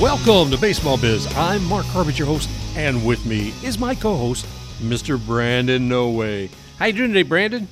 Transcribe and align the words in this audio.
Welcome 0.00 0.52
to 0.52 0.56
Baseball 0.56 0.96
Biz. 0.96 1.26
I'm 1.36 1.64
Mark 1.64 1.84
Harbert, 1.86 2.20
your 2.20 2.28
host, 2.28 2.48
and 2.76 3.04
with 3.04 3.26
me 3.26 3.52
is 3.64 3.80
my 3.80 3.96
co-host, 3.96 4.46
Mr. 4.78 5.18
Brandon 5.26 5.88
No 5.88 6.10
Way. 6.10 6.50
How 6.78 6.86
you 6.86 6.92
doing 6.92 7.12
today, 7.12 7.24
Brandon? 7.24 7.66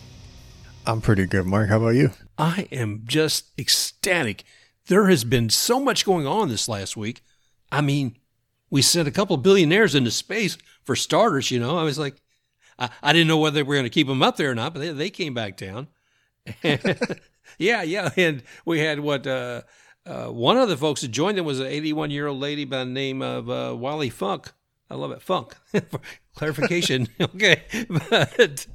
I'm 0.84 1.00
pretty 1.00 1.26
good, 1.26 1.46
Mark. 1.46 1.68
How 1.68 1.76
about 1.76 1.90
you? 1.90 2.10
I 2.36 2.66
am 2.72 3.02
just 3.06 3.56
ecstatic. 3.56 4.42
There 4.88 5.06
has 5.06 5.22
been 5.22 5.50
so 5.50 5.78
much 5.78 6.04
going 6.04 6.26
on 6.26 6.48
this 6.48 6.68
last 6.68 6.96
week. 6.96 7.22
I 7.70 7.80
mean, 7.80 8.16
we 8.70 8.82
sent 8.82 9.06
a 9.06 9.12
couple 9.12 9.36
billionaires 9.36 9.94
into 9.94 10.10
space 10.10 10.58
for 10.82 10.96
starters. 10.96 11.52
You 11.52 11.60
know, 11.60 11.78
I 11.78 11.84
was 11.84 11.96
like, 11.96 12.16
I, 12.76 12.90
I 13.04 13.12
didn't 13.12 13.28
know 13.28 13.38
whether 13.38 13.60
we 13.60 13.68
were 13.68 13.74
going 13.76 13.84
to 13.84 13.90
keep 13.90 14.08
them 14.08 14.24
up 14.24 14.36
there 14.36 14.50
or 14.50 14.56
not, 14.56 14.74
but 14.74 14.80
they, 14.80 14.90
they 14.90 15.10
came 15.10 15.32
back 15.32 15.56
down. 15.56 15.86
yeah, 17.56 17.82
yeah, 17.82 18.10
and 18.16 18.42
we 18.64 18.80
had 18.80 18.98
what 18.98 19.28
uh, 19.28 19.62
uh, 20.06 20.26
one 20.26 20.56
of 20.56 20.68
the 20.68 20.76
folks 20.76 21.00
that 21.00 21.08
joined 21.08 21.36
them 21.36 21.44
was 21.44 21.60
an 21.60 21.66
81 21.66 22.10
year 22.10 22.28
old 22.28 22.38
lady 22.38 22.64
by 22.64 22.78
the 22.78 22.84
name 22.90 23.22
of 23.22 23.50
uh, 23.50 23.74
Wally 23.76 24.10
Funk. 24.10 24.52
I 24.88 24.94
love 24.94 25.10
it, 25.10 25.20
Funk. 25.20 25.56
Clarification, 26.36 27.08
okay, 27.20 27.62
but 27.88 28.66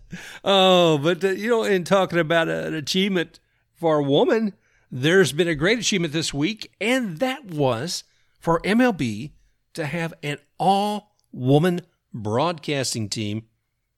oh, 0.44 0.98
but 0.98 1.24
uh, 1.24 1.30
you 1.30 1.50
know, 1.50 1.64
in 1.64 1.84
talking 1.84 2.20
about 2.20 2.50
an 2.50 2.74
achievement 2.74 3.40
for 3.74 4.00
a 4.00 4.04
woman, 4.04 4.54
there's 4.92 5.32
been 5.32 5.48
a 5.48 5.56
great 5.56 5.80
achievement 5.80 6.12
this 6.12 6.34
week, 6.34 6.74
and 6.82 7.20
that 7.20 7.46
was 7.46 8.04
for 8.40 8.60
MLB 8.62 9.32
to 9.74 9.86
have 9.86 10.14
an 10.22 10.40
all 10.58 11.16
woman 11.32 11.82
broadcasting 12.14 13.08
team 13.08 13.46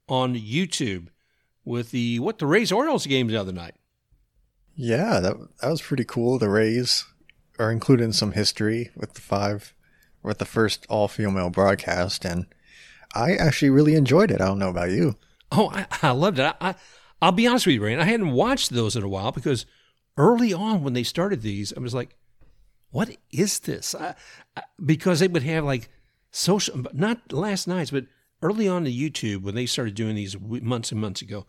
on 0.07 0.35
YouTube 0.35 1.07
with 1.65 1.91
the 1.91 2.19
what 2.19 2.37
the 2.37 2.45
Rays 2.45 2.71
Orioles 2.71 3.07
game 3.07 3.27
the 3.27 3.37
other 3.37 3.53
night. 3.53 3.75
Yeah, 4.75 5.19
that 5.19 5.35
that 5.61 5.69
was 5.69 5.81
pretty 5.81 6.05
cool. 6.05 6.37
The 6.37 6.49
Rays 6.49 7.05
are 7.59 7.71
included 7.71 8.03
in 8.03 8.13
some 8.13 8.31
history 8.31 8.91
with 8.95 9.13
the 9.13 9.21
five 9.21 9.73
with 10.21 10.37
the 10.37 10.45
first 10.45 10.85
all 10.89 11.07
female 11.07 11.49
broadcast 11.49 12.25
and 12.25 12.45
I 13.13 13.33
actually 13.35 13.69
really 13.69 13.95
enjoyed 13.95 14.31
it. 14.31 14.41
I 14.41 14.45
don't 14.45 14.59
know 14.59 14.69
about 14.69 14.89
you. 14.89 15.15
Oh, 15.51 15.69
I, 15.71 15.85
I 16.01 16.11
loved 16.11 16.39
it. 16.39 16.43
I, 16.43 16.55
I 16.59 16.75
I'll 17.21 17.31
be 17.31 17.47
honest 17.47 17.65
with 17.65 17.75
you, 17.75 17.83
Rain. 17.83 17.99
I 17.99 18.05
hadn't 18.05 18.31
watched 18.31 18.71
those 18.71 18.95
in 18.95 19.03
a 19.03 19.07
while 19.07 19.31
because 19.31 19.65
early 20.17 20.51
on 20.51 20.83
when 20.83 20.93
they 20.93 21.03
started 21.03 21.41
these, 21.41 21.71
I 21.75 21.79
was 21.79 21.93
like, 21.93 22.17
"What 22.91 23.15
is 23.31 23.59
this?" 23.59 23.95
I, 23.95 24.15
I, 24.57 24.63
because 24.83 25.19
they 25.19 25.29
would 25.29 25.43
have 25.43 25.63
like 25.63 25.89
social, 26.31 26.83
not 26.91 27.31
last 27.31 27.65
nights, 27.65 27.91
but 27.91 28.07
early 28.41 28.67
on 28.67 28.83
the 28.83 29.09
YouTube 29.09 29.43
when 29.43 29.55
they 29.55 29.65
started 29.65 29.95
doing 29.95 30.15
these 30.15 30.37
months 30.37 30.91
and 30.91 30.99
months 30.99 31.21
ago, 31.21 31.45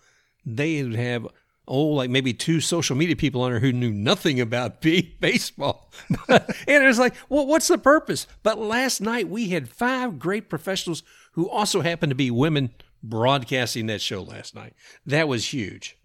they 0.47 0.81
would 0.83 0.95
have 0.95 1.27
oh 1.67 1.85
like 1.85 2.11
maybe 2.11 2.33
two 2.33 2.61
social 2.61 2.97
media 2.97 3.17
people 3.17 3.43
on 3.43 3.51
there 3.51 3.61
who 3.61 3.73
knew 3.73 3.93
nothing 3.93 4.41
about 4.41 4.81
baseball, 5.21 5.91
and 6.29 6.45
it 6.67 6.87
was 6.87 6.99
like, 6.99 7.15
well, 7.29 7.47
what's 7.47 7.69
the 7.69 7.79
purpose? 7.79 8.27
But 8.43 8.59
last 8.59 9.01
night 9.01 9.29
we 9.29 9.49
had 9.49 9.69
five 9.69 10.19
great 10.19 10.49
professionals 10.49 11.03
who 11.33 11.49
also 11.49 11.81
happened 11.81 12.11
to 12.11 12.17
be 12.17 12.31
women 12.31 12.71
broadcasting 13.03 13.87
that 13.87 14.01
show 14.01 14.23
last 14.23 14.55
night. 14.55 14.75
That 15.05 15.29
was 15.29 15.53
huge. 15.53 15.99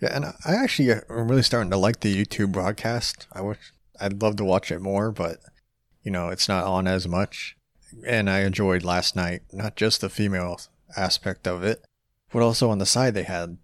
Yeah, 0.00 0.16
and 0.16 0.24
I 0.24 0.54
actually 0.54 0.92
uh, 0.92 1.00
am 1.10 1.28
really 1.28 1.42
starting 1.42 1.70
to 1.70 1.76
like 1.76 2.00
the 2.00 2.24
YouTube 2.24 2.52
broadcast. 2.52 3.26
I 3.32 3.42
wish 3.42 3.58
I'd 4.00 4.22
love 4.22 4.36
to 4.36 4.44
watch 4.44 4.70
it 4.70 4.80
more, 4.80 5.12
but 5.12 5.38
you 6.02 6.10
know, 6.10 6.28
it's 6.28 6.48
not 6.48 6.64
on 6.64 6.86
as 6.86 7.06
much. 7.06 7.56
And 8.06 8.30
I 8.30 8.40
enjoyed 8.40 8.84
last 8.84 9.16
night, 9.16 9.42
not 9.52 9.76
just 9.76 10.00
the 10.00 10.08
female 10.08 10.60
aspect 10.96 11.46
of 11.46 11.62
it, 11.64 11.84
but 12.32 12.42
also 12.42 12.70
on 12.70 12.78
the 12.78 12.86
side 12.86 13.14
they 13.14 13.24
had 13.24 13.58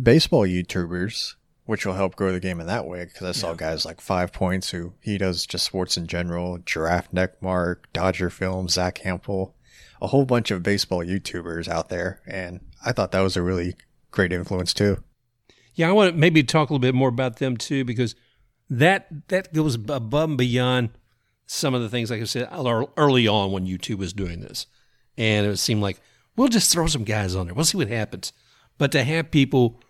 baseball 0.00 0.46
YouTubers, 0.46 1.34
which 1.64 1.84
will 1.84 1.94
help 1.94 2.16
grow 2.16 2.32
the 2.32 2.40
game 2.40 2.60
in 2.60 2.66
that 2.66 2.86
way. 2.86 3.04
Because 3.04 3.26
I 3.26 3.32
saw 3.32 3.50
yeah. 3.50 3.56
guys 3.56 3.84
like 3.84 4.00
Five 4.00 4.32
Points, 4.32 4.70
who 4.70 4.94
he 5.00 5.18
does 5.18 5.46
just 5.46 5.64
sports 5.64 5.96
in 5.96 6.06
general, 6.06 6.58
Giraffe 6.58 7.12
Neck 7.12 7.42
Mark, 7.42 7.92
Dodger 7.92 8.30
Film, 8.30 8.68
Zack 8.68 9.00
Hample, 9.04 9.52
a 10.00 10.08
whole 10.08 10.24
bunch 10.24 10.50
of 10.50 10.62
baseball 10.62 11.04
YouTubers 11.04 11.68
out 11.68 11.88
there, 11.88 12.20
and 12.26 12.60
I 12.84 12.92
thought 12.92 13.12
that 13.12 13.20
was 13.20 13.36
a 13.36 13.42
really 13.42 13.74
great 14.10 14.32
influence 14.32 14.74
too. 14.74 15.02
Yeah, 15.74 15.88
I 15.88 15.92
want 15.92 16.12
to 16.12 16.18
maybe 16.18 16.42
talk 16.42 16.70
a 16.70 16.72
little 16.72 16.80
bit 16.80 16.94
more 16.94 17.08
about 17.08 17.36
them 17.36 17.56
too, 17.56 17.84
because 17.84 18.14
that 18.68 19.28
that 19.28 19.52
goes 19.52 19.74
above 19.74 20.30
and 20.30 20.38
beyond 20.38 20.90
some 21.46 21.74
of 21.74 21.82
the 21.82 21.88
things, 21.88 22.10
like 22.10 22.20
I 22.20 22.24
said 22.24 22.48
early 22.52 23.28
on 23.28 23.52
when 23.52 23.66
YouTube 23.66 23.98
was 23.98 24.12
doing 24.12 24.40
this, 24.40 24.66
and 25.16 25.46
it 25.46 25.56
seemed 25.56 25.82
like 25.82 26.00
we'll 26.36 26.48
just 26.48 26.72
throw 26.72 26.86
some 26.86 27.04
guys 27.04 27.34
on 27.34 27.46
there, 27.46 27.54
we'll 27.54 27.64
see 27.64 27.78
what 27.78 27.88
happens. 27.88 28.32
But 28.78 28.92
to 28.92 29.02
have 29.04 29.30
people 29.30 29.80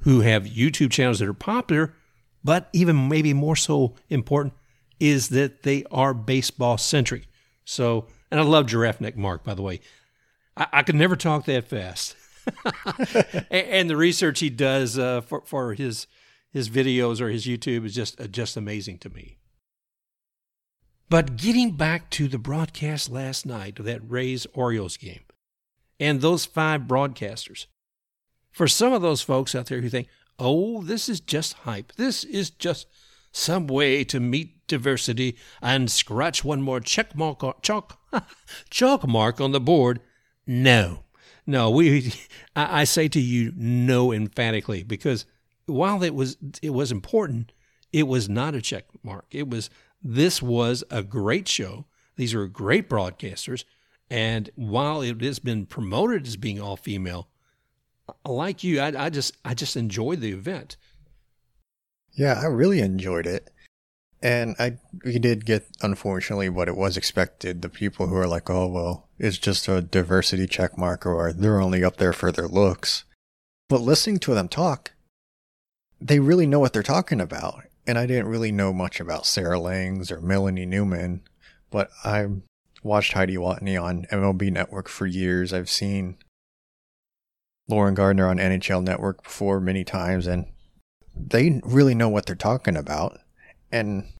who 0.00 0.20
have 0.20 0.44
YouTube 0.44 0.90
channels 0.90 1.18
that 1.18 1.28
are 1.28 1.34
popular, 1.34 1.94
but 2.42 2.68
even 2.72 3.08
maybe 3.08 3.34
more 3.34 3.56
so 3.56 3.94
important, 4.08 4.54
is 4.98 5.30
that 5.30 5.62
they 5.62 5.84
are 5.90 6.14
baseball 6.14 6.78
centric. 6.78 7.26
So, 7.64 8.06
and 8.30 8.40
I 8.40 8.42
love 8.42 8.66
Giraffe 8.66 9.00
Neck 9.00 9.16
Mark, 9.16 9.44
by 9.44 9.54
the 9.54 9.62
way. 9.62 9.80
I, 10.56 10.66
I 10.72 10.82
could 10.82 10.94
never 10.94 11.16
talk 11.16 11.44
that 11.46 11.68
fast. 11.68 12.16
and, 13.50 13.66
and, 13.66 13.90
the 13.90 13.96
research 13.96 14.40
he 14.40 14.50
does 14.50 14.98
uh, 14.98 15.20
for, 15.20 15.42
for 15.44 15.74
his 15.74 16.06
his 16.52 16.68
videos 16.68 17.20
or 17.20 17.28
his 17.28 17.46
YouTube 17.46 17.84
is 17.84 17.94
just 17.94 18.20
uh, 18.20 18.26
just 18.26 18.56
amazing 18.56 18.98
to 18.98 19.10
me. 19.10 19.38
But 21.08 21.36
getting 21.36 21.72
back 21.72 22.08
to 22.10 22.28
the 22.28 22.38
broadcast 22.38 23.10
last 23.10 23.44
night 23.44 23.78
of 23.78 23.84
that 23.84 24.00
Rays 24.08 24.46
Orioles 24.54 24.96
game 24.96 25.22
and 25.98 26.20
those 26.20 26.44
five 26.44 26.82
broadcasters, 26.82 27.66
for 28.50 28.68
some 28.68 28.92
of 28.92 29.02
those 29.02 29.22
folks 29.22 29.54
out 29.54 29.66
there 29.66 29.80
who 29.80 29.88
think, 29.88 30.08
oh, 30.38 30.82
this 30.82 31.08
is 31.08 31.20
just 31.20 31.52
hype, 31.52 31.92
this 31.96 32.24
is 32.24 32.50
just 32.50 32.86
some 33.32 33.66
way 33.66 34.02
to 34.04 34.18
meet 34.18 34.66
diversity 34.66 35.36
and 35.62 35.90
scratch 35.90 36.44
one 36.44 36.62
more 36.62 36.80
check 36.80 37.14
mark, 37.14 37.62
chalk, 37.62 37.98
chalk 38.70 39.06
mark 39.06 39.40
on 39.40 39.52
the 39.52 39.60
board. 39.60 40.00
No, 40.46 41.04
no, 41.46 41.70
we, 41.70 42.12
I, 42.56 42.80
I 42.82 42.84
say 42.84 43.08
to 43.08 43.20
you, 43.20 43.52
no, 43.56 44.12
emphatically, 44.12 44.82
because 44.82 45.26
while 45.66 46.02
it 46.02 46.14
was 46.14 46.36
it 46.62 46.70
was 46.70 46.90
important, 46.90 47.52
it 47.92 48.06
was 48.06 48.28
not 48.28 48.54
a 48.54 48.62
check 48.62 48.84
mark. 49.02 49.26
It 49.30 49.48
was 49.48 49.70
this 50.02 50.42
was 50.42 50.82
a 50.90 51.02
great 51.02 51.48
show. 51.48 51.86
These 52.16 52.34
are 52.34 52.46
great 52.46 52.88
broadcasters, 52.88 53.64
and 54.10 54.50
while 54.54 55.02
it 55.02 55.20
has 55.20 55.38
been 55.38 55.66
promoted 55.66 56.26
as 56.26 56.36
being 56.36 56.60
all 56.60 56.76
female, 56.76 57.28
like 58.24 58.64
you, 58.64 58.80
I, 58.80 59.06
I 59.06 59.10
just 59.10 59.36
I 59.44 59.54
just 59.54 59.76
enjoyed 59.76 60.20
the 60.20 60.32
event. 60.32 60.76
Yeah, 62.12 62.40
I 62.40 62.46
really 62.46 62.80
enjoyed 62.80 63.26
it. 63.26 63.50
And 64.22 64.54
I 64.58 64.78
we 65.04 65.18
did 65.18 65.46
get 65.46 65.66
unfortunately 65.80 66.48
what 66.48 66.68
it 66.68 66.76
was 66.76 66.96
expected. 66.96 67.62
The 67.62 67.68
people 67.68 68.06
who 68.06 68.16
are 68.16 68.26
like, 68.26 68.50
oh 68.50 68.66
well, 68.66 69.08
it's 69.18 69.38
just 69.38 69.68
a 69.68 69.80
diversity 69.80 70.46
check 70.46 70.76
mark 70.76 71.06
or 71.06 71.32
they're 71.32 71.60
only 71.60 71.82
up 71.82 71.96
there 71.96 72.12
for 72.12 72.30
their 72.30 72.48
looks. 72.48 73.04
But 73.68 73.80
listening 73.80 74.18
to 74.20 74.34
them 74.34 74.48
talk, 74.48 74.92
they 76.00 76.18
really 76.18 76.46
know 76.46 76.60
what 76.60 76.72
they're 76.72 76.82
talking 76.82 77.20
about. 77.20 77.64
And 77.86 77.96
I 77.96 78.06
didn't 78.06 78.28
really 78.28 78.52
know 78.52 78.72
much 78.72 79.00
about 79.00 79.26
Sarah 79.26 79.58
Langs 79.58 80.10
or 80.10 80.20
Melanie 80.20 80.66
Newman, 80.66 81.22
but 81.70 81.90
I 82.04 82.26
watched 82.82 83.12
Heidi 83.12 83.36
Watney 83.36 83.82
on 83.82 84.06
MLB 84.06 84.50
Network 84.52 84.88
for 84.88 85.06
years. 85.06 85.52
I've 85.52 85.70
seen 85.70 86.16
Lauren 87.70 87.94
Gardner 87.94 88.28
on 88.28 88.38
NHL 88.38 88.82
Network 88.82 89.22
before 89.22 89.60
many 89.60 89.84
times, 89.84 90.26
and 90.26 90.46
they 91.16 91.60
really 91.64 91.94
know 91.94 92.08
what 92.08 92.26
they're 92.26 92.34
talking 92.34 92.76
about. 92.76 93.18
And 93.72 94.12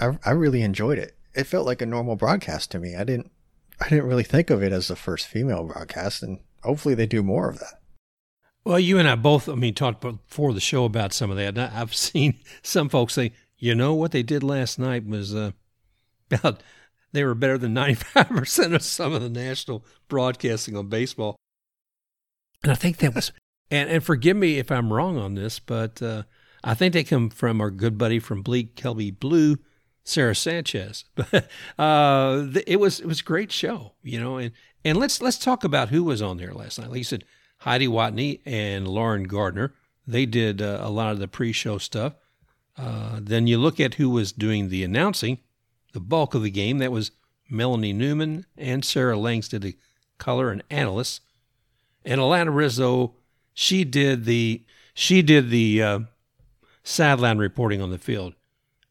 I, 0.00 0.18
I 0.24 0.30
really 0.30 0.62
enjoyed 0.62 0.98
it. 0.98 1.16
It 1.34 1.44
felt 1.44 1.66
like 1.66 1.82
a 1.82 1.86
normal 1.86 2.16
broadcast 2.16 2.70
to 2.70 2.78
me. 2.78 2.94
I 2.94 3.04
didn't 3.04 3.30
I 3.80 3.88
didn't 3.88 4.06
really 4.06 4.22
think 4.22 4.50
of 4.50 4.62
it 4.62 4.72
as 4.72 4.88
the 4.88 4.96
first 4.96 5.26
female 5.26 5.64
broadcast, 5.64 6.22
and 6.22 6.38
hopefully 6.62 6.94
they 6.94 7.06
do 7.06 7.22
more 7.22 7.48
of 7.48 7.58
that. 7.58 7.80
Well, 8.64 8.78
you 8.78 8.98
and 8.98 9.08
I 9.08 9.16
both, 9.16 9.48
I 9.48 9.56
mean, 9.56 9.74
talked 9.74 10.00
before 10.00 10.52
the 10.52 10.60
show 10.60 10.84
about 10.84 11.12
some 11.12 11.30
of 11.30 11.36
that. 11.36 11.58
I've 11.58 11.94
seen 11.94 12.38
some 12.62 12.88
folks 12.88 13.14
say, 13.14 13.32
you 13.58 13.74
know, 13.74 13.94
what 13.94 14.12
they 14.12 14.22
did 14.22 14.42
last 14.42 14.78
night 14.78 15.06
was 15.06 15.34
uh, 15.34 15.52
about, 16.30 16.62
they 17.12 17.24
were 17.24 17.34
better 17.34 17.58
than 17.58 17.74
95% 17.74 18.74
of 18.74 18.82
some 18.82 19.12
of 19.12 19.22
the 19.22 19.28
national 19.28 19.84
broadcasting 20.08 20.76
on 20.76 20.88
baseball. 20.88 21.36
And 22.62 22.72
I 22.72 22.74
think 22.74 22.98
that 22.98 23.14
was, 23.14 23.32
and, 23.70 23.90
and 23.90 24.04
forgive 24.04 24.36
me 24.36 24.58
if 24.58 24.70
I'm 24.70 24.92
wrong 24.92 25.18
on 25.18 25.34
this, 25.34 25.58
but 25.58 26.00
uh, 26.00 26.22
I 26.64 26.74
think 26.74 26.92
they 26.92 27.04
come 27.04 27.30
from 27.30 27.60
our 27.60 27.70
good 27.70 27.98
buddy 27.98 28.18
from 28.18 28.42
Bleak 28.42 28.76
Kelby 28.76 29.18
Blue, 29.18 29.58
Sarah 30.04 30.34
Sanchez. 30.34 31.04
But 31.14 31.48
uh, 31.78 32.46
it 32.66 32.78
was 32.78 33.00
it 33.00 33.06
was 33.06 33.20
a 33.20 33.24
great 33.24 33.52
show, 33.52 33.92
you 34.02 34.20
know. 34.20 34.36
And 34.36 34.52
and 34.84 34.98
let's 34.98 35.20
let's 35.20 35.38
talk 35.38 35.64
about 35.64 35.88
who 35.88 36.04
was 36.04 36.22
on 36.22 36.36
there 36.36 36.52
last 36.52 36.78
night. 36.78 36.90
Like 36.90 36.98
you 36.98 37.04
said, 37.04 37.24
Heidi 37.58 37.88
Watney 37.88 38.40
and 38.44 38.86
Lauren 38.86 39.24
Gardner. 39.24 39.74
They 40.06 40.26
did 40.26 40.60
uh, 40.60 40.78
a 40.80 40.90
lot 40.90 41.12
of 41.12 41.20
the 41.20 41.28
pre-show 41.28 41.78
stuff. 41.78 42.14
Uh, 42.76 43.20
then 43.20 43.46
you 43.46 43.58
look 43.58 43.78
at 43.78 43.94
who 43.94 44.10
was 44.10 44.32
doing 44.32 44.68
the 44.68 44.82
announcing, 44.82 45.38
the 45.92 46.00
bulk 46.00 46.34
of 46.34 46.42
the 46.42 46.50
game. 46.50 46.78
That 46.78 46.90
was 46.90 47.12
Melanie 47.48 47.92
Newman 47.92 48.46
and 48.56 48.84
Sarah 48.84 49.16
Langs 49.16 49.48
did 49.48 49.62
the 49.62 49.76
color 50.18 50.50
and 50.50 50.62
analysts. 50.70 51.20
And 52.04 52.20
Alana 52.20 52.54
Rizzo, 52.54 53.14
she 53.54 53.84
did 53.84 54.24
the 54.24 54.64
she 54.94 55.22
did 55.22 55.50
the 55.50 55.82
uh, 55.82 55.98
sideline 56.82 57.38
reporting 57.38 57.80
on 57.80 57.90
the 57.90 57.98
field. 57.98 58.34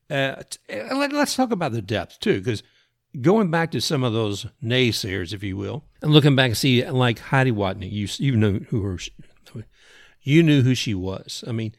Uh, 0.10 0.42
let, 0.70 1.14
us 1.14 1.36
talk 1.36 1.52
about 1.52 1.72
the 1.72 1.82
depth 1.82 2.20
too, 2.20 2.40
because 2.40 2.64
going 3.22 3.50
back 3.50 3.72
to 3.72 3.80
some 3.80 4.04
of 4.04 4.12
those 4.12 4.46
naysayers, 4.62 5.34
if 5.34 5.42
you 5.42 5.56
will, 5.56 5.86
and 6.02 6.12
looking 6.12 6.36
back 6.36 6.48
and 6.48 6.58
see 6.58 6.86
like 6.90 7.20
Heidi 7.20 7.52
Watney, 7.52 7.92
you 7.92 8.08
you 8.18 8.36
know 8.36 8.60
who 8.70 8.82
her, 8.82 8.98
you 10.22 10.44
knew 10.44 10.62
who 10.62 10.76
she 10.76 10.94
was. 10.94 11.44
I 11.48 11.52
mean, 11.52 11.74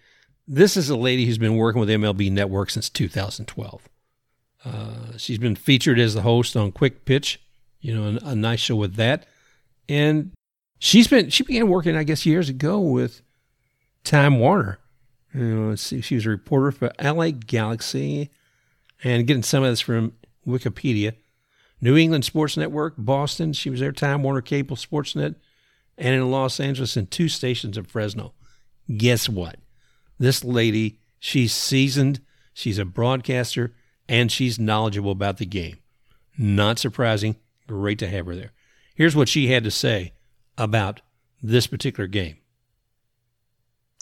this 0.49 0.77
is 0.77 0.91
a 0.91 0.97
lady 0.97 1.27
who's 1.27 1.39
been 1.39 1.57
working 1.57 1.81
with 1.81 1.89
MLB 1.89 2.31
Network 2.33 2.71
since 2.71 2.89
2012. 2.89 3.89
Uh, 4.65 5.17
she's 5.17 5.39
been 5.39 5.57
featured 5.57 5.99
as 5.99 6.15
the 6.15 6.23
host 6.23 6.57
on 6.57 6.73
Quick 6.73 7.05
Pitch, 7.05 7.41
you 7.81 7.95
know, 7.95 8.19
a, 8.23 8.31
a 8.31 8.35
nice 8.35 8.61
show 8.61 8.77
with 8.77 8.95
that, 8.95 9.27
and 9.89 10.33
she's 10.83 11.07
been 11.07 11.31
she 11.31 11.45
began 11.45 11.69
working, 11.69 11.97
I 11.97 12.03
guess, 12.03 12.27
years 12.27 12.49
ago 12.49 12.81
with 12.81 13.23
Time 14.03 14.41
Warner. 14.41 14.79
You 15.33 15.41
know, 15.43 15.77
she 15.77 16.15
was 16.15 16.27
a 16.27 16.31
reporter 16.31 16.73
for 16.73 16.93
LA 17.01 17.31
Galaxy, 17.31 18.31
and 19.03 19.27
getting 19.27 19.45
some 19.45 19.63
of 19.63 19.71
this 19.71 19.81
from 19.81 20.13
Wikipedia. 20.47 21.15
New 21.81 21.97
England 21.97 22.25
Sports 22.25 22.57
Network, 22.57 22.95
Boston. 22.99 23.53
She 23.53 23.71
was 23.71 23.81
there, 23.81 23.93
Time 23.93 24.23
Warner 24.23 24.43
Cable 24.43 24.77
Sportsnet, 24.77 25.37
and 25.97 26.15
in 26.15 26.31
Los 26.31 26.61
Angeles 26.61 26.97
and 26.97 27.11
two 27.11 27.29
stations 27.29 27.79
in 27.79 27.85
Fresno. 27.85 28.35
Guess 28.95 29.29
what? 29.29 29.57
This 30.19 30.45
lady, 30.45 30.99
she's 31.19 31.55
seasoned, 31.55 32.21
she's 32.53 32.79
a 32.79 32.85
broadcaster, 32.85 33.75
and 34.09 34.31
she's 34.31 34.59
knowledgeable 34.59 35.13
about 35.13 35.39
the 35.39 35.47
game. 35.47 35.79
Not 36.37 36.79
surprising. 36.79 37.37
Great 37.67 37.99
to 38.01 38.09
have 38.09 38.27
her 38.27 38.37
there. 38.37 38.53
Here's 38.95 39.17
what 39.17 39.29
she 39.29 39.49
had 39.49 39.65
to 39.65 39.71
say 39.71 40.13
about 40.59 41.01
this 41.43 41.67
particular 41.67 42.07
game. 42.07 42.37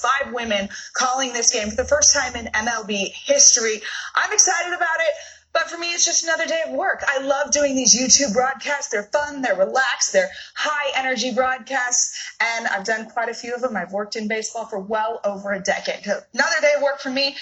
Five 0.00 0.32
women 0.32 0.68
calling 0.94 1.32
this 1.32 1.52
game 1.52 1.68
for 1.68 1.76
the 1.76 1.84
first 1.84 2.14
time 2.14 2.34
in 2.34 2.46
MLB 2.46 3.10
history. 3.12 3.80
I'm 4.16 4.32
excited 4.32 4.74
about 4.74 5.00
it. 5.00 5.14
But 5.52 5.68
for 5.68 5.78
me, 5.78 5.88
it's 5.92 6.04
just 6.04 6.22
another 6.22 6.46
day 6.46 6.62
of 6.66 6.74
work. 6.74 7.02
I 7.06 7.20
love 7.22 7.50
doing 7.50 7.74
these 7.74 7.98
YouTube 7.98 8.32
broadcasts. 8.32 8.88
They're 8.88 9.10
fun, 9.12 9.42
they're 9.42 9.56
relaxed, 9.56 10.12
they're 10.12 10.30
high 10.54 10.92
energy 10.96 11.34
broadcasts, 11.34 12.36
and 12.40 12.68
I've 12.68 12.84
done 12.84 13.06
quite 13.10 13.28
a 13.28 13.34
few 13.34 13.54
of 13.54 13.60
them. 13.60 13.76
I've 13.76 13.92
worked 13.92 14.14
in 14.14 14.28
baseball 14.28 14.66
for 14.66 14.78
well 14.78 15.20
over 15.24 15.52
a 15.52 15.60
decade. 15.60 16.06
Another 16.06 16.60
day 16.60 16.74
of 16.76 16.82
work 16.82 17.00
for 17.00 17.10
me. 17.10 17.36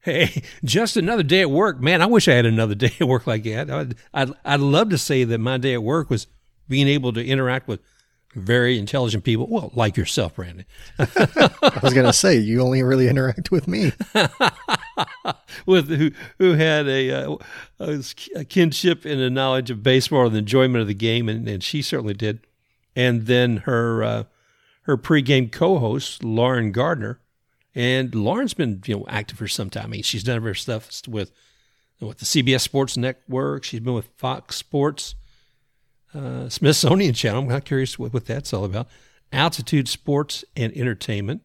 Hey, 0.00 0.42
just 0.64 0.96
another 0.96 1.22
day 1.22 1.42
at 1.42 1.50
work. 1.50 1.80
Man, 1.80 2.02
I 2.02 2.06
wish 2.06 2.26
I 2.26 2.34
had 2.34 2.46
another 2.46 2.74
day 2.74 2.92
at 3.00 3.06
work 3.06 3.26
like 3.28 3.44
that. 3.44 3.70
I'd, 3.70 3.94
I'd, 4.12 4.32
I'd 4.44 4.60
love 4.60 4.90
to 4.90 4.98
say 4.98 5.22
that 5.22 5.38
my 5.38 5.58
day 5.58 5.74
at 5.74 5.82
work 5.82 6.10
was 6.10 6.26
being 6.72 6.88
able 6.88 7.12
to 7.12 7.22
interact 7.22 7.68
with 7.68 7.80
very 8.34 8.78
intelligent 8.78 9.24
people. 9.24 9.46
Well, 9.46 9.70
like 9.74 9.98
yourself, 9.98 10.36
Brandon. 10.36 10.64
I 10.98 11.80
was 11.82 11.92
going 11.92 12.06
to 12.06 12.14
say, 12.14 12.38
you 12.38 12.62
only 12.62 12.82
really 12.82 13.08
interact 13.08 13.50
with 13.50 13.68
me. 13.68 13.92
with 15.66 15.88
who 15.88 16.12
who 16.38 16.54
had 16.54 16.88
a, 16.88 17.10
uh, 17.10 17.36
a, 17.78 18.44
kinship 18.46 19.04
and 19.04 19.20
a 19.20 19.28
knowledge 19.28 19.70
of 19.70 19.82
baseball 19.82 20.24
and 20.24 20.34
the 20.34 20.38
enjoyment 20.38 20.80
of 20.80 20.88
the 20.88 20.94
game, 20.94 21.28
and, 21.28 21.46
and 21.46 21.62
she 21.62 21.82
certainly 21.82 22.14
did. 22.14 22.40
And 22.96 23.26
then 23.26 23.58
her 23.58 24.02
uh, 24.02 24.24
her 24.84 24.96
pregame 24.96 25.52
co-host 25.52 26.24
Lauren 26.24 26.72
Gardner, 26.72 27.20
and 27.74 28.14
Lauren's 28.14 28.54
been 28.54 28.82
you 28.86 28.96
know 28.96 29.04
active 29.08 29.36
for 29.36 29.48
some 29.48 29.68
time. 29.68 29.84
I 29.84 29.88
mean, 29.88 30.02
she's 30.04 30.24
done 30.24 30.40
her 30.40 30.54
stuff 30.54 31.02
with 31.06 31.32
with 32.00 32.16
the 32.16 32.24
CBS 32.24 32.62
Sports 32.62 32.96
Network. 32.96 33.64
She's 33.64 33.80
been 33.80 33.92
with 33.92 34.08
Fox 34.16 34.56
Sports 34.56 35.16
uh, 36.14 36.48
Smithsonian 36.48 37.14
Channel. 37.14 37.42
I'm 37.42 37.48
kind 37.48 37.58
of 37.58 37.64
curious 37.64 37.98
what, 37.98 38.12
what 38.12 38.26
that's 38.26 38.52
all 38.52 38.64
about. 38.64 38.88
Altitude 39.32 39.88
Sports 39.88 40.44
and 40.56 40.76
Entertainment. 40.76 41.42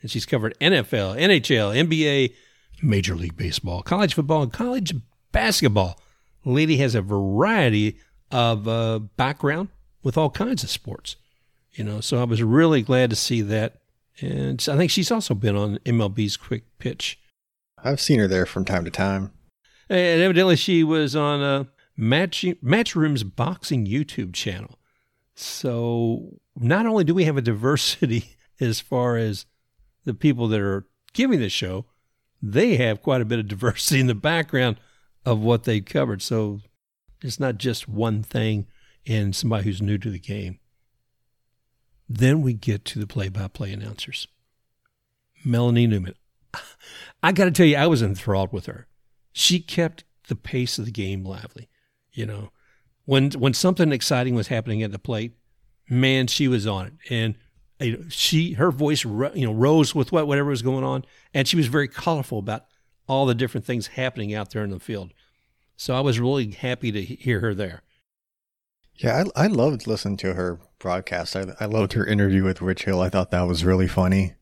And 0.00 0.10
she's 0.10 0.26
covered 0.26 0.56
NFL, 0.60 1.18
NHL, 1.20 1.76
NBA, 1.76 2.34
Major 2.82 3.16
League 3.16 3.36
Baseball, 3.36 3.82
college 3.82 4.14
football, 4.14 4.42
and 4.42 4.52
college 4.52 4.94
basketball. 5.32 5.98
Lady 6.44 6.76
has 6.76 6.94
a 6.94 7.02
variety 7.02 7.98
of 8.30 8.68
uh, 8.68 9.00
background 9.00 9.68
with 10.02 10.16
all 10.16 10.30
kinds 10.30 10.62
of 10.62 10.70
sports. 10.70 11.16
You 11.72 11.84
know, 11.84 12.00
so 12.00 12.20
I 12.20 12.24
was 12.24 12.42
really 12.42 12.82
glad 12.82 13.10
to 13.10 13.16
see 13.16 13.40
that. 13.42 13.78
And 14.20 14.64
I 14.70 14.76
think 14.76 14.90
she's 14.90 15.10
also 15.10 15.34
been 15.34 15.56
on 15.56 15.78
MLB's 15.84 16.36
Quick 16.36 16.64
Pitch. 16.78 17.18
I've 17.82 18.00
seen 18.00 18.18
her 18.18 18.26
there 18.26 18.46
from 18.46 18.64
time 18.64 18.84
to 18.84 18.90
time. 18.90 19.32
And 19.88 20.20
evidently 20.20 20.56
she 20.56 20.82
was 20.84 21.14
on 21.14 21.40
uh, 21.40 21.64
Match, 22.00 22.44
Matchroom's 22.62 23.24
boxing 23.24 23.84
YouTube 23.84 24.32
channel. 24.32 24.78
So 25.34 26.38
not 26.56 26.86
only 26.86 27.02
do 27.02 27.12
we 27.12 27.24
have 27.24 27.36
a 27.36 27.42
diversity 27.42 28.36
as 28.60 28.80
far 28.80 29.16
as 29.16 29.46
the 30.04 30.14
people 30.14 30.46
that 30.48 30.60
are 30.60 30.86
giving 31.12 31.40
the 31.40 31.48
show, 31.48 31.86
they 32.40 32.76
have 32.76 33.02
quite 33.02 33.20
a 33.20 33.26
bit 33.26 33.40
of 33.40 33.48
diversity 33.48 33.98
in 33.98 34.06
the 34.06 34.14
background 34.14 34.78
of 35.26 35.40
what 35.40 35.64
they 35.64 35.80
covered. 35.80 36.22
So 36.22 36.60
it's 37.20 37.40
not 37.40 37.58
just 37.58 37.88
one 37.88 38.22
thing 38.22 38.68
and 39.04 39.34
somebody 39.34 39.64
who's 39.64 39.82
new 39.82 39.98
to 39.98 40.10
the 40.10 40.20
game. 40.20 40.60
Then 42.08 42.42
we 42.42 42.54
get 42.54 42.84
to 42.86 43.00
the 43.00 43.08
play 43.08 43.28
by 43.28 43.48
play 43.48 43.72
announcers. 43.72 44.28
Melanie 45.44 45.88
Newman. 45.88 46.14
I 47.22 47.32
got 47.32 47.46
to 47.46 47.50
tell 47.50 47.66
you, 47.66 47.76
I 47.76 47.88
was 47.88 48.02
enthralled 48.02 48.52
with 48.52 48.66
her. 48.66 48.86
She 49.32 49.58
kept 49.58 50.04
the 50.28 50.36
pace 50.36 50.78
of 50.78 50.84
the 50.84 50.90
game 50.92 51.24
lively. 51.24 51.68
You 52.18 52.26
know, 52.26 52.50
when 53.04 53.30
when 53.30 53.54
something 53.54 53.92
exciting 53.92 54.34
was 54.34 54.48
happening 54.48 54.82
at 54.82 54.90
the 54.90 54.98
plate, 54.98 55.36
man, 55.88 56.26
she 56.26 56.48
was 56.48 56.66
on 56.66 56.86
it, 56.86 56.92
and 57.10 57.36
you 57.78 57.96
know, 57.96 58.04
she 58.08 58.54
her 58.54 58.72
voice 58.72 59.04
you 59.04 59.46
know 59.46 59.52
rose 59.52 59.94
with 59.94 60.10
what 60.10 60.26
whatever 60.26 60.50
was 60.50 60.62
going 60.62 60.82
on, 60.82 61.04
and 61.32 61.46
she 61.46 61.56
was 61.56 61.68
very 61.68 61.86
colorful 61.86 62.40
about 62.40 62.64
all 63.06 63.24
the 63.24 63.36
different 63.36 63.64
things 63.64 63.86
happening 63.86 64.34
out 64.34 64.50
there 64.50 64.64
in 64.64 64.70
the 64.70 64.80
field. 64.80 65.12
So 65.76 65.94
I 65.94 66.00
was 66.00 66.18
really 66.18 66.50
happy 66.50 66.90
to 66.90 67.00
hear 67.00 67.38
her 67.38 67.54
there. 67.54 67.82
Yeah, 68.96 69.22
I, 69.36 69.44
I 69.44 69.46
loved 69.46 69.86
listening 69.86 70.16
to 70.16 70.34
her 70.34 70.58
broadcast. 70.80 71.36
I, 71.36 71.54
I 71.60 71.66
loved 71.66 71.92
her 71.92 72.04
interview 72.04 72.42
with 72.42 72.60
Rich 72.60 72.84
Hill. 72.84 73.00
I 73.00 73.10
thought 73.10 73.30
that 73.30 73.42
was 73.42 73.64
really 73.64 73.86
funny. 73.86 74.34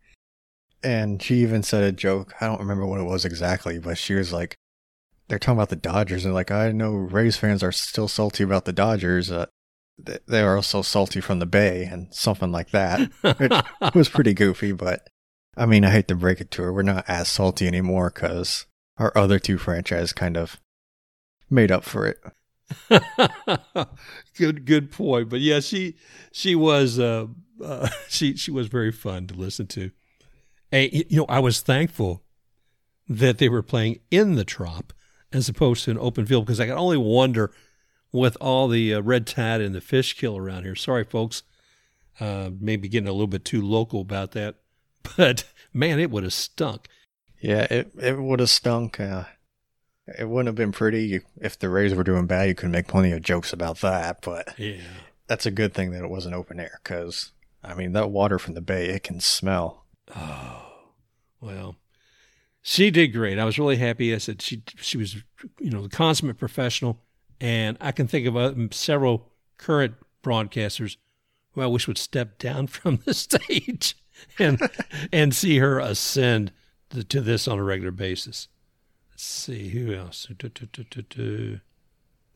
And 0.82 1.22
she 1.22 1.36
even 1.42 1.62
said 1.62 1.84
a 1.84 1.92
joke. 1.92 2.32
I 2.40 2.46
don't 2.46 2.60
remember 2.60 2.86
what 2.86 3.00
it 3.00 3.04
was 3.04 3.26
exactly, 3.26 3.78
but 3.78 3.98
she 3.98 4.14
was 4.14 4.32
like, 4.32 4.56
they're 5.28 5.38
talking 5.38 5.58
about 5.58 5.70
the 5.70 5.76
Dodgers 5.76 6.24
and 6.24 6.34
like 6.34 6.50
I 6.50 6.72
know 6.72 6.92
Rays 6.92 7.36
fans 7.36 7.62
are 7.62 7.72
still 7.72 8.08
salty 8.08 8.44
about 8.44 8.64
the 8.64 8.72
Dodgers. 8.72 9.30
Uh, 9.30 9.46
they 9.98 10.42
are 10.42 10.56
also 10.56 10.82
salty 10.82 11.20
from 11.20 11.38
the 11.38 11.46
Bay 11.46 11.84
and 11.84 12.12
something 12.14 12.52
like 12.52 12.70
that. 12.70 13.10
It 13.24 13.94
was 13.94 14.08
pretty 14.08 14.34
goofy, 14.34 14.72
but 14.72 15.08
I 15.56 15.66
mean, 15.66 15.84
I 15.84 15.90
hate 15.90 16.08
to 16.08 16.14
break 16.14 16.40
it 16.40 16.50
to 16.52 16.62
her, 16.62 16.72
we're 16.72 16.82
not 16.82 17.04
as 17.08 17.28
salty 17.28 17.66
anymore 17.66 18.12
because 18.14 18.66
our 18.98 19.16
other 19.16 19.38
two 19.38 19.58
franchises 19.58 20.12
kind 20.12 20.36
of 20.36 20.60
made 21.48 21.70
up 21.72 21.84
for 21.84 22.06
it. 22.06 22.18
good, 24.36 24.64
good 24.64 24.90
point. 24.90 25.28
But 25.28 25.40
yeah, 25.40 25.60
she 25.60 25.96
she 26.32 26.54
was 26.54 26.98
uh, 26.98 27.26
uh, 27.62 27.88
she 28.08 28.36
she 28.36 28.50
was 28.50 28.66
very 28.66 28.92
fun 28.92 29.26
to 29.28 29.34
listen 29.34 29.66
to. 29.68 29.90
And 30.70 30.92
you 30.92 31.04
know, 31.10 31.26
I 31.28 31.38
was 31.38 31.60
thankful 31.60 32.22
that 33.08 33.38
they 33.38 33.48
were 33.48 33.62
playing 33.62 34.00
in 34.10 34.34
the 34.34 34.44
Trop 34.44 34.92
as 35.32 35.48
opposed 35.48 35.84
to 35.84 35.90
an 35.90 35.98
open 35.98 36.26
field 36.26 36.46
because 36.46 36.60
I 36.60 36.66
can 36.66 36.78
only 36.78 36.96
wonder 36.96 37.52
with 38.12 38.36
all 38.40 38.68
the 38.68 38.94
uh, 38.94 39.00
red 39.02 39.26
tide 39.26 39.60
and 39.60 39.74
the 39.74 39.80
fish 39.80 40.14
kill 40.14 40.36
around 40.36 40.64
here. 40.64 40.74
Sorry, 40.74 41.04
folks. 41.04 41.42
Uh, 42.18 42.50
maybe 42.58 42.88
getting 42.88 43.08
a 43.08 43.12
little 43.12 43.26
bit 43.26 43.44
too 43.44 43.60
local 43.60 44.00
about 44.00 44.32
that, 44.32 44.56
but 45.16 45.44
man, 45.72 46.00
it 46.00 46.10
would 46.10 46.22
have 46.22 46.32
stunk. 46.32 46.88
Yeah, 47.40 47.66
it 47.70 47.92
it 48.00 48.18
would 48.18 48.40
have 48.40 48.48
stunk. 48.48 48.98
Uh, 48.98 49.24
it 50.18 50.28
wouldn't 50.28 50.46
have 50.46 50.54
been 50.54 50.72
pretty 50.72 51.20
if 51.40 51.58
the 51.58 51.68
Rays 51.68 51.94
were 51.94 52.04
doing 52.04 52.26
bad. 52.26 52.48
You 52.48 52.54
could 52.54 52.70
make 52.70 52.86
plenty 52.86 53.12
of 53.12 53.20
jokes 53.20 53.52
about 53.52 53.80
that, 53.80 54.22
but 54.22 54.58
yeah, 54.58 54.80
that's 55.26 55.44
a 55.44 55.50
good 55.50 55.74
thing 55.74 55.90
that 55.90 56.04
it 56.04 56.10
wasn't 56.10 56.34
open 56.34 56.58
air 56.58 56.80
because 56.82 57.32
I 57.62 57.74
mean 57.74 57.92
that 57.92 58.10
water 58.10 58.38
from 58.38 58.54
the 58.54 58.62
bay 58.62 58.86
it 58.86 59.02
can 59.02 59.20
smell. 59.20 59.84
Oh, 60.14 60.62
well, 61.40 61.76
she 62.68 62.90
did 62.90 63.12
great. 63.12 63.38
I 63.38 63.44
was 63.44 63.60
really 63.60 63.76
happy. 63.76 64.12
I 64.12 64.18
said 64.18 64.42
she 64.42 64.60
she 64.80 64.98
was 64.98 65.14
you 65.60 65.70
know 65.70 65.82
the 65.82 65.88
consummate 65.88 66.36
professional, 66.36 66.98
and 67.40 67.76
I 67.80 67.92
can 67.92 68.08
think 68.08 68.26
of 68.26 68.36
uh, 68.36 68.54
several 68.72 69.28
current 69.56 69.94
broadcasters 70.20 70.96
who 71.52 71.60
I 71.60 71.66
wish 71.66 71.86
would 71.86 71.96
step 71.96 72.38
down 72.38 72.66
from 72.66 72.96
the 73.04 73.14
stage 73.14 73.96
and 74.36 74.60
and 75.12 75.32
see 75.32 75.58
her 75.58 75.78
ascend 75.78 76.50
to, 76.90 77.04
to, 77.04 77.20
this 77.20 77.46
on 77.46 77.60
a 77.60 77.62
regular 77.62 77.92
basis. 77.92 78.48
Let's 79.10 79.22
see 79.22 79.68
who 79.68 79.94
else. 79.94 80.26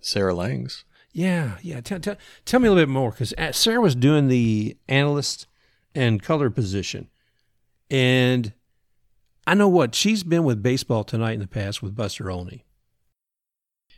Sarah 0.01 0.35
Langs. 0.35 0.85
Yeah, 1.13 1.59
yeah. 1.61 1.81
Tell, 1.81 1.99
tell, 1.99 2.17
tell 2.45 2.61
me 2.61 2.69
a 2.69 2.71
little 2.71 2.87
bit 2.87 2.93
more 2.93 3.11
because 3.11 3.35
uh, 3.37 3.51
Sarah 3.51 3.81
was 3.81 3.97
doing 3.97 4.29
the 4.29 4.77
analyst 4.87 5.49
and 5.93 6.23
color 6.23 6.51
position, 6.51 7.09
and 7.91 8.53
I 9.51 9.55
know 9.55 9.67
what 9.67 9.97
she's 9.97 10.23
been 10.23 10.45
with 10.45 10.63
baseball 10.63 11.03
tonight 11.03 11.33
in 11.33 11.41
the 11.41 11.49
past 11.49 11.83
with 11.83 11.97
Buster 11.97 12.31
Olney. 12.31 12.65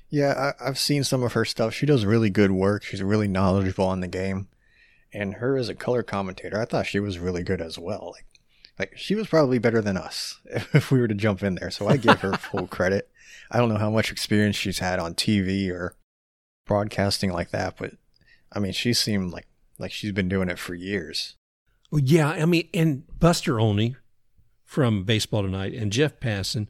Yeah, 0.08 0.54
I, 0.58 0.64
have 0.64 0.78
seen 0.78 1.04
some 1.04 1.22
of 1.22 1.34
her 1.34 1.44
stuff. 1.44 1.74
She 1.74 1.84
does 1.84 2.06
really 2.06 2.30
good 2.30 2.52
work. 2.52 2.84
She's 2.84 3.02
really 3.02 3.28
knowledgeable 3.28 3.84
on 3.84 4.00
the 4.00 4.08
game, 4.08 4.48
and 5.12 5.34
her 5.34 5.58
as 5.58 5.68
a 5.68 5.74
color 5.74 6.02
commentator, 6.02 6.58
I 6.58 6.64
thought 6.64 6.86
she 6.86 7.00
was 7.00 7.18
really 7.18 7.42
good 7.42 7.60
as 7.60 7.78
well. 7.78 8.14
Like 8.16 8.24
like 8.78 8.96
she 8.96 9.14
was 9.14 9.26
probably 9.26 9.58
better 9.58 9.82
than 9.82 9.98
us 9.98 10.40
if 10.46 10.90
we 10.90 11.00
were 11.00 11.08
to 11.08 11.14
jump 11.14 11.42
in 11.42 11.56
there. 11.56 11.70
So 11.70 11.86
I 11.86 11.98
give 11.98 12.22
her 12.22 12.32
full 12.38 12.66
credit. 12.66 13.10
I 13.50 13.58
don't 13.58 13.68
know 13.68 13.76
how 13.76 13.90
much 13.90 14.10
experience 14.10 14.56
she's 14.56 14.78
had 14.78 14.98
on 14.98 15.14
TV 15.14 15.70
or 15.70 15.94
broadcasting 16.64 17.30
like 17.30 17.50
that, 17.50 17.76
but 17.76 17.92
I 18.50 18.58
mean, 18.58 18.72
she 18.72 18.94
seemed 18.94 19.34
like 19.34 19.48
like 19.78 19.92
she's 19.92 20.12
been 20.12 20.30
doing 20.30 20.48
it 20.48 20.58
for 20.58 20.74
years. 20.74 21.36
Well, 21.90 22.00
yeah, 22.02 22.30
I 22.30 22.46
mean, 22.46 22.70
and 22.72 23.02
Buster 23.18 23.60
Olney 23.60 23.96
from 24.72 25.04
Baseball 25.04 25.42
Tonight 25.42 25.74
and 25.74 25.92
Jeff 25.92 26.18
Passan, 26.18 26.66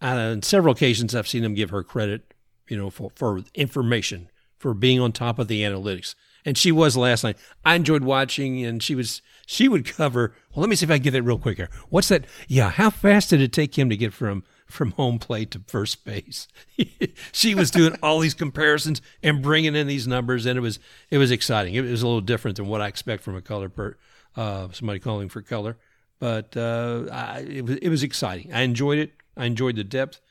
on 0.00 0.42
several 0.42 0.72
occasions 0.72 1.16
I've 1.16 1.26
seen 1.26 1.42
them 1.42 1.54
give 1.54 1.70
her 1.70 1.82
credit, 1.82 2.32
you 2.68 2.76
know, 2.76 2.90
for, 2.90 3.10
for 3.16 3.40
information, 3.56 4.30
for 4.56 4.72
being 4.72 5.00
on 5.00 5.10
top 5.10 5.40
of 5.40 5.48
the 5.48 5.62
analytics. 5.62 6.14
And 6.44 6.56
she 6.56 6.70
was 6.70 6.96
last 6.96 7.24
night. 7.24 7.36
I 7.64 7.74
enjoyed 7.74 8.04
watching, 8.04 8.64
and 8.64 8.80
she 8.80 8.94
was 8.94 9.20
she 9.46 9.68
would 9.68 9.84
cover. 9.84 10.32
Well, 10.54 10.60
let 10.60 10.70
me 10.70 10.76
see 10.76 10.84
if 10.84 10.92
I 10.92 10.98
can 10.98 11.02
get 11.02 11.10
that 11.10 11.22
real 11.24 11.40
quick 11.40 11.56
here. 11.56 11.70
What's 11.88 12.06
that? 12.06 12.24
Yeah, 12.46 12.70
how 12.70 12.90
fast 12.90 13.30
did 13.30 13.40
it 13.40 13.52
take 13.52 13.76
him 13.76 13.90
to 13.90 13.96
get 13.96 14.12
from 14.12 14.44
from 14.66 14.92
home 14.92 15.18
plate 15.18 15.50
to 15.52 15.62
first 15.66 16.04
base? 16.04 16.46
she 17.32 17.56
was 17.56 17.72
doing 17.72 17.96
all 18.00 18.20
these 18.20 18.34
comparisons 18.34 19.02
and 19.24 19.42
bringing 19.42 19.74
in 19.74 19.88
these 19.88 20.06
numbers, 20.06 20.46
and 20.46 20.56
it 20.56 20.62
was 20.62 20.78
it 21.10 21.18
was 21.18 21.32
exciting. 21.32 21.74
It 21.74 21.80
was 21.80 22.02
a 22.02 22.06
little 22.06 22.20
different 22.20 22.58
than 22.58 22.68
what 22.68 22.80
I 22.80 22.86
expect 22.86 23.24
from 23.24 23.34
a 23.34 23.42
color 23.42 23.68
per 23.68 23.96
uh, 24.36 24.68
somebody 24.70 25.00
calling 25.00 25.28
for 25.28 25.42
color, 25.42 25.78
but 26.24 26.56
uh, 26.56 27.04
I, 27.12 27.40
it 27.40 27.66
was 27.66 27.76
it 27.76 27.90
was 27.90 28.02
exciting. 28.02 28.50
I 28.50 28.62
enjoyed 28.62 28.98
it. 28.98 29.12
I 29.36 29.44
enjoyed 29.44 29.76
the 29.76 29.84
depth. 29.84 30.22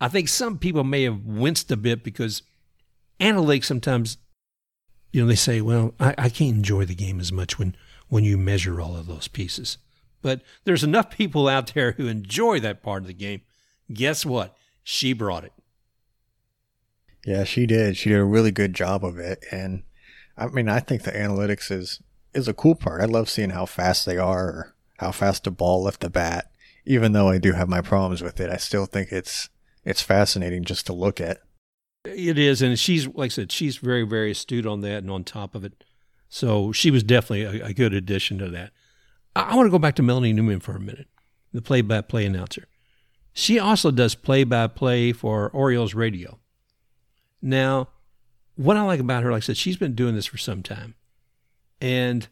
I 0.00 0.08
think 0.08 0.28
some 0.28 0.58
people 0.58 0.82
may 0.82 1.04
have 1.04 1.24
winced 1.24 1.70
a 1.70 1.76
bit 1.76 2.02
because 2.02 2.42
analytics 3.20 3.66
sometimes, 3.66 4.16
you 5.12 5.22
know, 5.22 5.28
they 5.28 5.36
say, 5.36 5.60
well, 5.60 5.94
I, 6.00 6.16
I 6.18 6.28
can't 6.30 6.56
enjoy 6.56 6.84
the 6.84 6.96
game 6.96 7.20
as 7.20 7.30
much 7.30 7.60
when 7.60 7.76
when 8.08 8.24
you 8.24 8.36
measure 8.36 8.80
all 8.80 8.96
of 8.96 9.06
those 9.06 9.28
pieces. 9.28 9.78
But 10.20 10.40
there's 10.64 10.82
enough 10.82 11.10
people 11.10 11.46
out 11.46 11.72
there 11.74 11.92
who 11.92 12.08
enjoy 12.08 12.58
that 12.58 12.82
part 12.82 13.02
of 13.02 13.06
the 13.06 13.14
game. 13.14 13.42
Guess 13.92 14.26
what? 14.26 14.56
She 14.82 15.12
brought 15.12 15.44
it. 15.44 15.52
Yeah, 17.24 17.44
she 17.44 17.66
did. 17.66 17.96
She 17.96 18.08
did 18.08 18.18
a 18.18 18.24
really 18.24 18.50
good 18.50 18.74
job 18.74 19.04
of 19.04 19.16
it. 19.16 19.44
And 19.52 19.84
I 20.36 20.48
mean, 20.48 20.68
I 20.68 20.80
think 20.80 21.02
the 21.02 21.12
analytics 21.12 21.70
is 21.70 22.02
is 22.34 22.48
a 22.48 22.52
cool 22.52 22.74
part. 22.74 23.00
I 23.00 23.04
love 23.04 23.30
seeing 23.30 23.50
how 23.50 23.64
fast 23.64 24.06
they 24.06 24.18
are 24.18 24.72
how 24.98 25.12
fast 25.12 25.46
a 25.46 25.50
ball 25.50 25.82
left 25.82 26.00
the 26.00 26.10
bat. 26.10 26.50
Even 26.84 27.12
though 27.12 27.28
I 27.28 27.38
do 27.38 27.52
have 27.52 27.68
my 27.68 27.80
problems 27.80 28.22
with 28.22 28.38
it, 28.40 28.50
I 28.50 28.56
still 28.56 28.86
think 28.86 29.10
it's 29.10 29.48
it's 29.84 30.02
fascinating 30.02 30.64
just 30.64 30.86
to 30.86 30.92
look 30.92 31.20
at. 31.20 31.38
It 32.04 32.38
is, 32.38 32.62
and 32.62 32.78
she's 32.78 33.08
like 33.08 33.26
I 33.26 33.34
said, 33.34 33.52
she's 33.52 33.78
very, 33.78 34.04
very 34.04 34.30
astute 34.30 34.66
on 34.66 34.80
that 34.82 34.98
and 34.98 35.10
on 35.10 35.24
top 35.24 35.54
of 35.54 35.64
it. 35.64 35.84
So 36.28 36.70
she 36.72 36.90
was 36.90 37.02
definitely 37.02 37.60
a, 37.60 37.66
a 37.66 37.72
good 37.72 37.92
addition 37.92 38.38
to 38.38 38.48
that. 38.50 38.70
I, 39.34 39.42
I 39.42 39.54
want 39.56 39.66
to 39.66 39.70
go 39.70 39.78
back 39.78 39.96
to 39.96 40.02
Melanie 40.02 40.32
Newman 40.32 40.60
for 40.60 40.76
a 40.76 40.80
minute, 40.80 41.08
the 41.52 41.62
play-by-play 41.62 42.26
announcer. 42.26 42.68
She 43.32 43.58
also 43.58 43.90
does 43.90 44.14
play-by-play 44.14 45.12
for 45.12 45.50
Orioles 45.50 45.94
radio. 45.94 46.38
Now, 47.42 47.88
what 48.54 48.76
I 48.76 48.82
like 48.82 49.00
about 49.00 49.22
her, 49.22 49.30
like 49.30 49.42
I 49.42 49.46
said, 49.46 49.56
she's 49.56 49.76
been 49.76 49.94
doing 49.94 50.14
this 50.14 50.26
for 50.26 50.38
some 50.38 50.62
time, 50.62 50.94
and 51.80 52.28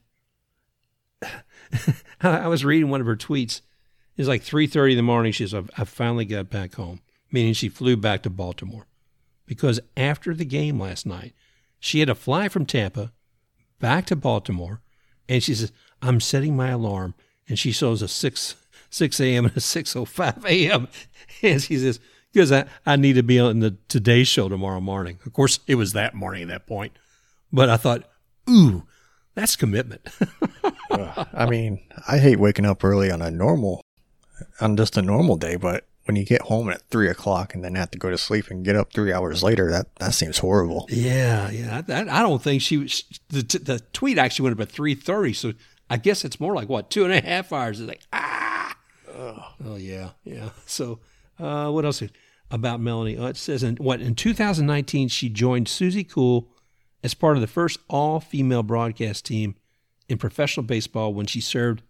I 2.21 2.49
was 2.49 2.65
reading 2.65 2.91
one 2.91 3.01
of 3.01 3.07
her 3.07 3.17
tweets. 3.17 3.61
It's 4.17 4.29
like 4.29 4.43
three 4.43 4.67
thirty 4.67 4.93
in 4.93 4.97
the 4.97 5.03
morning. 5.03 5.33
She 5.33 5.47
says, 5.47 5.65
"I 5.77 5.85
finally 5.85 6.25
got 6.25 6.51
back 6.51 6.75
home," 6.75 7.01
meaning 7.33 7.55
she 7.55 7.69
flew 7.69 7.97
back 7.97 8.23
to 8.23 8.31
Baltimore 8.31 8.87
because 9.47 9.81
after 9.97 10.35
the 10.35 10.45
game 10.45 10.79
last 10.81 11.07
night, 11.07 11.35
she 11.81 11.99
had 12.01 12.09
to 12.09 12.15
fly 12.15 12.49
from 12.49 12.67
Tampa 12.67 13.13
back 13.81 14.07
to 14.07 14.17
Baltimore, 14.17 14.81
and 15.29 15.43
she 15.43 15.55
says, 15.55 15.73
"I'm 16.01 16.21
setting 16.21 16.57
my 16.57 16.69
alarm," 16.69 17.15
and 17.49 17.59
she 17.59 17.73
shows 17.73 18.03
a 18.03 18.09
six 18.09 18.57
six 18.91 19.21
a.m. 19.21 19.47
and 19.47 19.57
a 19.57 19.61
six 19.61 19.97
o 19.97 20.05
five 20.05 20.45
a.m. 20.47 20.89
and 21.43 21.61
she 21.61 21.77
says, 21.77 21.99
"Because 22.33 22.53
I 22.53 22.67
I 22.87 22.97
need 22.97 23.15
to 23.15 23.23
be 23.23 23.41
on 23.41 23.61
the 23.61 23.77
Today 23.89 24.25
Show 24.25 24.49
tomorrow 24.49 24.81
morning." 24.81 25.19
Of 25.27 25.33
course, 25.33 25.59
it 25.67 25.75
was 25.75 25.93
that 25.93 26.15
morning 26.15 26.43
at 26.43 26.49
that 26.49 26.67
point, 26.67 26.93
but 27.53 27.69
I 27.69 27.77
thought, 27.77 28.09
"Ooh, 28.49 28.87
that's 29.35 29.57
commitment." 29.57 30.03
I 30.91 31.47
mean, 31.49 31.81
I 32.09 32.19
hate 32.19 32.39
waking 32.39 32.67
up 32.67 32.85
early 32.85 33.11
on 33.11 33.23
a 33.23 33.31
normal, 33.31 33.85
on 34.61 34.77
just 34.77 34.97
a 34.97 35.03
normal 35.03 35.37
day, 35.37 35.57
but 35.57 35.85
when 36.05 36.17
you 36.17 36.25
get 36.25 36.43
home 36.43 36.69
at 36.69 36.83
three 36.91 37.09
o'clock 37.09 37.55
and 37.55 37.65
then 37.65 37.75
have 37.75 37.91
to 37.93 37.99
go 37.99 38.11
to 38.11 38.19
sleep 38.19 38.51
and 38.51 38.65
get 38.65 38.77
up 38.77 38.93
three 38.93 39.13
hours 39.13 39.43
later, 39.43 39.71
that 39.71 39.95
that 39.97 40.15
seems 40.15 40.39
horrible. 40.39 40.87
Yeah, 40.91 41.51
yeah. 41.51 41.83
I, 41.89 42.01
I 42.01 42.23
don't 42.23 42.43
think 42.43 42.63
she 42.63 42.77
was. 42.79 43.05
The, 43.29 43.43
the 43.43 43.81
tweet 43.93 44.19
actually 44.19 44.45
went 44.45 44.61
up 44.61 44.69
at 44.69 44.73
three 44.73 44.95
thirty, 44.95 45.33
so 45.33 45.53
I 45.89 45.97
guess 45.97 46.25
it's 46.25 46.39
more 46.39 46.55
like 46.55 46.69
what 46.69 46.91
two 46.91 47.05
and 47.05 47.13
a 47.13 47.21
half 47.21 47.53
hours. 47.53 47.81
It's 47.81 47.89
like 47.89 48.03
ah, 48.13 48.77
oh 49.65 49.77
yeah, 49.77 50.11
yeah. 50.25 50.51
So 50.67 51.01
uh, 51.39 51.71
what 51.71 51.85
else 51.85 52.03
about 52.51 52.81
Melanie? 52.81 53.17
Uh, 53.17 53.27
it 53.27 53.37
says 53.37 53.63
in 53.63 53.77
what 53.77 54.01
in 54.01 54.15
2019 54.15 55.09
she 55.09 55.29
joined 55.29 55.67
Suzie 55.67 56.09
Cool 56.09 56.49
as 57.05 57.13
part 57.15 57.37
of 57.37 57.43
the 57.43 57.47
first 57.47 57.79
all-female 57.89 58.63
broadcast 58.63 59.27
team 59.27 59.55
in 60.09 60.17
professional 60.17 60.65
baseball 60.65 61.13
when 61.13 61.27
she 61.27 61.41
served 61.41 61.83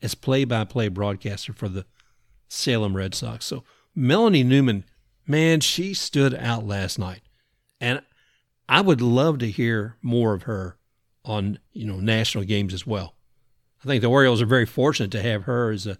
as 0.00 0.14
play-by-play 0.14 0.88
broadcaster 0.88 1.52
for 1.52 1.68
the 1.68 1.84
Salem 2.48 2.96
Red 2.96 3.14
Sox. 3.14 3.44
So 3.44 3.64
Melanie 3.94 4.42
Newman, 4.42 4.84
man, 5.26 5.60
she 5.60 5.92
stood 5.92 6.34
out 6.34 6.66
last 6.66 6.98
night, 6.98 7.20
and 7.80 8.00
I 8.66 8.80
would 8.80 9.02
love 9.02 9.38
to 9.38 9.50
hear 9.50 9.96
more 10.00 10.32
of 10.32 10.44
her 10.44 10.78
on 11.24 11.58
you 11.72 11.86
know 11.86 12.00
national 12.00 12.44
games 12.44 12.72
as 12.72 12.86
well. 12.86 13.14
I 13.84 13.86
think 13.86 14.00
the 14.00 14.08
Orioles 14.08 14.40
are 14.40 14.46
very 14.46 14.66
fortunate 14.66 15.10
to 15.12 15.22
have 15.22 15.44
her 15.44 15.70
as 15.70 15.86
a 15.86 15.98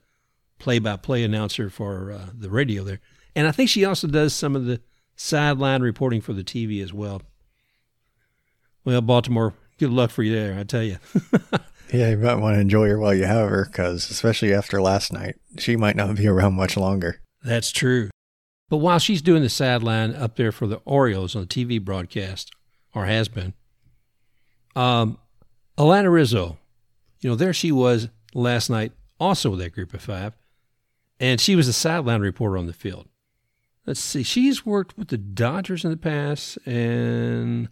play-by-play 0.58 1.22
announcer 1.22 1.68
for 1.68 2.10
uh, 2.10 2.30
the 2.32 2.50
radio 2.50 2.84
there, 2.84 3.00
and 3.34 3.46
I 3.46 3.52
think 3.52 3.68
she 3.68 3.84
also 3.84 4.08
does 4.08 4.34
some 4.34 4.56
of 4.56 4.64
the 4.64 4.80
sideline 5.14 5.82
reporting 5.82 6.22
for 6.22 6.32
the 6.32 6.44
TV 6.44 6.82
as 6.82 6.92
well. 6.92 7.20
Well, 8.86 9.00
Baltimore, 9.00 9.52
good 9.78 9.90
luck 9.90 10.10
for 10.10 10.22
you 10.22 10.32
there, 10.32 10.58
I 10.58 10.64
tell 10.64 10.82
you. 10.82 10.96
Yeah, 11.92 12.10
you 12.10 12.16
might 12.16 12.34
want 12.34 12.56
to 12.56 12.60
enjoy 12.60 12.88
her 12.88 12.98
while 12.98 13.14
you 13.14 13.26
have 13.26 13.48
her, 13.48 13.64
because 13.64 14.10
especially 14.10 14.52
after 14.52 14.82
last 14.82 15.12
night, 15.12 15.36
she 15.56 15.76
might 15.76 15.94
not 15.94 16.16
be 16.16 16.26
around 16.26 16.54
much 16.54 16.76
longer. 16.76 17.20
That's 17.44 17.70
true. 17.70 18.10
But 18.68 18.78
while 18.78 18.98
she's 18.98 19.22
doing 19.22 19.42
the 19.42 19.48
sideline 19.48 20.12
up 20.12 20.34
there 20.34 20.50
for 20.50 20.66
the 20.66 20.80
Orioles 20.84 21.36
on 21.36 21.42
the 21.42 21.46
TV 21.46 21.80
broadcast, 21.80 22.50
or 22.92 23.06
has 23.06 23.28
been, 23.28 23.54
um, 24.74 25.18
Alana 25.78 26.12
Rizzo, 26.12 26.58
you 27.20 27.30
know, 27.30 27.36
there 27.36 27.52
she 27.52 27.70
was 27.70 28.08
last 28.34 28.68
night, 28.68 28.90
also 29.20 29.50
with 29.50 29.60
that 29.60 29.72
group 29.72 29.94
of 29.94 30.02
five, 30.02 30.32
and 31.20 31.40
she 31.40 31.54
was 31.54 31.68
a 31.68 31.72
sideline 31.72 32.20
reporter 32.20 32.58
on 32.58 32.66
the 32.66 32.72
field. 32.72 33.06
Let's 33.86 34.00
see, 34.00 34.24
she's 34.24 34.66
worked 34.66 34.98
with 34.98 35.06
the 35.06 35.18
Dodgers 35.18 35.84
in 35.84 35.92
the 35.92 35.96
past 35.96 36.58
and 36.66 37.68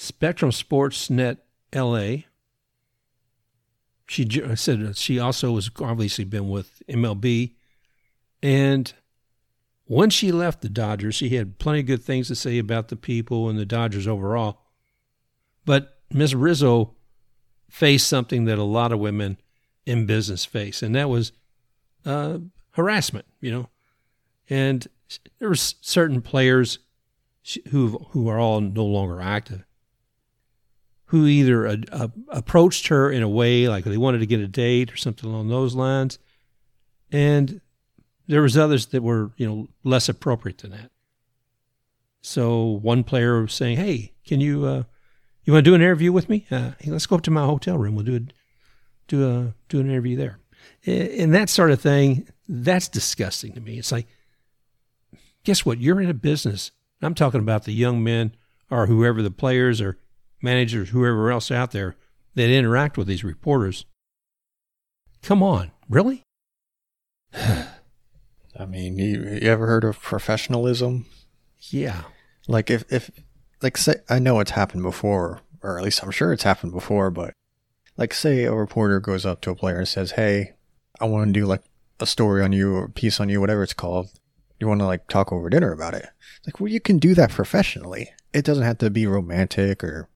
Spectrum 0.00 0.50
Sports 0.50 1.10
Net 1.10 1.44
LA 1.74 2.22
she 4.10 4.28
said 4.56 4.96
she 4.96 5.20
also 5.20 5.52
was 5.52 5.70
obviously 5.78 6.24
been 6.24 6.48
with 6.48 6.82
MLB, 6.88 7.54
and 8.42 8.92
when 9.84 10.10
she 10.10 10.32
left 10.32 10.62
the 10.62 10.68
Dodgers, 10.68 11.14
she 11.14 11.28
had 11.28 11.60
plenty 11.60 11.80
of 11.80 11.86
good 11.86 12.02
things 12.02 12.26
to 12.26 12.34
say 12.34 12.58
about 12.58 12.88
the 12.88 12.96
people 12.96 13.48
and 13.48 13.56
the 13.56 13.64
Dodgers 13.64 14.08
overall. 14.08 14.62
But 15.64 16.00
Ms. 16.10 16.34
Rizzo 16.34 16.96
faced 17.68 18.08
something 18.08 18.46
that 18.46 18.58
a 18.58 18.64
lot 18.64 18.90
of 18.90 18.98
women 18.98 19.36
in 19.86 20.06
business 20.06 20.44
face, 20.44 20.82
and 20.82 20.92
that 20.96 21.08
was 21.08 21.30
uh, 22.04 22.38
harassment. 22.72 23.26
You 23.40 23.52
know, 23.52 23.68
and 24.48 24.88
there 25.38 25.50
were 25.50 25.54
certain 25.54 26.20
players 26.20 26.80
who 27.68 28.06
who 28.10 28.28
are 28.28 28.40
all 28.40 28.60
no 28.60 28.84
longer 28.84 29.20
active 29.20 29.62
who 31.10 31.26
either 31.26 31.66
uh, 31.66 32.06
approached 32.28 32.86
her 32.86 33.10
in 33.10 33.20
a 33.20 33.28
way 33.28 33.68
like 33.68 33.82
they 33.82 33.96
wanted 33.96 34.18
to 34.18 34.26
get 34.26 34.38
a 34.38 34.46
date 34.46 34.92
or 34.92 34.96
something 34.96 35.28
along 35.28 35.48
those 35.48 35.74
lines, 35.74 36.20
and 37.10 37.60
there 38.28 38.42
was 38.42 38.56
others 38.56 38.86
that 38.86 39.02
were 39.02 39.32
you 39.36 39.44
know 39.44 39.68
less 39.82 40.08
appropriate 40.08 40.58
than 40.58 40.70
that. 40.70 40.92
So 42.22 42.64
one 42.64 43.02
player 43.02 43.42
was 43.42 43.52
saying, 43.52 43.76
"Hey, 43.76 44.12
can 44.24 44.40
you 44.40 44.64
uh, 44.64 44.82
you 45.42 45.52
want 45.52 45.64
to 45.64 45.70
do 45.70 45.74
an 45.74 45.80
interview 45.80 46.12
with 46.12 46.28
me? 46.28 46.46
Uh, 46.48 46.72
hey, 46.78 46.92
let's 46.92 47.06
go 47.06 47.16
up 47.16 47.22
to 47.22 47.32
my 47.32 47.44
hotel 47.44 47.76
room. 47.76 47.96
We'll 47.96 48.04
do 48.04 48.16
a, 48.16 48.20
do 49.08 49.28
a 49.28 49.54
do 49.68 49.80
an 49.80 49.90
interview 49.90 50.16
there." 50.16 50.38
And 50.86 51.34
that 51.34 51.48
sort 51.48 51.72
of 51.72 51.80
thing, 51.80 52.28
that's 52.48 52.86
disgusting 52.86 53.52
to 53.54 53.60
me. 53.60 53.78
It's 53.78 53.90
like, 53.90 54.06
guess 55.42 55.66
what? 55.66 55.80
You're 55.80 56.00
in 56.00 56.08
a 56.08 56.14
business. 56.14 56.70
I'm 57.02 57.14
talking 57.14 57.40
about 57.40 57.64
the 57.64 57.72
young 57.72 58.04
men 58.04 58.36
or 58.70 58.86
whoever 58.86 59.22
the 59.22 59.30
players 59.32 59.80
or 59.80 59.98
managers, 60.42 60.90
whoever 60.90 61.30
else 61.30 61.50
out 61.50 61.72
there 61.72 61.96
that 62.34 62.50
interact 62.50 62.96
with 62.96 63.06
these 63.06 63.24
reporters. 63.24 63.84
Come 65.22 65.42
on, 65.42 65.70
really? 65.88 66.22
I 67.34 68.66
mean, 68.66 68.98
you, 68.98 69.38
you 69.42 69.50
ever 69.50 69.66
heard 69.66 69.84
of 69.84 70.00
professionalism? 70.00 71.06
Yeah. 71.70 72.02
Like 72.48 72.70
if 72.70 72.84
if 72.90 73.10
like 73.62 73.76
say 73.76 73.96
I 74.08 74.18
know 74.18 74.40
it's 74.40 74.52
happened 74.52 74.82
before, 74.82 75.40
or 75.62 75.78
at 75.78 75.84
least 75.84 76.02
I'm 76.02 76.10
sure 76.10 76.32
it's 76.32 76.42
happened 76.42 76.72
before, 76.72 77.10
but 77.10 77.34
like 77.96 78.14
say 78.14 78.44
a 78.44 78.54
reporter 78.54 78.98
goes 79.00 79.26
up 79.26 79.40
to 79.42 79.50
a 79.50 79.54
player 79.54 79.78
and 79.78 79.88
says, 79.88 80.12
"Hey, 80.12 80.54
I 81.00 81.04
want 81.04 81.28
to 81.28 81.40
do 81.40 81.46
like 81.46 81.62
a 82.00 82.06
story 82.06 82.42
on 82.42 82.52
you 82.52 82.74
or 82.74 82.84
a 82.84 82.90
piece 82.90 83.20
on 83.20 83.28
you, 83.28 83.40
whatever 83.40 83.62
it's 83.62 83.72
called. 83.72 84.10
You 84.58 84.68
want 84.68 84.80
to 84.80 84.86
like 84.86 85.08
talk 85.08 85.32
over 85.32 85.48
dinner 85.48 85.72
about 85.72 85.94
it. 85.94 86.06
It's 86.38 86.46
like, 86.46 86.60
well, 86.60 86.68
you 86.68 86.80
can 86.80 86.98
do 86.98 87.14
that 87.14 87.30
professionally. 87.30 88.10
It 88.32 88.44
doesn't 88.44 88.64
have 88.64 88.78
to 88.78 88.90
be 88.90 89.06
romantic 89.06 89.82
or, 89.82 90.08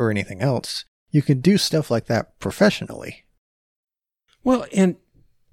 or 0.00 0.10
anything 0.10 0.40
else. 0.40 0.84
You 1.10 1.22
can 1.22 1.40
do 1.40 1.58
stuff 1.58 1.90
like 1.90 2.06
that 2.06 2.38
professionally. 2.38 3.24
Well, 4.42 4.66
and 4.74 4.96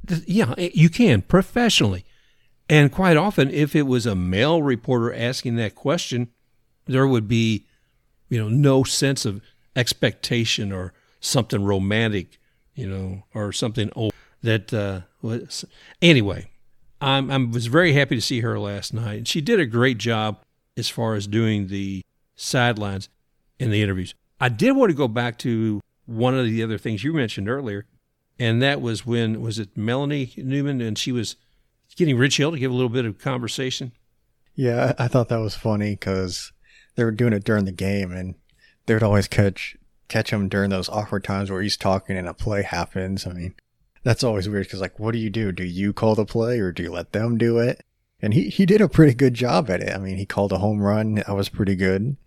th- 0.08 0.24
yeah, 0.28 0.56
you 0.58 0.90
can 0.90 1.22
professionally. 1.22 2.06
And 2.70 2.92
quite 2.92 3.18
often, 3.18 3.50
if 3.52 3.76
it 3.76 3.84
was 3.84 4.06
a 4.06 4.16
male 4.16 4.62
reporter 4.62 5.14
asking 5.14 5.56
that 5.58 5.76
question, 5.76 6.30
there 6.86 7.08
would 7.08 7.28
be, 7.28 7.66
you 8.30 8.40
know, 8.40 8.50
no 8.50 8.84
sense 8.84 9.26
of 9.26 9.42
expectation 9.76 10.72
or 10.72 10.94
something 11.20 11.64
romantic, 11.64 12.40
you 12.76 12.88
know, 12.88 13.24
or 13.34 13.52
something 13.52 13.90
old 13.96 14.14
that 14.42 14.74
uh, 14.74 15.02
was. 15.22 15.66
Anyway, 16.02 16.50
I'm, 17.02 17.32
I 17.32 17.38
was 17.38 17.68
very 17.68 17.94
happy 17.94 18.16
to 18.16 18.22
see 18.22 18.42
her 18.42 18.60
last 18.60 18.94
night. 18.94 19.18
And 19.20 19.28
she 19.28 19.42
did 19.42 19.60
a 19.60 19.66
great 19.66 19.98
job 19.98 20.44
as 20.76 20.90
far 20.90 21.16
as 21.16 21.28
doing 21.28 21.68
the 21.68 22.02
sidelines 22.36 23.10
in 23.60 23.72
the 23.72 23.82
interviews. 23.82 24.14
I 24.40 24.50
did 24.50 24.76
want 24.76 24.92
to 24.92 24.96
go 24.96 25.08
back 25.08 25.38
to 25.40 25.82
one 26.06 26.38
of 26.38 26.46
the 26.46 26.64
other 26.64 26.78
things 26.78 27.04
you 27.04 27.14
mentioned 27.14 27.50
earlier, 27.50 27.86
and 28.40 28.62
that 28.62 28.82
was 28.82 29.06
when 29.06 29.42
was 29.42 29.60
it 29.60 29.76
Melanie 29.76 30.34
Newman 30.38 30.82
and 30.82 30.98
she 30.98 31.12
was 31.12 31.36
getting 31.96 32.18
Rich 32.18 32.38
Hill 32.38 32.52
to 32.52 32.60
give 32.60 32.72
a 32.72 32.76
little 32.76 32.90
bit 32.90 33.06
of 33.06 33.20
conversation. 33.20 33.92
Yeah, 34.56 34.94
I 34.98 35.08
thought 35.08 35.30
that 35.30 35.38
was 35.38 35.56
funny 35.56 35.92
because 35.92 36.52
they 36.96 37.04
were 37.04 37.12
doing 37.12 37.34
it 37.34 37.44
during 37.44 37.66
the 37.66 37.72
game, 37.72 38.12
and 38.12 38.36
they 38.86 38.94
would 38.94 39.04
always 39.04 39.28
catch 39.28 39.78
catch 40.08 40.32
him 40.32 40.48
during 40.48 40.70
those 40.70 40.90
awkward 40.90 41.24
times 41.24 41.52
where 41.52 41.62
he's 41.62 41.78
talking 41.78 42.18
and 42.18 42.28
a 42.28 42.34
play 42.34 42.64
happens. 42.64 43.28
I 43.28 43.34
mean, 43.34 43.56
that's 44.04 44.24
always 44.24 44.48
weird 44.48 44.66
because 44.66 44.82
like, 44.82 45.00
what 45.00 45.12
do 45.12 45.18
you 45.18 45.30
do? 45.30 45.52
Do 45.52 45.66
you 45.66 45.92
call 45.94 46.16
the 46.16 46.26
play 46.26 46.60
or 46.60 46.72
do 46.72 46.84
you 46.84 46.92
let 46.92 47.12
them 47.12 47.38
do 47.38 47.60
it? 47.60 47.84
And 48.22 48.34
he 48.34 48.50
he 48.50 48.66
did 48.66 48.82
a 48.82 48.90
pretty 48.90 49.14
good 49.14 49.34
job 49.34 49.70
at 49.70 49.82
it. 49.82 49.94
I 49.94 49.98
mean, 49.98 50.18
he 50.18 50.26
called 50.26 50.52
a 50.52 50.58
home 50.58 50.80
run. 50.80 51.16
That 51.16 51.36
was 51.36 51.50
pretty 51.50 51.76
good. 51.76 52.18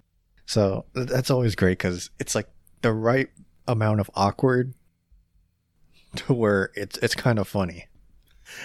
So 0.50 0.85
that's 0.95 1.30
always 1.30 1.54
great 1.54 1.78
because 1.78 2.11
it's 2.19 2.35
like 2.35 2.49
the 2.83 2.92
right 2.92 3.28
amount 3.69 4.00
of 4.00 4.11
awkward 4.16 4.75
to 6.16 6.35
where 6.35 6.73
it's 6.75 6.99
it's 6.99 7.14
kind 7.14 7.38
of 7.38 7.47
funny. 7.47 7.87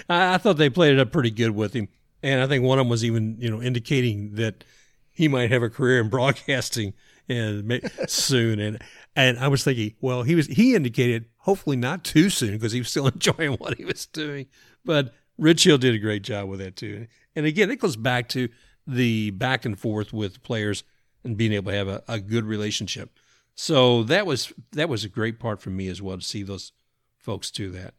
I, 0.10 0.34
I 0.34 0.38
thought 0.40 0.58
they 0.58 0.72
played 0.72 0.94
it 0.94 1.00
up 1.00 1.12
pretty 1.12 1.30
good 1.30 1.52
with 1.52 1.74
him, 1.74 1.88
and 2.24 2.42
I 2.42 2.48
think 2.48 2.64
one 2.64 2.80
of 2.80 2.86
them 2.86 2.90
was 2.90 3.06
even 3.06 3.38
you 3.38 3.52
know 3.52 3.62
indicating 3.62 4.34
that 4.34 4.64
he 5.12 5.28
might 5.28 5.52
have 5.52 5.62
a 5.62 5.70
career 5.70 6.02
in 6.02 6.10
broadcasting 6.10 6.96
and 7.30 7.80
soon. 8.08 8.60
And 8.60 8.82
and 9.16 9.38
I 9.38 9.48
was 9.48 9.64
thinking, 9.64 9.94
well, 10.02 10.24
he 10.24 10.34
was 10.34 10.48
he 10.48 10.74
indicated 10.74 11.26
hopefully 11.38 11.78
not 11.78 12.04
too 12.04 12.32
soon 12.32 12.54
because 12.54 12.72
he 12.72 12.80
was 12.80 12.90
still 12.90 13.06
enjoying 13.16 13.58
what 13.58 13.78
he 13.78 13.86
was 13.86 14.08
doing. 14.08 14.48
But 14.84 15.14
Rich 15.38 15.66
Hill 15.66 15.78
did 15.78 15.94
a 15.94 16.00
great 16.00 16.24
job 16.24 16.50
with 16.50 16.62
that 16.62 16.78
too. 16.78 17.06
And 17.36 17.46
again, 17.46 17.70
it 17.70 17.80
goes 17.80 17.96
back 17.96 18.28
to 18.30 18.50
the 18.88 19.30
back 19.30 19.66
and 19.66 19.80
forth 19.80 20.14
with 20.14 20.42
players 20.42 20.84
and 21.26 21.36
being 21.36 21.52
able 21.52 21.72
to 21.72 21.78
have 21.78 21.88
a, 21.88 22.04
a 22.08 22.20
good 22.20 22.46
relationship. 22.46 23.20
So 23.56 24.04
that 24.04 24.26
was 24.26 24.54
that 24.74 24.90
was 24.90 25.04
a 25.04 25.10
great 25.10 25.40
part 25.40 25.62
for 25.62 25.70
me 25.70 25.88
as 25.88 26.02
well 26.02 26.18
to 26.18 26.24
see 26.24 26.44
those 26.44 26.72
folks 27.18 27.52
do 27.52 27.72
that. 27.72 27.94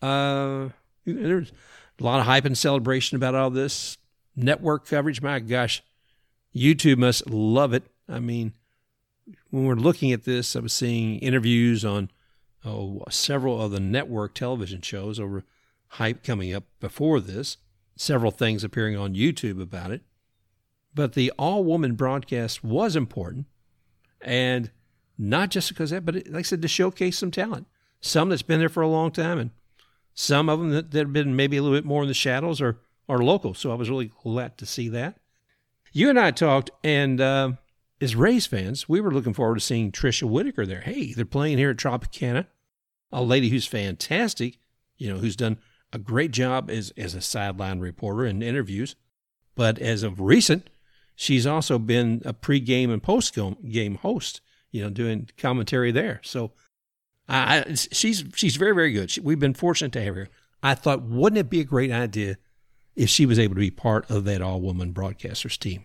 Uh, 0.00 0.70
there's 1.04 1.52
a 2.00 2.04
lot 2.04 2.20
of 2.20 2.26
hype 2.26 2.44
and 2.44 2.56
celebration 2.56 3.16
about 3.16 3.34
all 3.34 3.50
this 3.50 3.98
network 4.34 4.86
coverage. 4.86 5.20
My 5.20 5.38
gosh, 5.40 5.82
YouTube 6.54 6.98
must 6.98 7.28
love 7.28 7.74
it. 7.74 7.84
I 8.08 8.20
mean, 8.20 8.54
when 9.50 9.64
we're 9.66 9.74
looking 9.74 10.12
at 10.12 10.24
this, 10.24 10.56
I 10.56 10.60
was 10.60 10.72
seeing 10.72 11.18
interviews 11.18 11.84
on 11.84 12.10
oh, 12.64 13.04
several 13.10 13.60
of 13.60 13.72
the 13.72 13.80
network 13.80 14.34
television 14.34 14.80
shows 14.80 15.20
over 15.20 15.44
hype 15.94 16.22
coming 16.22 16.54
up 16.54 16.64
before 16.78 17.20
this, 17.20 17.56
several 17.96 18.30
things 18.30 18.64
appearing 18.64 18.96
on 18.96 19.14
YouTube 19.14 19.60
about 19.60 19.90
it. 19.90 20.02
But 20.94 21.12
the 21.12 21.32
all 21.38 21.64
woman 21.64 21.94
broadcast 21.94 22.64
was 22.64 22.96
important. 22.96 23.46
And 24.20 24.70
not 25.16 25.50
just 25.50 25.68
because 25.68 25.90
that, 25.90 26.04
but 26.04 26.16
it, 26.16 26.32
like 26.32 26.40
I 26.40 26.42
said, 26.42 26.62
to 26.62 26.68
showcase 26.68 27.18
some 27.18 27.30
talent. 27.30 27.66
Some 28.00 28.30
that's 28.30 28.42
been 28.42 28.60
there 28.60 28.70
for 28.70 28.82
a 28.82 28.88
long 28.88 29.10
time, 29.10 29.38
and 29.38 29.50
some 30.14 30.48
of 30.48 30.58
them 30.58 30.70
that, 30.70 30.90
that 30.92 30.98
have 30.98 31.12
been 31.12 31.36
maybe 31.36 31.58
a 31.58 31.62
little 31.62 31.76
bit 31.76 31.84
more 31.84 32.02
in 32.02 32.08
the 32.08 32.14
shadows 32.14 32.60
or, 32.60 32.80
are 33.08 33.18
local. 33.18 33.54
So 33.54 33.70
I 33.70 33.74
was 33.74 33.90
really 33.90 34.10
glad 34.22 34.56
to 34.58 34.66
see 34.66 34.88
that. 34.88 35.18
You 35.92 36.08
and 36.08 36.18
I 36.18 36.30
talked, 36.30 36.70
and 36.84 37.20
uh, 37.20 37.52
as 38.00 38.16
Rays 38.16 38.46
fans, 38.46 38.88
we 38.88 39.00
were 39.00 39.10
looking 39.10 39.34
forward 39.34 39.56
to 39.56 39.60
seeing 39.60 39.90
Tricia 39.90 40.22
Whitaker 40.22 40.64
there. 40.64 40.80
Hey, 40.80 41.12
they're 41.12 41.24
playing 41.24 41.58
here 41.58 41.70
at 41.70 41.76
Tropicana, 41.76 42.46
a 43.12 43.22
lady 43.22 43.48
who's 43.48 43.66
fantastic, 43.66 44.58
you 44.96 45.12
know, 45.12 45.18
who's 45.18 45.36
done 45.36 45.58
a 45.92 45.98
great 45.98 46.30
job 46.30 46.70
as, 46.70 46.92
as 46.96 47.14
a 47.14 47.20
sideline 47.20 47.80
reporter 47.80 48.24
in 48.24 48.42
interviews. 48.42 48.94
But 49.56 49.78
as 49.80 50.02
of 50.04 50.20
recent, 50.20 50.70
she's 51.20 51.46
also 51.46 51.78
been 51.78 52.22
a 52.24 52.32
pre-game 52.32 52.90
and 52.90 53.02
post-game 53.02 53.96
host, 53.96 54.40
you 54.70 54.82
know, 54.82 54.88
doing 54.88 55.28
commentary 55.36 55.92
there. 55.92 56.18
So 56.24 56.52
I, 57.28 57.74
she's 57.74 58.24
she's 58.34 58.56
very 58.56 58.74
very 58.74 58.90
good. 58.90 59.10
She, 59.10 59.20
we've 59.20 59.38
been 59.38 59.54
fortunate 59.54 59.92
to 59.92 60.02
have 60.02 60.14
her. 60.14 60.28
I 60.62 60.74
thought, 60.74 61.02
wouldn't 61.02 61.38
it 61.38 61.50
be 61.50 61.60
a 61.60 61.64
great 61.64 61.92
idea 61.92 62.38
if 62.96 63.10
she 63.10 63.26
was 63.26 63.38
able 63.38 63.54
to 63.54 63.60
be 63.60 63.70
part 63.70 64.10
of 64.10 64.24
that 64.24 64.40
all-woman 64.40 64.94
broadcasters 64.94 65.58
team? 65.58 65.84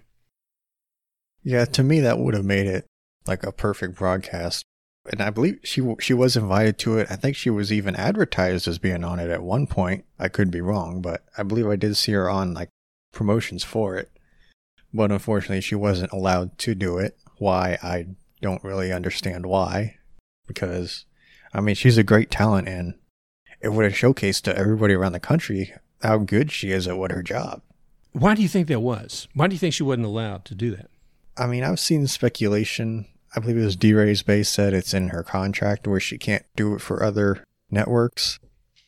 Yeah, 1.43 1.65
to 1.65 1.83
me 1.83 1.99
that 1.99 2.17
would 2.17 2.33
have 2.33 2.45
made 2.45 2.67
it 2.67 2.85
like 3.27 3.43
a 3.43 3.51
perfect 3.51 3.97
broadcast. 3.97 4.63
And 5.11 5.21
I 5.21 5.29
believe 5.31 5.59
she 5.63 5.83
she 5.99 6.13
was 6.13 6.37
invited 6.37 6.77
to 6.79 6.97
it. 6.97 7.07
I 7.11 7.17
think 7.17 7.35
she 7.35 7.49
was 7.49 7.73
even 7.73 7.95
advertised 7.95 8.69
as 8.69 8.79
being 8.79 9.03
on 9.03 9.19
it 9.19 9.29
at 9.29 9.43
one 9.43 9.67
point. 9.67 10.05
I 10.17 10.29
could 10.29 10.49
be 10.49 10.61
wrong, 10.61 11.01
but 11.01 11.25
I 11.37 11.43
believe 11.43 11.67
I 11.67 11.75
did 11.75 11.97
see 11.97 12.13
her 12.13 12.29
on 12.29 12.53
like 12.53 12.69
promotions 13.11 13.65
for 13.65 13.97
it. 13.97 14.09
But 14.95 15.11
unfortunately, 15.11 15.59
she 15.59 15.75
wasn't 15.75 16.13
allowed 16.13 16.57
to 16.59 16.73
do 16.73 16.97
it. 16.97 17.17
Why? 17.37 17.77
I 17.83 18.07
don't 18.41 18.63
really 18.63 18.93
understand 18.93 19.45
why. 19.45 19.97
Because, 20.47 21.05
I 21.53 21.59
mean, 21.59 21.75
she's 21.75 21.97
a 21.97 22.03
great 22.03 22.31
talent 22.31 22.69
and 22.69 22.93
it 23.59 23.69
would 23.69 23.83
have 23.83 23.93
showcased 23.93 24.43
to 24.43 24.57
everybody 24.57 24.93
around 24.93 25.11
the 25.11 25.19
country 25.19 25.73
how 26.01 26.19
good 26.19 26.49
she 26.49 26.71
is 26.71 26.87
at 26.87 26.97
what 26.97 27.11
her 27.11 27.21
job. 27.21 27.61
Why 28.13 28.35
do 28.35 28.41
you 28.41 28.47
think 28.47 28.69
that 28.69 28.79
was? 28.79 29.27
Why 29.33 29.47
do 29.47 29.55
you 29.55 29.59
think 29.59 29.73
she 29.73 29.83
wasn't 29.83 30.05
allowed 30.05 30.45
to 30.45 30.55
do 30.55 30.73
that? 30.75 30.89
I 31.35 31.47
mean, 31.47 31.65
I've 31.65 31.79
seen 31.79 32.07
speculation. 32.07 33.07
I 33.35 33.41
believe 33.41 33.57
it 33.57 33.65
was 33.65 33.75
DRaysBay 33.75 34.45
said 34.45 34.73
it's 34.73 34.93
in 34.93 35.09
her 35.09 35.23
contract 35.23 35.87
where 35.87 35.99
she 35.99 36.17
can't 36.17 36.45
do 36.55 36.73
it 36.73 36.79
for 36.79 37.03
other 37.03 37.43
networks. 37.69 38.39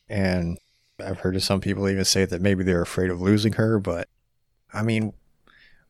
And 0.08 0.56
I've 0.98 1.20
heard 1.20 1.36
of 1.36 1.42
some 1.42 1.60
people 1.60 1.86
even 1.86 2.06
say 2.06 2.24
that 2.24 2.40
maybe 2.40 2.64
they're 2.64 2.80
afraid 2.80 3.10
of 3.10 3.20
losing 3.20 3.54
her. 3.54 3.78
But 3.78 4.08
I 4.72 4.82
mean, 4.82 5.12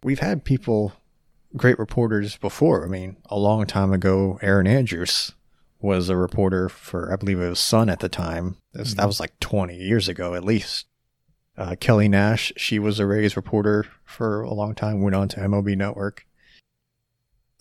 we've 0.02 0.20
had 0.20 0.44
people, 0.44 0.92
great 1.56 1.78
reporters 1.78 2.36
before. 2.36 2.84
I 2.84 2.88
mean, 2.88 3.16
a 3.26 3.38
long 3.38 3.66
time 3.66 3.92
ago, 3.92 4.38
Erin 4.42 4.66
Andrews 4.66 5.32
was 5.80 6.08
a 6.08 6.16
reporter 6.16 6.68
for, 6.68 7.12
I 7.12 7.16
believe 7.16 7.40
it 7.40 7.48
was 7.48 7.60
Sun 7.60 7.88
at 7.88 8.00
the 8.00 8.08
time. 8.08 8.56
Was, 8.74 8.90
mm-hmm. 8.90 9.00
That 9.00 9.06
was 9.06 9.20
like 9.20 9.38
20 9.40 9.76
years 9.76 10.08
ago 10.08 10.34
at 10.34 10.44
least. 10.44 10.86
Uh, 11.56 11.74
Kelly 11.80 12.08
Nash, 12.08 12.52
she 12.56 12.78
was 12.78 13.00
a 13.00 13.06
Rays 13.06 13.36
reporter 13.36 13.84
for 14.04 14.42
a 14.42 14.54
long 14.54 14.74
time, 14.74 15.02
went 15.02 15.16
on 15.16 15.28
to 15.28 15.40
MLB 15.40 15.76
Network. 15.76 16.24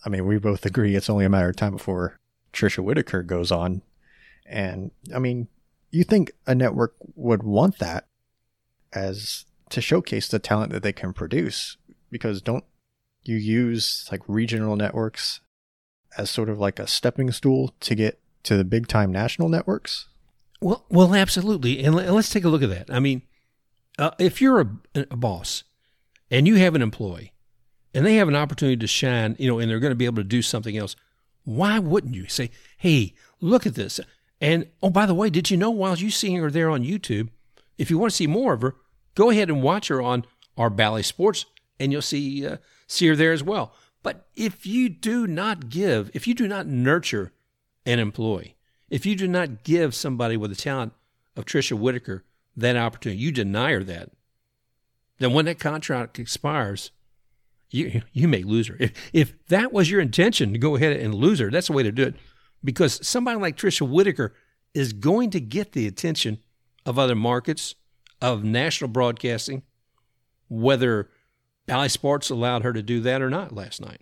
I 0.04 0.08
mean, 0.08 0.24
we 0.26 0.38
both 0.38 0.64
agree 0.64 0.94
it's 0.94 1.10
only 1.10 1.24
a 1.24 1.28
matter 1.28 1.48
of 1.48 1.56
time 1.56 1.72
before 1.72 2.20
Tricia 2.52 2.82
Whitaker 2.82 3.24
goes 3.24 3.50
on. 3.50 3.82
And 4.46 4.92
I 5.12 5.18
mean, 5.18 5.48
you 5.90 6.04
think 6.04 6.32
a 6.46 6.54
network 6.54 6.94
would 7.14 7.42
want 7.42 7.78
that 7.78 8.06
as 8.92 9.44
to 9.70 9.80
showcase 9.80 10.28
the 10.28 10.38
talent 10.38 10.72
that 10.72 10.82
they 10.82 10.92
can 10.92 11.12
produce 11.12 11.76
because 12.10 12.42
don't 12.42 12.64
you 13.24 13.36
use 13.36 14.08
like 14.10 14.22
regional 14.26 14.76
networks 14.76 15.40
as 16.16 16.30
sort 16.30 16.48
of 16.48 16.58
like 16.58 16.78
a 16.78 16.86
stepping 16.86 17.30
stool 17.30 17.74
to 17.80 17.94
get 17.94 18.20
to 18.44 18.56
the 18.56 18.64
big 18.64 18.88
time 18.88 19.12
national 19.12 19.48
networks? 19.48 20.06
Well, 20.60 20.84
well, 20.88 21.14
absolutely. 21.14 21.84
And 21.84 21.94
let's 21.94 22.30
take 22.30 22.44
a 22.44 22.48
look 22.48 22.62
at 22.62 22.70
that. 22.70 22.90
I 22.90 22.98
mean, 22.98 23.22
uh, 23.98 24.10
if 24.18 24.40
you're 24.40 24.60
a, 24.60 24.68
a 25.10 25.16
boss 25.16 25.64
and 26.30 26.48
you 26.48 26.56
have 26.56 26.74
an 26.74 26.82
employee 26.82 27.32
and 27.94 28.04
they 28.04 28.16
have 28.16 28.28
an 28.28 28.36
opportunity 28.36 28.76
to 28.76 28.86
shine, 28.86 29.36
you 29.38 29.48
know, 29.48 29.58
and 29.58 29.70
they're 29.70 29.80
going 29.80 29.92
to 29.92 29.96
be 29.96 30.04
able 30.04 30.16
to 30.16 30.24
do 30.24 30.42
something 30.42 30.76
else, 30.76 30.96
why 31.44 31.78
wouldn't 31.78 32.14
you 32.14 32.26
say, 32.28 32.50
hey, 32.76 33.14
look 33.40 33.66
at 33.66 33.74
this? 33.74 34.00
And 34.40 34.66
oh, 34.82 34.90
by 34.90 35.06
the 35.06 35.14
way, 35.14 35.30
did 35.30 35.50
you 35.50 35.56
know 35.56 35.70
while 35.70 35.96
you're 35.96 36.10
seeing 36.10 36.36
her 36.36 36.50
there 36.50 36.70
on 36.70 36.84
YouTube, 36.84 37.28
if 37.76 37.90
you 37.90 37.98
want 37.98 38.10
to 38.12 38.16
see 38.16 38.26
more 38.26 38.52
of 38.52 38.62
her, 38.62 38.76
go 39.14 39.30
ahead 39.30 39.48
and 39.48 39.62
watch 39.62 39.88
her 39.88 40.02
on 40.02 40.24
our 40.56 40.70
Bally 40.70 41.02
Sports, 41.02 41.46
and 41.78 41.92
you'll 41.92 42.02
see 42.02 42.46
uh, 42.46 42.56
see 42.86 43.06
her 43.08 43.16
there 43.16 43.32
as 43.32 43.42
well. 43.42 43.74
But 44.02 44.26
if 44.36 44.66
you 44.66 44.88
do 44.88 45.26
not 45.26 45.68
give, 45.68 46.10
if 46.14 46.26
you 46.26 46.34
do 46.34 46.48
not 46.48 46.66
nurture 46.66 47.32
an 47.84 47.98
employee, 47.98 48.56
if 48.90 49.04
you 49.04 49.16
do 49.16 49.28
not 49.28 49.64
give 49.64 49.94
somebody 49.94 50.36
with 50.36 50.50
the 50.50 50.56
talent 50.56 50.92
of 51.36 51.44
Tricia 51.44 51.78
Whitaker 51.78 52.24
that 52.56 52.76
opportunity, 52.76 53.20
you 53.20 53.32
deny 53.32 53.72
her 53.72 53.84
that, 53.84 54.10
then 55.18 55.32
when 55.32 55.44
that 55.46 55.58
contract 55.58 56.18
expires, 56.18 56.90
you 57.70 58.02
you 58.12 58.28
may 58.28 58.42
lose 58.42 58.68
her. 58.68 58.76
If 58.78 58.92
if 59.12 59.46
that 59.48 59.72
was 59.72 59.90
your 59.90 60.00
intention 60.00 60.52
to 60.52 60.58
go 60.58 60.76
ahead 60.76 60.96
and 60.96 61.14
lose 61.14 61.38
her, 61.40 61.50
that's 61.50 61.66
the 61.66 61.72
way 61.72 61.82
to 61.82 61.92
do 61.92 62.04
it. 62.04 62.14
Because 62.64 63.06
somebody 63.06 63.38
like 63.38 63.56
Tricia 63.56 63.88
Whitaker 63.88 64.34
is 64.74 64.92
going 64.92 65.30
to 65.30 65.40
get 65.40 65.72
the 65.72 65.86
attention 65.86 66.38
of 66.84 66.98
other 66.98 67.14
markets, 67.14 67.74
of 68.20 68.42
national 68.42 68.88
broadcasting, 68.88 69.62
whether 70.48 71.10
Bally 71.68 71.88
Sports 71.88 72.30
allowed 72.30 72.62
her 72.64 72.72
to 72.72 72.82
do 72.82 73.00
that 73.00 73.22
or 73.22 73.30
not 73.30 73.54
last 73.54 73.80
night. 73.80 74.00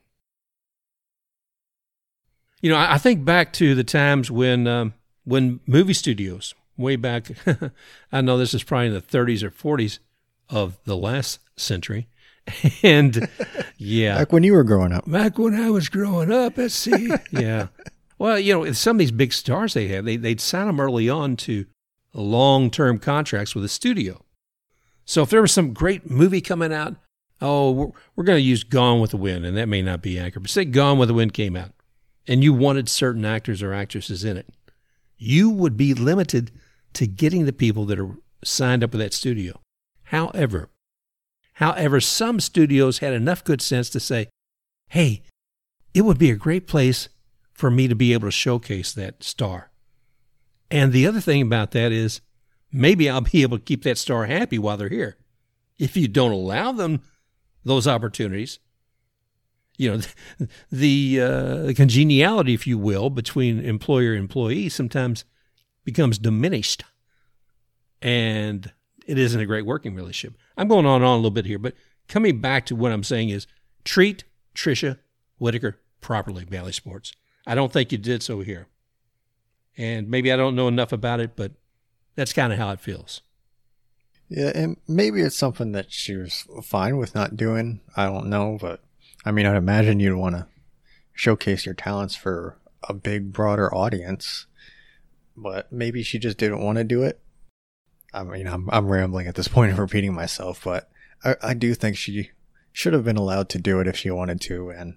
You 2.62 2.70
know, 2.70 2.79
I, 2.79 2.96
think 2.96 3.24
back 3.24 3.52
to 3.55 3.74
the 3.74 3.85
times 3.85 4.31
when 4.31 4.66
um, 4.66 4.94
when 5.24 5.61
movie 5.66 5.92
studios, 5.92 6.55
way 6.76 6.96
back, 6.96 7.31
I 8.12 8.20
know 8.22 8.38
this 8.38 8.55
is 8.55 8.62
probably 8.62 8.87
in 8.87 8.94
the 8.94 9.02
30s 9.02 9.42
or 9.42 9.50
40s 9.50 9.98
of 10.48 10.79
the 10.85 10.96
last 10.96 11.40
century, 11.57 12.09
and 12.83 13.29
yeah, 13.76 14.18
back 14.18 14.33
when 14.33 14.42
you 14.42 14.55
were 14.55 14.64
growing 14.64 14.92
up, 14.92 15.11
back 15.11 15.38
when 15.38 15.55
I 15.55 15.70
was 15.70 15.88
growing 15.88 16.33
up, 16.33 16.57
let's 16.57 16.74
see, 16.74 17.11
yeah. 17.31 17.68
Well, 18.18 18.38
you 18.38 18.55
know, 18.55 18.72
some 18.72 18.96
of 18.96 19.00
these 19.00 19.11
big 19.11 19.33
stars 19.33 19.74
they 19.74 19.88
had, 19.88 20.07
they 20.07 20.16
they'd 20.16 20.40
sign 20.40 20.66
them 20.66 20.81
early 20.81 21.09
on 21.11 21.37
to 21.37 21.66
long 22.14 22.70
term 22.70 22.98
contracts 22.98 23.55
with 23.55 23.64
a 23.64 23.68
studio. 23.68 24.24
So 25.05 25.22
if 25.22 25.31
there 25.31 25.42
was 25.42 25.52
some 25.52 25.72
great 25.72 26.11
movie 26.11 26.40
coming 26.40 26.72
out, 26.72 26.96
oh, 27.40 27.70
we're, 27.70 27.90
we're 28.14 28.25
going 28.25 28.38
to 28.38 28.42
use 28.42 28.64
Gone 28.64 29.01
with 29.01 29.11
the 29.11 29.16
Wind, 29.16 29.44
and 29.44 29.57
that 29.57 29.68
may 29.68 29.83
not 29.83 30.03
be 30.03 30.18
accurate, 30.18 30.44
but 30.44 30.51
say 30.51 30.64
Gone 30.64 30.99
with 30.99 31.09
the 31.09 31.14
Wind 31.14 31.35
came 31.35 31.57
out, 31.57 31.72
and 32.27 32.42
you 32.42 32.53
wanted 32.53 32.88
certain 32.88 33.25
actors 33.25 33.62
or 33.62 33.72
actresses 33.72 34.25
in 34.25 34.37
it, 34.37 34.49
you 35.18 35.51
would 35.51 35.77
be 35.77 35.94
limited 35.94 36.51
to 36.94 37.07
getting 37.07 37.46
the 37.46 37.53
people 37.53 37.85
that 37.87 37.99
are 37.99 38.16
signed 38.44 38.83
up 38.83 38.92
with 38.92 39.01
that 39.01 39.14
studio. 39.14 39.61
However, 40.05 40.70
however, 41.55 42.01
some 42.01 42.40
studios 42.40 42.99
had 42.99 43.12
enough 43.12 43.44
good 43.44 43.61
sense 43.61 43.90
to 43.90 44.01
say, 44.01 44.29
hey, 44.88 45.22
it 45.94 46.03
would 46.03 46.18
be 46.18 46.31
a 46.31 46.37
great 46.37 46.66
place 46.66 47.09
for 47.53 47.70
me 47.70 47.88
to 47.88 47.94
be 47.94 48.12
able 48.12 48.29
to 48.29 48.33
showcase 48.33 48.92
that 48.92 49.22
star. 49.22 49.70
And 50.70 50.92
the 50.92 51.07
other 51.07 51.20
thing 51.20 51.42
about 51.42 51.70
that 51.72 51.92
is 51.92 52.20
maybe 52.70 53.09
I'll 53.09 53.22
be 53.22 53.42
able 53.42 53.59
to 53.59 53.64
keep 53.64 53.83
that 53.85 53.99
star 53.99 54.27
happy 54.27 54.59
while 54.59 54.77
they're 54.77 54.88
here. 54.88 55.16
If 55.79 55.96
you 55.96 56.09
don't 56.09 56.33
allow 56.33 56.72
them 56.72 57.03
those 57.66 57.87
opportunities, 57.87 58.59
you 59.76 59.90
know, 59.90 60.00
the, 60.72 61.20
uh, 61.20 61.72
congeniality, 61.74 62.55
if 62.55 62.66
you 62.66 62.79
will, 62.79 63.11
between 63.11 63.61
employer 63.61 64.12
and 64.12 64.20
employee 64.20 64.68
sometimes 64.68 65.24
becomes 65.85 66.18
diminished. 66.18 66.85
And 68.00 68.72
it 69.07 69.18
isn't 69.18 69.40
a 69.40 69.46
great 69.46 69.66
working 69.66 69.94
relationship. 69.94 70.38
I'm 70.57 70.68
going 70.68 70.87
on 70.87 70.96
and 70.96 71.05
on 71.05 71.14
a 71.14 71.16
little 71.16 71.31
bit 71.31 71.46
here, 71.46 71.59
but 71.59 71.74
coming 72.09 72.40
back 72.40 72.66
to 72.66 72.76
what 72.76 72.92
I'm 72.92 73.05
saying 73.05 73.31
is 73.31 73.46
treat 73.85 74.24
Tricia 74.55 74.98
Whitaker 75.38 75.81
properly, 76.00 76.44
Bally 76.44 76.72
Sports. 76.72 77.12
I 77.46 77.55
don't 77.55 77.72
think 77.72 77.90
you 77.90 77.98
did 77.98 78.22
so 78.22 78.40
here. 78.40 78.68
And 79.76 80.09
maybe 80.09 80.33
I 80.33 80.37
don't 80.37 80.57
know 80.57 80.68
enough 80.68 80.92
about 80.92 81.20
it, 81.20 81.37
but 81.37 81.52
that's 82.14 82.33
kind 82.33 82.52
of 82.52 82.59
how 82.59 82.70
it 82.70 82.81
feels. 82.81 83.22
Yeah, 84.28 84.50
and 84.54 84.76
maybe 84.88 85.20
it's 85.20 85.36
something 85.36 85.72
that 85.72 85.92
she 85.92 86.16
was 86.16 86.46
fine 86.62 86.96
with 86.96 87.14
not 87.14 87.36
doing. 87.36 87.80
I 87.96 88.06
don't 88.06 88.26
know, 88.26 88.58
but 88.60 88.80
I 89.24 89.30
mean, 89.30 89.46
I'd 89.46 89.56
imagine 89.56 90.00
you'd 90.00 90.16
want 90.16 90.34
to 90.34 90.46
showcase 91.12 91.64
your 91.64 91.74
talents 91.74 92.16
for 92.16 92.58
a 92.88 92.94
big, 92.94 93.32
broader 93.32 93.72
audience, 93.74 94.46
but 95.36 95.72
maybe 95.72 96.02
she 96.02 96.18
just 96.18 96.38
didn't 96.38 96.62
want 96.62 96.78
to 96.78 96.84
do 96.84 97.02
it. 97.02 97.20
I 98.12 98.22
mean, 98.24 98.46
I'm, 98.46 98.68
I'm 98.70 98.88
rambling 98.88 99.26
at 99.26 99.34
this 99.34 99.48
point 99.48 99.70
and 99.70 99.78
repeating 99.78 100.14
myself, 100.14 100.62
but 100.64 100.88
I, 101.24 101.36
I 101.42 101.54
do 101.54 101.74
think 101.74 101.96
she 101.96 102.30
should 102.72 102.92
have 102.92 103.04
been 103.04 103.16
allowed 103.16 103.48
to 103.50 103.58
do 103.58 103.80
it 103.80 103.86
if 103.86 103.96
she 103.96 104.10
wanted 104.10 104.40
to. 104.42 104.70
And 104.70 104.96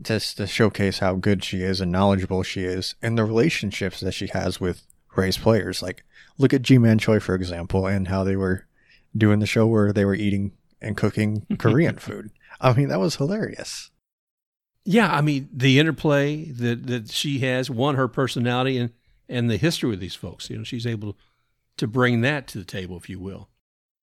just 0.00 0.36
to 0.36 0.46
showcase 0.46 1.00
how 1.00 1.14
good 1.14 1.44
she 1.44 1.62
is 1.62 1.80
and 1.80 1.90
knowledgeable 1.90 2.42
she 2.42 2.64
is 2.64 2.94
and 3.02 3.18
the 3.18 3.24
relationships 3.24 4.00
that 4.00 4.12
she 4.12 4.28
has 4.28 4.60
with 4.60 4.84
Rays 5.16 5.38
players. 5.38 5.82
Like, 5.82 6.04
look 6.38 6.52
at 6.52 6.62
Ji-Man 6.62 6.98
Choi, 6.98 7.20
for 7.20 7.34
example, 7.34 7.86
and 7.86 8.08
how 8.08 8.24
they 8.24 8.36
were 8.36 8.66
doing 9.16 9.40
the 9.40 9.46
show 9.46 9.66
where 9.66 9.92
they 9.92 10.04
were 10.04 10.14
eating 10.14 10.52
and 10.80 10.96
cooking 10.96 11.46
Korean 11.58 11.96
food. 11.96 12.30
I 12.60 12.72
mean, 12.72 12.88
that 12.88 13.00
was 13.00 13.16
hilarious. 13.16 13.90
Yeah, 14.84 15.12
I 15.12 15.20
mean, 15.20 15.48
the 15.52 15.78
interplay 15.78 16.46
that, 16.46 16.86
that 16.86 17.10
she 17.10 17.40
has, 17.40 17.68
one, 17.68 17.96
her 17.96 18.08
personality 18.08 18.78
and, 18.78 18.92
and 19.28 19.50
the 19.50 19.56
history 19.56 19.90
with 19.90 20.00
these 20.00 20.14
folks. 20.14 20.48
You 20.48 20.58
know, 20.58 20.64
she's 20.64 20.86
able 20.86 21.18
to 21.76 21.86
bring 21.86 22.22
that 22.22 22.46
to 22.48 22.58
the 22.58 22.64
table, 22.64 22.96
if 22.96 23.08
you 23.08 23.18
will. 23.18 23.48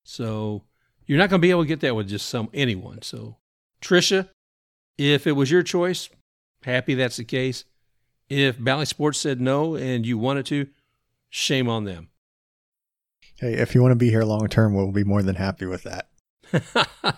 So 0.03 0.63
you're 1.07 1.17
not 1.17 1.29
going 1.29 1.41
to 1.41 1.45
be 1.45 1.49
able 1.49 1.63
to 1.63 1.67
get 1.67 1.79
that 1.81 1.95
with 1.95 2.07
just 2.07 2.29
some 2.29 2.49
anyone. 2.53 3.01
So, 3.01 3.37
Tricia, 3.81 4.29
if 4.97 5.25
it 5.25 5.33
was 5.33 5.49
your 5.49 5.63
choice, 5.63 6.09
happy 6.63 6.93
that's 6.93 7.17
the 7.17 7.23
case. 7.23 7.65
If 8.29 8.63
Bally 8.63 8.85
Sports 8.85 9.19
said 9.19 9.41
no 9.41 9.75
and 9.75 10.05
you 10.05 10.17
wanted 10.17 10.45
to, 10.47 10.67
shame 11.35 11.67
on 11.67 11.83
them. 11.83 12.07
Hey, 13.39 13.55
if 13.55 13.75
you 13.75 13.81
want 13.81 13.91
to 13.91 13.97
be 13.97 14.09
here 14.09 14.23
long 14.23 14.47
term, 14.47 14.73
we'll 14.73 14.91
be 14.91 15.03
more 15.03 15.21
than 15.21 15.35
happy 15.35 15.65
with 15.65 15.83
that. 15.83 16.09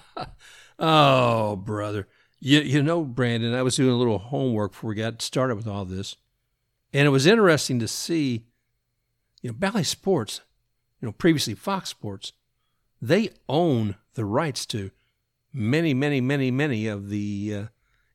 oh, 0.80 1.56
brother. 1.56 2.08
You, 2.40 2.62
you 2.62 2.82
know, 2.82 3.04
Brandon, 3.04 3.54
I 3.54 3.62
was 3.62 3.76
doing 3.76 3.92
a 3.92 3.98
little 3.98 4.18
homework 4.18 4.72
before 4.72 4.90
we 4.90 4.96
got 4.96 5.22
started 5.22 5.56
with 5.56 5.68
all 5.68 5.86
this. 5.86 6.16
And 6.94 7.06
it 7.06 7.12
was 7.12 7.28
interesting 7.28 7.80
to 7.80 7.88
see, 7.88 8.46
you 9.42 9.52
know, 9.52 9.56
Bally 9.58 9.84
Sports, 9.84 10.42
you 11.00 11.08
know, 11.08 11.12
previously 11.12 11.54
Fox 11.54 11.90
Sports, 11.90 12.34
they 13.00 13.30
own 13.48 13.96
the 14.16 14.26
rights 14.26 14.66
to 14.68 14.90
many, 15.54 15.94
many, 15.94 16.22
many, 16.22 16.50
many 16.50 16.88
of 16.88 17.10
the 17.10 17.54
uh, 17.56 17.66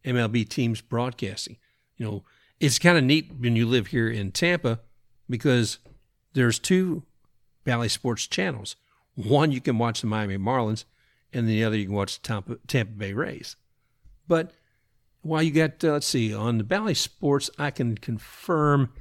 MLB 0.04 0.48
teams 0.48 0.80
broadcasting. 0.80 1.58
You 1.96 2.06
know, 2.06 2.24
it's 2.58 2.80
kind 2.80 2.98
of 2.98 3.04
neat 3.04 3.30
when 3.38 3.54
you 3.54 3.66
live 3.66 3.88
here 3.88 4.08
in 4.08 4.32
Tampa 4.32 4.80
because 5.30 5.78
there's 6.34 6.58
two 6.58 7.02
Bally 7.64 7.88
Sports 7.88 8.26
channels. 8.26 8.76
One 9.14 9.52
you 9.52 9.60
can 9.60 9.78
watch 9.78 10.00
the 10.00 10.06
Miami 10.06 10.38
Marlins, 10.38 10.84
and 11.32 11.48
the 11.48 11.64
other 11.64 11.76
you 11.76 11.86
can 11.86 11.94
watch 11.94 12.20
the 12.20 12.26
Tampa, 12.26 12.56
Tampa 12.66 12.92
Bay 12.92 13.12
Rays. 13.12 13.56
But 14.26 14.52
while 15.22 15.42
you 15.42 15.50
got, 15.50 15.82
uh, 15.84 15.92
let's 15.92 16.06
see, 16.06 16.34
on 16.34 16.58
the 16.58 16.64
Bally 16.64 16.94
Sports, 16.94 17.50
I 17.58 17.70
can 17.70 17.96
confirm 17.96 18.92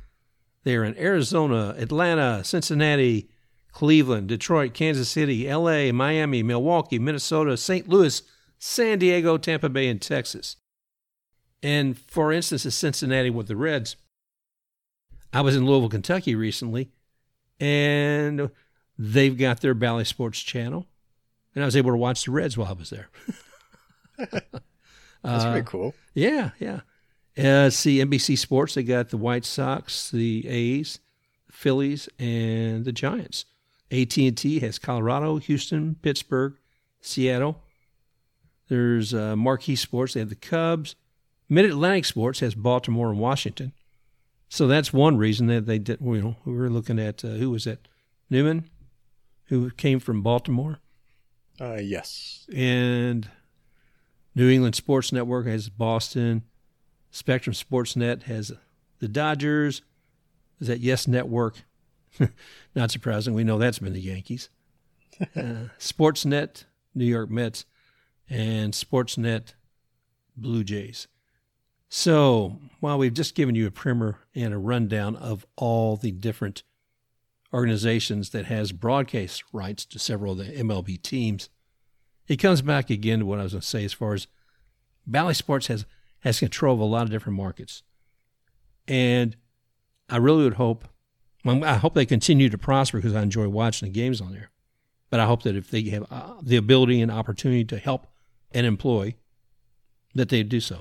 they're 0.63 0.84
in 0.84 0.98
Arizona, 0.98 1.76
Atlanta, 1.78 2.44
Cincinnati, 2.44 3.30
Cleveland, 3.72 4.28
Detroit, 4.28 4.74
Kansas 4.74 5.10
City, 5.10 5.52
LA, 5.52 5.91
Miami, 5.91 6.44
Milwaukee, 6.44 7.00
Minnesota, 7.00 7.58
St. 7.58 7.88
Louis, 7.88 8.22
San 8.60 9.00
Diego, 9.00 9.38
Tampa 9.38 9.70
Bay, 9.70 9.88
and 9.88 10.02
Texas. 10.02 10.58
And 11.63 11.98
for 11.98 12.32
instance, 12.32 12.65
in 12.65 12.72
Cincinnati 12.72 13.30
with 13.30 13.48
the 13.48 13.56
Reds, 13.56 13.96
I 15.34 15.41
was 15.41 15.56
in 15.56 15.65
Louisville, 15.65 15.89
Kentucky 15.89 16.36
recently, 16.36 16.91
and 17.62 18.50
they've 18.97 19.38
got 19.38 19.62
their 19.62 19.74
Bally 19.74 20.04
Sports 20.04 20.41
channel, 20.41 20.88
and 21.56 21.63
I 21.63 21.65
was 21.65 21.78
able 21.78 21.91
to 21.91 21.97
watch 21.97 22.26
the 22.26 22.32
Reds 22.32 22.58
while 22.58 22.67
I 22.67 22.74
was 22.74 22.89
there. 22.89 23.10
That's 24.17 24.63
uh, 25.24 25.52
pretty 25.52 25.67
cool. 25.67 25.93
Yeah, 26.13 26.50
yeah. 26.60 26.82
Uh, 27.38 27.69
see 27.69 28.00
NBC 28.00 28.38
Sports. 28.38 28.74
They 28.74 28.84
got 28.84 29.10
the 29.10 29.17
White 29.17 29.45
Sox, 29.45 30.10
the 30.12 30.45
A's, 30.47 31.00
the 31.47 31.54
Phillies, 31.54 32.10
and 32.19 32.84
the 32.84 32.91
Giants. 32.91 33.45
AT&T 33.91 34.60
has 34.60 34.80
Colorado, 34.80 35.38
Houston, 35.38 35.95
Pittsburgh, 36.02 36.56
Seattle. 37.02 37.62
There's 38.69 39.13
uh, 39.13 39.36
Marquee 39.36 39.76
Sports. 39.76 40.13
They 40.13 40.21
have 40.21 40.30
the 40.30 40.36
Cubs. 40.36 40.95
Mid 41.50 41.65
Atlantic 41.65 42.06
Sports 42.06 42.39
has 42.39 42.56
Baltimore 42.56 43.10
and 43.10 43.19
Washington. 43.19 43.74
So 44.52 44.68
that's 44.68 44.92
one 44.92 45.16
reason 45.16 45.48
that 45.48 45.66
they 45.66 45.80
did. 45.80 46.00
You 46.02 46.22
know, 46.22 46.36
we 46.44 46.52
were 46.52 46.70
looking 46.70 47.00
at 47.00 47.24
uh, 47.24 47.30
who 47.30 47.52
was 47.52 47.64
that? 47.64 47.88
Newman, 48.30 48.70
who 49.46 49.72
came 49.72 50.02
from 50.02 50.22
Baltimore. 50.22 50.80
Uh, 51.60 51.80
yes. 51.82 52.46
And 52.54 53.30
New 54.36 54.50
England 54.50 54.76
Sports 54.76 55.14
Network 55.14 55.48
has 55.48 55.70
Boston. 55.70 56.44
Spectrum 57.12 57.54
Sportsnet 57.54 58.24
has 58.24 58.52
the 59.00 59.08
Dodgers. 59.08 59.84
Is 60.60 60.68
that 60.68 60.82
Yes 60.82 61.08
Network? 61.08 61.56
Not 62.76 62.92
surprising. 62.92 63.34
We 63.34 63.46
know 63.46 63.58
that's 63.58 63.80
been 63.80 63.94
the 63.94 64.02
Yankees. 64.02 64.50
uh, 65.22 65.70
Sportsnet, 65.80 66.66
New 66.94 67.06
York 67.06 67.30
Mets, 67.30 67.64
and 68.30 68.74
Sportsnet, 68.74 69.54
Blue 70.36 70.66
Jays. 70.66 71.08
So, 71.93 72.58
while 72.80 72.97
we've 72.97 73.13
just 73.13 73.36
given 73.36 73.54
you 73.54 73.67
a 73.67 73.71
primer 73.71 74.19
and 74.34 74.54
a 74.54 74.58
rundown 74.58 75.17
of 75.17 75.45
all 75.58 75.97
the 75.97 76.13
different 76.13 76.63
organizations 77.54 78.30
that 78.30 78.45
has 78.45 78.71
broadcast 78.71 79.43
rights 79.51 79.84
to 79.88 79.99
several 79.99 80.32
of 80.32 80.38
the 80.38 80.54
MLB 80.54 81.01
teams, 81.01 81.49
it 82.30 82.38
comes 82.38 82.62
back 82.62 82.89
again 82.89 83.19
to 83.19 83.25
what 83.25 83.39
I 83.39 83.43
was 83.43 83.51
going 83.51 83.62
to 83.62 83.67
say 83.67 83.84
as 83.84 83.91
far 83.91 84.13
as 84.13 84.27
Bally 85.06 85.34
Sports 85.34 85.67
has 85.67 85.86
has 86.21 86.39
control 86.39 86.75
of 86.75 86.80
a 86.80 86.86
lot 86.86 87.04
of 87.04 87.10
different 87.10 87.36
markets, 87.36 87.84
and 88.88 89.36
I 90.08 90.15
really 90.15 90.45
would 90.45 90.54
hope 90.54 90.88
I 91.45 91.75
hope 91.75 91.93
they 91.93 92.06
continue 92.06 92.47
to 92.47 92.58
prosper 92.58 92.99
because 92.99 93.15
I 93.15 93.21
enjoy 93.21 93.49
watching 93.49 93.89
the 93.89 93.93
games 93.93 94.21
on 94.21 94.32
there. 94.32 94.49
But 95.10 95.19
I 95.19 95.25
hope 95.25 95.43
that 95.43 95.58
if 95.58 95.69
they 95.69 95.82
have 95.89 96.06
uh, 96.10 96.36
the 96.41 96.56
ability 96.56 97.01
and 97.01 97.12
opportunity 97.12 97.65
to 97.65 97.77
help 97.77 98.08
and 98.54 98.65
employ, 98.65 99.15
that 100.15 100.30
they 100.30 100.41
do 100.43 100.62
so. 100.62 100.80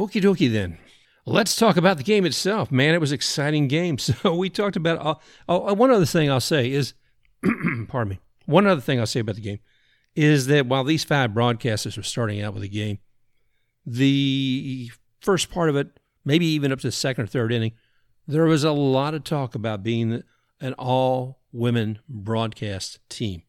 Okie 0.00 0.22
dokie 0.22 0.50
then. 0.50 0.78
let's 1.26 1.54
talk 1.54 1.76
about 1.76 1.98
the 1.98 2.02
game 2.02 2.24
itself. 2.24 2.72
Man, 2.72 2.94
it 2.94 3.02
was 3.02 3.10
an 3.10 3.16
exciting 3.16 3.68
game. 3.68 3.98
So 3.98 4.34
we 4.34 4.48
talked 4.48 4.76
about. 4.76 5.04
Uh, 5.04 5.14
oh, 5.46 5.74
one 5.74 5.90
other 5.90 6.06
thing 6.06 6.30
I'll 6.30 6.40
say 6.40 6.70
is, 6.70 6.94
pardon 7.88 8.12
me. 8.12 8.20
One 8.46 8.66
other 8.66 8.80
thing 8.80 8.98
I'll 8.98 9.06
say 9.06 9.20
about 9.20 9.34
the 9.34 9.42
game 9.42 9.60
is 10.16 10.46
that 10.46 10.64
while 10.64 10.84
these 10.84 11.04
five 11.04 11.32
broadcasters 11.32 11.98
were 11.98 12.02
starting 12.02 12.40
out 12.40 12.54
with 12.54 12.62
the 12.62 12.68
game, 12.70 12.98
the 13.84 14.90
first 15.20 15.50
part 15.50 15.68
of 15.68 15.76
it, 15.76 16.00
maybe 16.24 16.46
even 16.46 16.72
up 16.72 16.80
to 16.80 16.88
the 16.88 16.92
second 16.92 17.24
or 17.24 17.26
third 17.26 17.52
inning, 17.52 17.72
there 18.26 18.46
was 18.46 18.64
a 18.64 18.72
lot 18.72 19.12
of 19.12 19.22
talk 19.22 19.54
about 19.54 19.82
being 19.82 20.22
an 20.62 20.72
all 20.74 21.40
women 21.52 21.98
broadcast 22.08 23.00
team. 23.10 23.42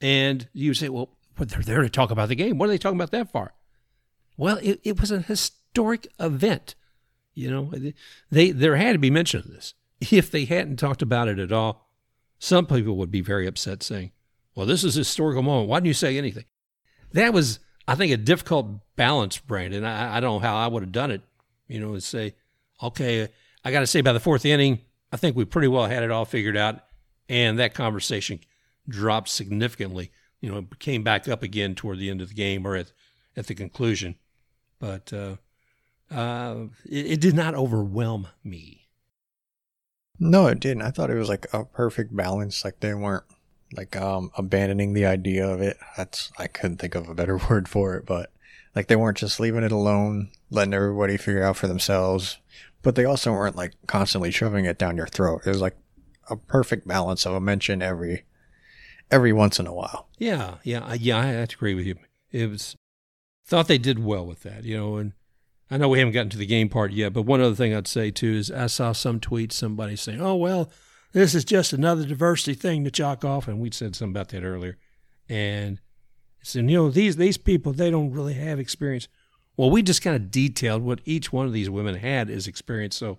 And 0.00 0.48
you 0.54 0.72
say, 0.72 0.88
well, 0.88 1.10
they're 1.36 1.60
there 1.60 1.82
to 1.82 1.90
talk 1.90 2.10
about 2.10 2.30
the 2.30 2.34
game. 2.34 2.56
What 2.56 2.66
are 2.66 2.72
they 2.72 2.78
talking 2.78 2.98
about 2.98 3.10
that 3.10 3.30
far? 3.30 3.52
Well, 4.38 4.58
it, 4.62 4.80
it 4.84 5.00
was 5.00 5.10
a 5.10 5.20
historic 5.68 6.08
event. 6.18 6.74
You 7.34 7.50
know, 7.50 7.72
they 8.30 8.50
there 8.50 8.76
had 8.76 8.94
to 8.94 8.98
be 8.98 9.10
mention 9.10 9.40
of 9.40 9.48
this. 9.48 9.74
If 10.00 10.30
they 10.30 10.44
hadn't 10.44 10.76
talked 10.78 11.02
about 11.02 11.28
it 11.28 11.38
at 11.38 11.52
all, 11.52 11.88
some 12.38 12.66
people 12.66 12.96
would 12.96 13.10
be 13.10 13.20
very 13.20 13.46
upset, 13.46 13.82
saying, 13.82 14.12
"Well, 14.54 14.66
this 14.66 14.82
is 14.82 14.96
a 14.96 15.00
historical 15.00 15.42
moment. 15.42 15.68
Why 15.68 15.76
didn't 15.78 15.86
you 15.86 15.94
say 15.94 16.18
anything?" 16.18 16.46
That 17.12 17.32
was, 17.32 17.60
I 17.86 17.94
think, 17.94 18.12
a 18.12 18.16
difficult 18.16 18.96
balance, 18.96 19.38
Brandon. 19.38 19.84
I, 19.84 20.16
I 20.16 20.20
don't 20.20 20.42
know 20.42 20.48
how 20.48 20.56
I 20.56 20.66
would 20.66 20.82
have 20.82 20.92
done 20.92 21.10
it. 21.10 21.22
You 21.68 21.80
know, 21.80 21.94
to 21.94 22.00
say, 22.00 22.34
"Okay, 22.82 23.28
I 23.64 23.70
got 23.70 23.80
to 23.80 23.86
say 23.86 24.00
by 24.00 24.12
the 24.12 24.20
fourth 24.20 24.44
inning, 24.44 24.80
I 25.12 25.16
think 25.16 25.36
we 25.36 25.44
pretty 25.44 25.68
well 25.68 25.86
had 25.86 26.02
it 26.02 26.10
all 26.10 26.24
figured 26.24 26.56
out," 26.56 26.80
and 27.28 27.58
that 27.60 27.74
conversation 27.74 28.40
dropped 28.88 29.28
significantly. 29.28 30.10
You 30.40 30.50
know, 30.50 30.58
it 30.58 30.78
came 30.80 31.04
back 31.04 31.28
up 31.28 31.44
again 31.44 31.76
toward 31.76 31.98
the 31.98 32.10
end 32.10 32.20
of 32.20 32.28
the 32.30 32.34
game 32.34 32.66
or 32.66 32.74
at 32.74 32.90
at 33.36 33.46
the 33.46 33.54
conclusion, 33.54 34.16
but. 34.80 35.12
Uh, 35.12 35.36
uh, 36.10 36.66
it, 36.84 37.12
it 37.12 37.20
did 37.20 37.34
not 37.34 37.54
overwhelm 37.54 38.28
me. 38.42 38.88
No, 40.18 40.46
it 40.46 40.60
didn't. 40.60 40.82
I 40.82 40.90
thought 40.90 41.10
it 41.10 41.18
was 41.18 41.28
like 41.28 41.46
a 41.52 41.64
perfect 41.64 42.14
balance. 42.14 42.64
Like 42.64 42.80
they 42.80 42.94
weren't 42.94 43.24
like 43.72 43.96
um 43.96 44.30
abandoning 44.36 44.94
the 44.94 45.06
idea 45.06 45.46
of 45.46 45.60
it. 45.60 45.76
That's 45.96 46.32
I 46.38 46.46
couldn't 46.46 46.78
think 46.78 46.94
of 46.94 47.08
a 47.08 47.14
better 47.14 47.36
word 47.50 47.68
for 47.68 47.94
it, 47.94 48.06
but 48.06 48.32
like 48.74 48.88
they 48.88 48.96
weren't 48.96 49.18
just 49.18 49.40
leaving 49.40 49.62
it 49.62 49.72
alone, 49.72 50.30
letting 50.50 50.74
everybody 50.74 51.16
figure 51.16 51.42
out 51.42 51.56
for 51.56 51.66
themselves. 51.66 52.38
But 52.82 52.94
they 52.94 53.04
also 53.04 53.32
weren't 53.32 53.56
like 53.56 53.74
constantly 53.86 54.30
shoving 54.30 54.64
it 54.64 54.78
down 54.78 54.96
your 54.96 55.06
throat. 55.06 55.42
It 55.44 55.48
was 55.48 55.60
like 55.60 55.76
a 56.30 56.36
perfect 56.36 56.86
balance 56.86 57.26
of 57.26 57.34
a 57.34 57.40
mention 57.40 57.82
every 57.82 58.24
every 59.10 59.32
once 59.32 59.58
in 59.58 59.66
a 59.66 59.74
while. 59.74 60.08
Yeah, 60.18 60.56
yeah, 60.62 60.94
yeah. 60.94 61.18
I 61.18 61.46
to 61.46 61.56
agree 61.56 61.74
with 61.74 61.86
you. 61.86 61.96
It 62.30 62.50
was 62.50 62.76
thought 63.46 63.68
they 63.68 63.78
did 63.78 63.98
well 63.98 64.26
with 64.26 64.42
that, 64.42 64.64
you 64.64 64.76
know, 64.76 64.96
and 64.96 65.12
I 65.70 65.76
know 65.76 65.88
we 65.88 65.98
haven't 65.98 66.14
gotten 66.14 66.30
to 66.30 66.38
the 66.38 66.46
game 66.46 66.68
part 66.68 66.92
yet, 66.92 67.12
but 67.12 67.22
one 67.22 67.40
other 67.40 67.54
thing 67.54 67.74
I'd 67.74 67.86
say 67.86 68.10
too 68.10 68.34
is 68.34 68.50
I 68.50 68.68
saw 68.68 68.92
some 68.92 69.20
tweets 69.20 69.52
somebody 69.52 69.96
saying, 69.96 70.20
"Oh 70.20 70.36
well, 70.36 70.70
this 71.12 71.34
is 71.34 71.44
just 71.44 71.72
another 71.72 72.04
diversity 72.04 72.54
thing 72.54 72.84
to 72.84 72.90
chalk 72.90 73.24
off," 73.24 73.48
and 73.48 73.60
we 73.60 73.70
said 73.70 73.94
something 73.94 74.12
about 74.12 74.28
that 74.30 74.44
earlier, 74.44 74.78
and 75.28 75.80
said, 76.42 76.70
you 76.70 76.76
know, 76.76 76.90
these 76.90 77.16
these 77.16 77.36
people 77.36 77.72
they 77.72 77.90
don't 77.90 78.12
really 78.12 78.34
have 78.34 78.58
experience. 78.58 79.08
Well, 79.56 79.70
we 79.70 79.82
just 79.82 80.02
kind 80.02 80.16
of 80.16 80.30
detailed 80.30 80.82
what 80.82 81.00
each 81.04 81.32
one 81.32 81.46
of 81.46 81.52
these 81.52 81.68
women 81.68 81.96
had 81.96 82.30
as 82.30 82.46
experience. 82.46 82.96
So, 82.96 83.18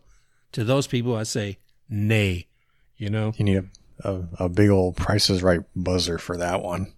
to 0.54 0.64
those 0.64 0.88
people, 0.88 1.16
I 1.16 1.24
say, 1.24 1.60
nay. 1.90 2.48
You 2.96 3.10
know, 3.10 3.34
you 3.38 3.46
need 3.46 3.70
a, 4.04 4.10
a, 4.10 4.28
a 4.46 4.50
big 4.50 4.70
old 4.70 4.98
Price 4.98 5.30
is 5.30 5.42
Right 5.42 5.62
buzzer 5.76 6.18
for 6.18 6.36
that 6.38 6.62
one. 6.62 6.94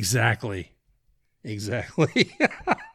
Exactly. 0.00 0.72
Exactly. 1.44 2.34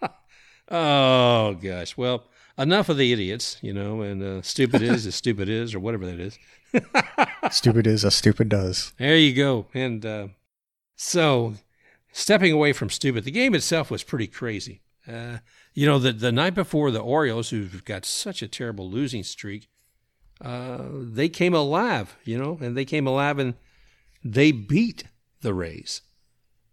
oh 0.71 1.53
gosh. 1.53 1.95
Well, 1.95 2.23
enough 2.57 2.89
of 2.89 2.97
the 2.97 3.13
idiots, 3.13 3.59
you 3.61 3.73
know, 3.73 4.01
and 4.01 4.23
uh, 4.23 4.41
stupid 4.41 4.81
is 4.81 5.05
as 5.05 5.13
stupid 5.13 5.47
is, 5.47 5.75
or 5.75 5.79
whatever 5.79 6.07
that 6.07 6.19
is. 6.19 6.39
stupid 7.51 7.85
is 7.85 8.03
as 8.03 8.15
stupid 8.15 8.49
does. 8.49 8.91
There 8.97 9.15
you 9.15 9.35
go. 9.35 9.67
And 9.75 10.03
uh, 10.03 10.27
so, 10.95 11.53
stepping 12.11 12.51
away 12.51 12.73
from 12.73 12.89
stupid, 12.89 13.23
the 13.23 13.29
game 13.29 13.53
itself 13.53 13.91
was 13.91 14.01
pretty 14.01 14.25
crazy. 14.25 14.81
Uh, 15.07 15.37
you 15.75 15.85
know, 15.85 15.99
the 15.99 16.11
the 16.11 16.31
night 16.31 16.55
before, 16.55 16.89
the 16.89 16.97
Orioles, 16.97 17.51
who've 17.51 17.85
got 17.85 18.03
such 18.03 18.41
a 18.41 18.47
terrible 18.47 18.89
losing 18.89 19.21
streak, 19.21 19.69
uh, 20.41 20.85
they 20.91 21.29
came 21.29 21.53
alive. 21.53 22.17
You 22.23 22.39
know, 22.39 22.57
and 22.59 22.75
they 22.75 22.85
came 22.85 23.05
alive 23.05 23.37
and 23.37 23.53
they 24.23 24.51
beat 24.51 25.03
the 25.41 25.53
Rays. 25.53 26.01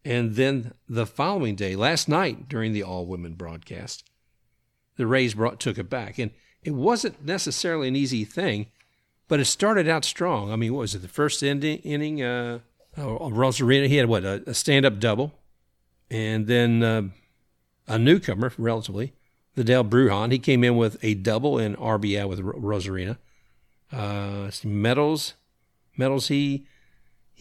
And 0.05 0.35
then 0.35 0.73
the 0.89 1.07
following 1.07 1.55
day, 1.55 1.77
last 1.77 2.09
night 2.09 2.49
during 2.49 2.73
the 2.73 2.83
all 2.83 3.07
women 3.07 3.35
broadcast, 3.35 4.05
the 4.97 5.07
Rays 5.07 5.35
brought, 5.35 5.61
took 5.61 5.79
it 5.79 5.89
back. 5.89 6.19
And 6.19 6.33
it 6.63 6.73
wasn't 6.73 7.25
necessarily 7.25 7.89
an 7.89 7.97
easy 7.97 8.25
thing, 8.25 8.67
but 9.29 9.41
it 9.41 9.45
started 9.45 9.89
out 9.89 10.05
strong. 10.05 10.53
I 10.53 10.57
mean, 10.57 10.73
what 10.75 10.81
was 10.81 10.95
it? 10.95 11.03
The 11.03 11.09
first 11.09 11.43
inning, 11.43 11.79
inning 11.79 12.23
uh, 12.23 12.61
uh, 12.97 13.03
Arozarena, 13.03 13.89
he 13.89 13.97
had 13.97 14.09
what, 14.09 14.25
a, 14.25 14.43
a 14.47 14.55
stand 14.55 14.85
up 14.85 14.99
double. 14.99 15.33
And 16.11 16.47
then 16.47 16.83
uh, 16.83 17.03
a 17.87 17.99
newcomer, 17.99 18.53
relatively, 18.59 19.15
Vidal 19.55 19.85
Brujan, 19.85 20.33
he 20.33 20.39
came 20.39 20.65
in 20.65 20.77
with 20.77 21.03
a 21.03 21.15
double 21.15 21.59
and 21.59 21.77
RBI 21.77 22.29
with 22.29 22.41
Arozarena. 22.41 23.19
Uh, 23.93 24.51
Meadows, 24.65 25.35
Meadows, 25.97 26.29
he 26.29 26.67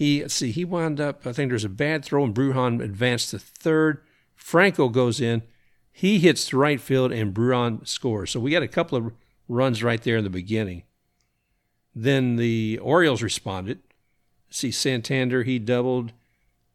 he 0.02 0.28
see 0.30 0.50
he 0.50 0.66
wound 0.66 1.00
up. 1.00 1.28
I 1.28 1.32
think 1.32 1.52
there's 1.52 1.64
a 1.64 1.70
bad 1.70 2.04
throw, 2.04 2.24
and 2.24 2.34
Brujan 2.34 2.84
advanced 2.84 3.30
to 3.30 3.38
third. 3.38 4.02
Franco 4.34 4.90
goes 4.90 5.22
in. 5.22 5.44
He 5.92 6.18
hits 6.18 6.50
the 6.50 6.58
right 6.58 6.82
field, 6.82 7.12
and 7.12 7.36
Brujan 7.36 7.88
scores. 7.88 8.32
So 8.32 8.40
we 8.40 8.50
got 8.50 8.64
a 8.64 8.68
couple 8.68 8.98
of 8.98 9.14
runs 9.48 9.84
right 9.84 10.02
there 10.02 10.18
in 10.18 10.24
the 10.24 10.32
beginning. 10.32 10.82
Then 11.94 12.38
the 12.38 12.80
Orioles 12.82 13.22
responded. 13.22 13.82
See 14.50 14.72
Santander, 14.72 15.44
he 15.44 15.60
doubled, 15.60 16.14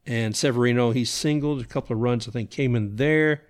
and 0.07 0.37
Severino, 0.37 0.93
he 0.93 1.05
singled. 1.05 1.61
A 1.61 1.65
couple 1.65 1.97
of 1.97 2.03
runs, 2.03 2.29
I 2.29 2.31
think, 2.31 2.51
came 2.51 2.77
in 2.77 2.95
there. 2.95 3.43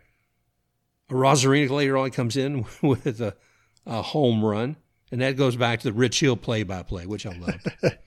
Arozarena 1.10 1.68
later 1.68 1.98
on 1.98 2.12
comes 2.12 2.38
in 2.38 2.64
with 2.82 3.20
a, 3.20 3.36
a 3.84 4.00
home 4.00 4.42
run, 4.42 4.76
and 5.12 5.20
that 5.20 5.36
goes 5.36 5.54
back 5.54 5.80
to 5.80 5.88
the 5.88 5.92
Rich 5.92 6.20
Hill 6.20 6.38
play-by-play, 6.38 7.04
which 7.04 7.26
I 7.26 7.36
loved. 7.36 7.68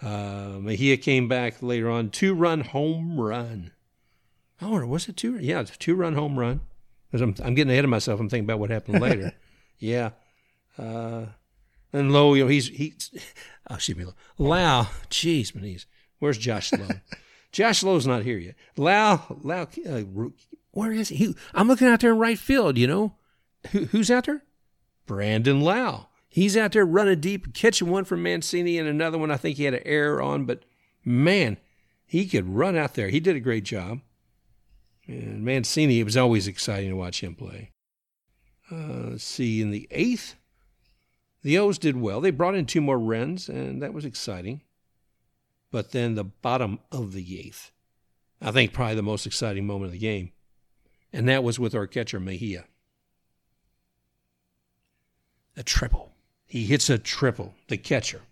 Uh, 0.00 0.47
Mejia 0.68 0.98
came 0.98 1.28
back 1.28 1.62
later 1.62 1.88
on, 1.88 2.10
two 2.10 2.34
run 2.34 2.60
home 2.60 3.18
run. 3.18 3.72
Oh, 4.60 4.84
was 4.84 5.08
it 5.08 5.16
two? 5.16 5.38
Yeah, 5.38 5.60
it's 5.60 5.74
a 5.74 5.78
two 5.78 5.94
run 5.94 6.14
home 6.14 6.38
run. 6.38 6.60
I'm, 7.10 7.34
I'm 7.42 7.54
getting 7.54 7.70
ahead 7.70 7.84
of 7.84 7.90
myself. 7.90 8.20
I'm 8.20 8.28
thinking 8.28 8.44
about 8.44 8.58
what 8.58 8.68
happened 8.68 9.00
later. 9.00 9.32
yeah. 9.78 10.10
Uh, 10.78 11.26
and 11.90 12.12
Lowe, 12.12 12.34
you 12.34 12.44
know, 12.44 12.50
he's, 12.50 12.68
he's, 12.68 13.10
oh, 13.70 13.76
excuse 13.76 13.96
me, 13.96 14.04
Lau, 14.36 14.88
jeez, 15.08 15.52
Maniz, 15.52 15.86
where's 16.18 16.36
Josh 16.36 16.70
Lowe? 16.74 16.86
Josh 17.50 17.82
Lowe's 17.82 18.06
not 18.06 18.24
here 18.24 18.36
yet. 18.36 18.54
Lau, 18.76 19.38
Lau, 19.40 19.68
uh, 19.88 20.02
where 20.72 20.92
is 20.92 21.08
he? 21.08 21.16
he? 21.16 21.34
I'm 21.54 21.66
looking 21.66 21.88
out 21.88 22.00
there 22.00 22.12
in 22.12 22.18
right 22.18 22.38
field, 22.38 22.76
you 22.76 22.86
know. 22.86 23.14
Who, 23.70 23.86
who's 23.86 24.10
out 24.10 24.26
there? 24.26 24.42
Brandon 25.06 25.62
Lau. 25.62 26.08
He's 26.38 26.56
out 26.56 26.70
there 26.70 26.86
running 26.86 27.18
deep, 27.18 27.52
catching 27.52 27.90
one 27.90 28.04
from 28.04 28.22
Mancini 28.22 28.78
and 28.78 28.88
another 28.88 29.18
one 29.18 29.32
I 29.32 29.36
think 29.36 29.56
he 29.56 29.64
had 29.64 29.74
an 29.74 29.82
error 29.84 30.22
on, 30.22 30.44
but 30.44 30.62
man, 31.04 31.56
he 32.06 32.28
could 32.28 32.48
run 32.48 32.76
out 32.76 32.94
there. 32.94 33.08
He 33.08 33.18
did 33.18 33.34
a 33.34 33.40
great 33.40 33.64
job. 33.64 34.02
And 35.08 35.44
Mancini, 35.44 35.98
it 35.98 36.04
was 36.04 36.16
always 36.16 36.46
exciting 36.46 36.90
to 36.90 36.96
watch 36.96 37.24
him 37.24 37.34
play. 37.34 37.72
Uh, 38.70 39.08
let's 39.10 39.24
see, 39.24 39.60
in 39.60 39.72
the 39.72 39.88
eighth, 39.90 40.36
the 41.42 41.58
O's 41.58 41.76
did 41.76 41.96
well. 41.96 42.20
They 42.20 42.30
brought 42.30 42.54
in 42.54 42.66
two 42.66 42.82
more 42.82 43.00
Wrens, 43.00 43.48
and 43.48 43.82
that 43.82 43.92
was 43.92 44.04
exciting. 44.04 44.62
But 45.72 45.90
then 45.90 46.14
the 46.14 46.22
bottom 46.22 46.78
of 46.92 47.14
the 47.14 47.40
eighth, 47.40 47.72
I 48.40 48.52
think 48.52 48.72
probably 48.72 48.94
the 48.94 49.02
most 49.02 49.26
exciting 49.26 49.66
moment 49.66 49.86
of 49.86 49.92
the 49.92 49.98
game, 49.98 50.30
and 51.12 51.28
that 51.28 51.42
was 51.42 51.58
with 51.58 51.74
our 51.74 51.88
catcher 51.88 52.20
Mejia. 52.20 52.66
A 55.56 55.64
triple. 55.64 56.07
He 56.48 56.64
hits 56.64 56.90
a 56.90 56.98
triple, 56.98 57.54
the 57.68 57.76
catcher. 57.76 58.22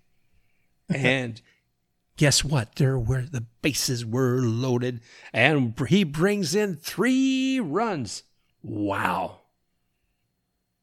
and 0.89 1.41
guess 2.17 2.43
what? 2.43 2.77
There 2.77 2.99
were 2.99 3.23
the 3.23 3.45
bases 3.63 4.05
were 4.05 4.41
loaded, 4.41 5.01
and 5.33 5.79
he 5.89 6.03
brings 6.03 6.55
in 6.55 6.77
three 6.77 7.61
runs. 7.61 8.23
Wow. 8.63 9.41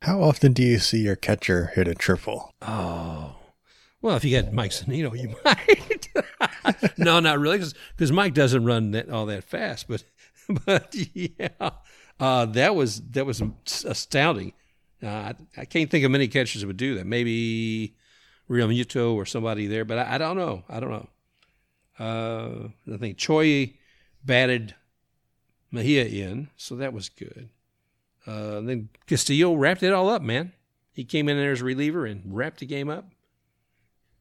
How 0.04 0.22
often 0.22 0.54
do 0.54 0.62
you 0.62 0.78
see 0.80 1.00
your 1.00 1.16
catcher 1.16 1.72
hit 1.74 1.88
a 1.88 1.96
triple? 1.96 2.54
Oh. 2.62 3.36
Well, 4.02 4.18
if 4.18 4.24
you 4.26 4.32
get 4.32 4.54
Mike 4.54 4.72
Zunino, 4.72 5.18
you 5.18 5.34
might. 5.46 6.10
no, 6.98 7.20
not 7.20 7.40
really, 7.40 7.64
because 7.96 8.12
Mike 8.12 8.34
doesn't 8.34 8.66
run 8.66 8.92
that, 8.92 9.10
all 9.10 9.26
that 9.26 9.46
fast. 9.46 9.88
But, 9.88 10.04
but 10.66 10.94
yeah, 11.14 11.70
uh, 12.20 12.46
that 12.48 12.76
was 12.76 13.02
that 13.12 13.26
was 13.26 13.42
astounding. 13.86 14.54
Uh, 15.04 15.34
I, 15.58 15.66
can't 15.66 15.90
think 15.90 16.06
of 16.06 16.12
many 16.12 16.28
catchers 16.28 16.62
that 16.62 16.68
would 16.68 16.78
do 16.78 16.96
that. 16.96 17.06
Maybe 17.06 17.96
Realmuto 18.50 19.14
or 19.16 19.26
somebody 19.26 19.68
there, 19.68 19.84
but 19.84 19.98
I, 19.98 20.16
I, 20.16 20.18
don't 20.18 20.38
know. 20.38 20.64
I 20.70 20.80
don't 20.80 20.92
know. 20.92 21.10
Uh, 22.00 22.94
I 22.94 22.98
think 22.98 23.18
Choi 23.18 23.74
batted 24.24 24.76
Mejia 25.72 26.06
in, 26.06 26.50
so 26.56 26.76
that 26.76 26.94
was 26.94 27.10
good. 27.10 27.50
Uh, 28.26 28.62
then 28.62 28.90
Castillo 29.06 29.54
wrapped 29.56 29.84
it 29.84 29.92
all 29.92 30.10
up, 30.10 30.22
man. 30.22 30.54
He 30.94 31.04
came 31.04 31.28
in 31.28 31.38
there 31.38 31.52
as 31.52 31.62
a 31.62 31.66
reliever 31.66 32.06
and 32.06 32.22
wrapped 32.26 32.60
the 32.60 32.66
game 32.66 32.90
up. 32.90 33.10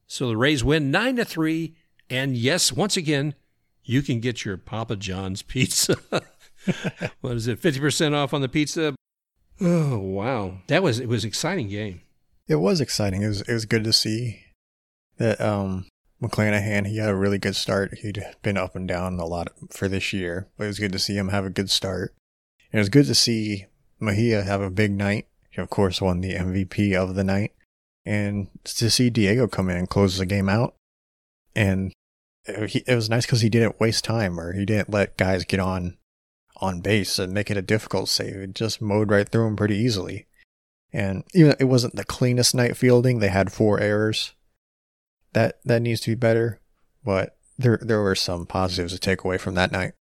So 0.06 0.28
the 0.28 0.36
Rays 0.36 0.64
win 0.64 0.90
nine 0.90 1.16
to 1.16 1.24
three, 1.24 1.76
and 2.10 2.36
yes, 2.36 2.72
once 2.72 2.96
again, 2.96 3.34
you 3.84 4.02
can 4.02 4.20
get 4.20 4.44
your 4.44 4.56
Papa 4.56 4.96
John's 4.96 5.42
pizza. 5.42 5.96
what 7.20 7.36
is 7.36 7.46
it? 7.46 7.60
Fifty 7.60 7.80
percent 7.80 8.14
off 8.14 8.34
on 8.34 8.40
the 8.40 8.48
pizza. 8.48 8.94
Oh 9.60 9.98
wow, 9.98 10.58
that 10.66 10.82
was 10.82 10.98
it 10.98 11.08
was 11.08 11.24
exciting 11.24 11.68
game. 11.68 12.02
It 12.48 12.56
was 12.56 12.80
exciting. 12.80 13.22
It 13.22 13.28
was 13.28 13.40
it 13.42 13.52
was 13.52 13.64
good 13.64 13.84
to 13.84 13.92
see 13.92 14.44
that 15.18 15.40
um 15.40 15.86
McClanahan 16.22 16.86
he 16.86 16.98
had 16.98 17.08
a 17.08 17.16
really 17.16 17.38
good 17.38 17.56
start. 17.56 17.98
He'd 17.98 18.22
been 18.42 18.56
up 18.56 18.76
and 18.76 18.86
down 18.86 19.18
a 19.18 19.26
lot 19.26 19.48
for 19.70 19.88
this 19.88 20.12
year, 20.12 20.48
but 20.56 20.64
it 20.64 20.68
was 20.68 20.78
good 20.78 20.92
to 20.92 20.98
see 20.98 21.16
him 21.16 21.28
have 21.28 21.44
a 21.44 21.50
good 21.50 21.70
start. 21.70 22.14
And 22.72 22.78
it 22.78 22.82
was 22.82 22.88
good 22.88 23.06
to 23.06 23.14
see 23.14 23.66
Mejia 24.00 24.42
have 24.42 24.60
a 24.60 24.70
big 24.70 24.92
night. 24.92 25.26
He 25.50 25.60
of 25.60 25.70
course 25.70 26.00
won 26.00 26.20
the 26.20 26.34
MVP 26.34 26.94
of 26.94 27.14
the 27.14 27.24
night, 27.24 27.52
and 28.04 28.48
to 28.64 28.90
see 28.90 29.10
Diego 29.10 29.46
come 29.46 29.68
in 29.68 29.76
and 29.76 29.88
close 29.88 30.18
the 30.18 30.26
game 30.26 30.48
out. 30.48 30.74
And 31.54 31.92
it, 32.46 32.84
it 32.86 32.94
was 32.94 33.10
nice 33.10 33.26
because 33.26 33.42
he 33.42 33.48
didn't 33.48 33.80
waste 33.80 34.04
time 34.04 34.40
or 34.40 34.54
he 34.54 34.64
didn't 34.64 34.90
let 34.90 35.16
guys 35.16 35.44
get 35.44 35.60
on 35.60 35.98
on 36.62 36.80
base 36.80 37.18
and 37.18 37.34
make 37.34 37.50
it 37.50 37.56
a 37.56 37.62
difficult 37.62 38.08
save. 38.08 38.36
It 38.36 38.54
just 38.54 38.80
mowed 38.80 39.10
right 39.10 39.28
through 39.28 39.48
him 39.48 39.56
pretty 39.56 39.76
easily. 39.76 40.26
And 40.92 41.24
even 41.34 41.56
it 41.58 41.64
wasn't 41.64 41.96
the 41.96 42.04
cleanest 42.04 42.54
night 42.54 42.76
fielding, 42.76 43.18
they 43.18 43.28
had 43.28 43.52
four 43.52 43.80
errors. 43.80 44.32
That 45.32 45.58
that 45.64 45.80
needs 45.80 46.00
to 46.02 46.10
be 46.10 46.14
better, 46.14 46.60
but 47.04 47.36
there 47.58 47.78
there 47.80 48.02
were 48.02 48.14
some 48.14 48.44
positives 48.44 48.92
to 48.92 48.98
take 48.98 49.24
away 49.24 49.38
from 49.38 49.54
that 49.54 49.72
night. 49.72 49.92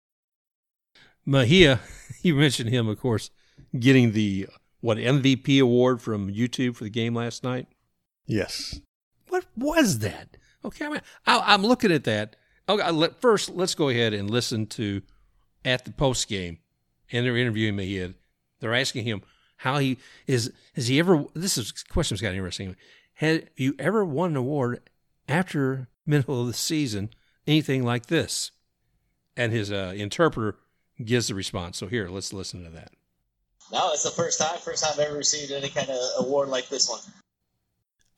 Mejia, 1.25 1.81
you 2.23 2.35
mentioned 2.35 2.71
him, 2.71 2.89
of 2.89 2.99
course, 2.99 3.31
getting 3.79 4.13
the 4.13 4.49
what 4.81 4.99
MVP 4.99 5.63
award 5.63 6.03
from 6.03 6.33
YouTube 6.33 6.75
for 6.75 6.85
the 6.85 6.91
game 6.91 7.15
last 7.15 7.45
night. 7.45 7.69
Yes. 8.27 8.81
What 9.29 9.47
was 9.57 10.01
that? 10.01 10.37
Okay, 10.65 10.87
I 10.87 10.89
mean, 10.89 11.01
am 11.27 11.63
looking 11.63 11.93
at 11.93 12.05
that. 12.05 12.35
Okay, 12.69 12.91
let, 12.91 13.21
first, 13.21 13.51
let's 13.51 13.77
go 13.77 13.89
ahead 13.89 14.13
and 14.13 14.29
listen 14.29 14.67
to 14.67 15.03
at 15.65 15.85
the 15.85 15.93
post 15.93 16.29
game, 16.29 16.59
and 17.11 17.25
they're 17.25 17.37
interviewing 17.37 17.77
Mejia. 17.77 18.15
They're 18.61 18.75
asking 18.75 19.05
him 19.05 19.23
how 19.57 19.79
he 19.79 19.99
is. 20.27 20.53
Has 20.75 20.89
he 20.89 20.99
ever? 20.99 21.25
This 21.35 21.59
is 21.59 21.73
question's 21.89 22.21
got 22.21 22.35
interesting. 22.35 22.77
Have 23.15 23.45
you 23.57 23.75
ever 23.79 24.05
won 24.05 24.31
an 24.31 24.37
award 24.37 24.81
after 25.29 25.89
middle 26.07 26.41
of 26.41 26.47
the 26.47 26.55
season? 26.55 27.11
Anything 27.47 27.85
like 27.85 28.07
this? 28.07 28.51
And 29.37 29.53
his 29.53 29.73
uh, 29.73 29.95
interpreter 29.97 30.59
gives 31.05 31.29
the 31.29 31.35
response. 31.35 31.79
So 31.79 31.87
here, 31.87 32.09
let's 32.09 32.33
listen 32.33 32.65
to 32.65 32.71
that. 32.71 32.93
No, 33.73 33.93
it's 33.93 34.03
the 34.03 34.11
first 34.11 34.39
time. 34.39 34.59
First 34.59 34.83
time 34.83 34.93
I've 34.95 35.07
ever 35.07 35.17
received 35.17 35.53
any 35.53 35.69
kind 35.69 35.89
of 35.89 35.99
award 36.19 36.49
like 36.49 36.69
this 36.69 36.89
one. 36.89 37.01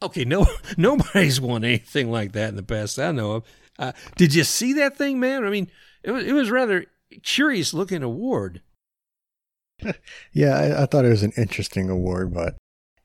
Okay, 0.03 0.25
no, 0.25 0.47
nobody's 0.77 1.41
won 1.41 1.65
anything 1.65 2.11
like 2.11 2.33
that 2.33 2.49
in 2.49 2.57
the 2.57 2.63
past 2.63 2.99
I 2.99 3.13
know 3.13 3.33
of. 3.33 3.45
Uh, 3.79 3.93
did 4.17 4.35
you 4.35 4.45
see 4.45 4.75
that 4.75 4.97
thing, 4.97 5.21
man? 5.21 5.45
I 5.45 5.51
mean, 5.51 5.71
it 6.03 6.11
was 6.11 6.25
it 6.25 6.33
was 6.33 6.51
rather 6.51 6.87
curious 7.23 7.75
looking 7.75 8.03
award. 8.03 8.63
yeah, 10.33 10.57
I, 10.57 10.83
I, 10.83 10.87
thought 10.87 11.05
it 11.05 11.11
was 11.11 11.23
an 11.23 11.33
interesting 11.37 11.91
award, 11.91 12.33
but 12.33 12.57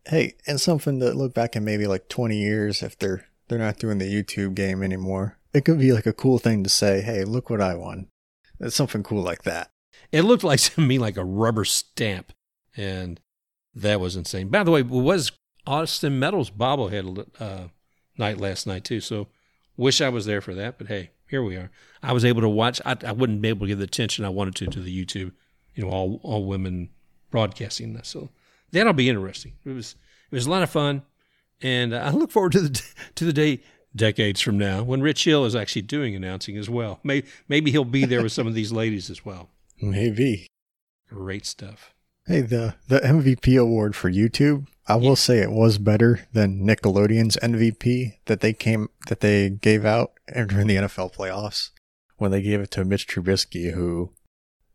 hey, 0.08 0.36
and 0.46 0.62
something 0.62 1.00
to 1.00 1.12
look 1.12 1.34
back 1.34 1.56
in 1.56 1.66
maybe 1.66 1.88
like 1.88 2.08
twenty 2.10 2.38
years 2.38 2.84
if 2.84 2.98
they're 2.98 3.26
they're 3.48 3.58
not 3.58 3.80
doing 3.80 3.98
the 3.98 4.12
YouTube 4.12 4.56
game 4.56 4.84
anymore. 4.84 5.38
It 5.54 5.66
could 5.66 5.80
be 5.80 5.94
like 5.94 6.06
a 6.06 6.14
cool 6.14 6.38
thing 6.38 6.64
to 6.64 6.70
say, 6.70 7.02
"Hey, 7.02 7.24
look 7.24 7.50
what 7.50 7.62
I 7.62 7.76
won." 7.76 8.08
It's 8.60 8.76
something 8.76 9.04
cool 9.04 9.24
like 9.24 9.44
that. 9.44 9.70
It 10.12 10.24
looked 10.24 10.44
like 10.44 10.60
to 10.62 10.82
me 10.82 11.00
like 11.00 11.18
a 11.18 11.26
rubber 11.26 11.66
stamp, 11.66 12.32
and 12.76 13.20
that 13.74 14.00
was 14.00 14.16
insane. 14.16 14.50
By 14.50 14.64
the 14.64 14.72
way, 14.72 14.84
was 14.84 15.32
Austin 15.66 16.20
Meadows 16.20 16.50
bobblehead 16.50 17.28
uh, 17.40 17.68
night 18.18 18.40
last 18.40 18.68
night 18.68 18.84
too. 18.84 19.02
So 19.02 19.28
wish 19.76 20.02
I 20.02 20.10
was 20.10 20.26
there 20.26 20.42
for 20.42 20.54
that, 20.56 20.78
but 20.78 20.88
hey, 20.88 21.12
here 21.28 21.44
we 21.44 21.56
are. 21.56 21.70
I 22.02 22.14
was 22.14 22.26
able 22.26 22.42
to 22.42 22.50
watch. 22.50 22.82
I, 22.86 22.96
I 23.06 23.12
wouldn't 23.12 23.42
be 23.42 23.50
able 23.50 23.62
to 23.62 23.68
give 23.68 23.80
the 23.80 23.84
attention 23.86 24.26
I 24.26 24.30
wanted 24.30 24.56
to 24.56 24.68
to 24.68 24.80
the 24.80 25.06
YouTube, 25.06 25.32
you 25.76 25.84
know, 25.84 25.90
all 25.90 26.20
all 26.24 26.46
women 26.46 26.90
broadcasting 27.32 27.94
this. 27.94 28.08
So 28.08 28.30
that'll 28.72 28.94
be 28.94 29.10
interesting. 29.10 29.54
It 29.66 29.72
was 29.72 29.96
it 30.32 30.36
was 30.36 30.46
a 30.46 30.50
lot 30.50 30.64
of 30.64 30.70
fun, 30.70 31.04
and 31.62 31.96
I 31.96 32.12
look 32.12 32.32
forward 32.32 32.54
to 32.54 32.62
the 32.62 32.82
to 33.16 33.26
the 33.26 33.34
day 33.34 33.62
decades 33.96 34.42
from 34.42 34.58
now 34.58 34.84
when 34.84 35.02
Rich 35.02 35.24
Hill 35.24 35.46
is 35.46 35.56
actually 35.56 35.82
doing 35.82 36.16
announcing 36.16 36.58
as 36.58 36.70
well. 36.70 37.00
Maybe 37.04 37.28
maybe 37.48 37.72
he'll 37.72 37.84
be 37.84 38.06
there 38.06 38.24
with 38.24 38.32
some 38.32 38.48
of 38.48 38.54
these 38.54 38.72
ladies 38.72 39.10
as 39.10 39.26
well. 39.26 39.50
Maybe. 39.82 40.48
Great 41.10 41.46
stuff. 41.46 41.94
Hey, 42.26 42.42
the 42.42 42.76
the 42.88 43.00
MVP 43.00 43.60
award 43.60 43.96
for 43.96 44.12
YouTube, 44.12 44.68
I 44.88 44.96
will 44.96 45.18
say 45.18 45.40
it 45.40 45.52
was 45.52 45.78
better 45.78 46.28
than 46.32 46.66
Nickelodeon's 46.66 47.36
MVP 47.38 48.18
that 48.26 48.40
they 48.40 48.54
came 48.54 48.90
that 49.08 49.20
they 49.20 49.50
gave 49.50 49.84
out 49.84 50.14
during 50.34 50.68
the 50.68 50.78
NFL 50.78 51.14
playoffs 51.14 51.72
when 52.18 52.32
they 52.32 52.42
gave 52.42 52.62
it 52.62 52.72
to 52.72 52.86
Mitch 52.86 53.06
Trubisky, 53.06 53.74
who, 53.74 54.12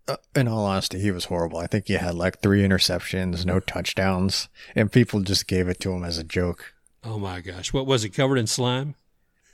uh, 0.07 0.17
in 0.35 0.49
all 0.49 0.67
honesty, 0.67 1.01
he 1.01 1.11
was 1.11 1.27
horrible. 1.27 1.59
I 1.59 1.67
think 1.67 1.87
he 1.89 1.95
had 1.95 2.15
like 2.15 2.41
three 2.41 2.63
interceptions, 2.63 3.47
no 3.47 3.59
touchdowns, 3.59 4.49
and 4.75 4.93
people 4.93 5.21
just 5.21 5.47
gave 5.47 5.69
it 5.69 5.81
to 5.81 5.93
him 5.93 6.05
as 6.05 6.19
a 6.19 6.25
joke. 6.25 6.75
Oh 7.03 7.19
my 7.19 7.41
gosh, 7.41 7.73
what 7.73 7.87
was 7.87 8.05
it 8.05 8.11
covered 8.11 8.37
in 8.37 8.47
slime? 8.47 8.95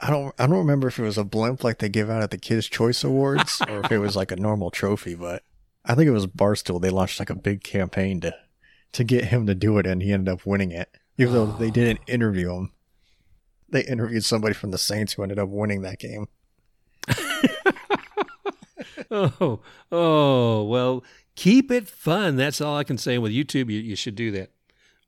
I 0.00 0.10
don't 0.10 0.34
I 0.38 0.46
don't 0.46 0.58
remember 0.58 0.88
if 0.88 0.98
it 0.98 1.02
was 1.02 1.18
a 1.18 1.24
blimp 1.24 1.64
like 1.64 1.78
they 1.78 1.88
give 1.88 2.10
out 2.10 2.22
at 2.22 2.30
the 2.30 2.38
Kids 2.38 2.68
Choice 2.68 3.02
Awards 3.04 3.62
or 3.68 3.80
if 3.84 3.92
it 3.92 3.98
was 3.98 4.16
like 4.16 4.32
a 4.32 4.36
normal 4.36 4.70
trophy, 4.70 5.14
but 5.14 5.42
I 5.84 5.94
think 5.94 6.08
it 6.08 6.12
was 6.12 6.26
Barstool. 6.26 6.80
They 6.80 6.90
launched 6.90 7.18
like 7.20 7.30
a 7.30 7.34
big 7.34 7.62
campaign 7.62 8.20
to 8.20 8.34
to 8.92 9.04
get 9.04 9.26
him 9.26 9.46
to 9.46 9.54
do 9.54 9.78
it, 9.78 9.86
and 9.86 10.02
he 10.02 10.12
ended 10.12 10.32
up 10.32 10.46
winning 10.46 10.70
it. 10.70 10.88
Even 11.16 11.34
though 11.34 11.46
they 11.46 11.70
didn't 11.70 12.00
interview 12.06 12.52
him, 12.52 12.72
they 13.68 13.82
interviewed 13.82 14.24
somebody 14.24 14.54
from 14.54 14.70
the 14.70 14.78
Saints 14.78 15.12
who 15.12 15.22
ended 15.22 15.38
up 15.38 15.48
winning 15.48 15.82
that 15.82 15.98
game. 15.98 16.28
oh, 19.10 19.60
oh, 19.90 20.64
well, 20.64 21.04
keep 21.34 21.70
it 21.70 21.88
fun. 21.88 22.36
That's 22.36 22.60
all 22.60 22.76
I 22.76 22.84
can 22.84 22.98
say 22.98 23.18
with 23.18 23.32
YouTube. 23.32 23.70
You, 23.70 23.80
you 23.80 23.96
should 23.96 24.14
do 24.14 24.30
that. 24.32 24.50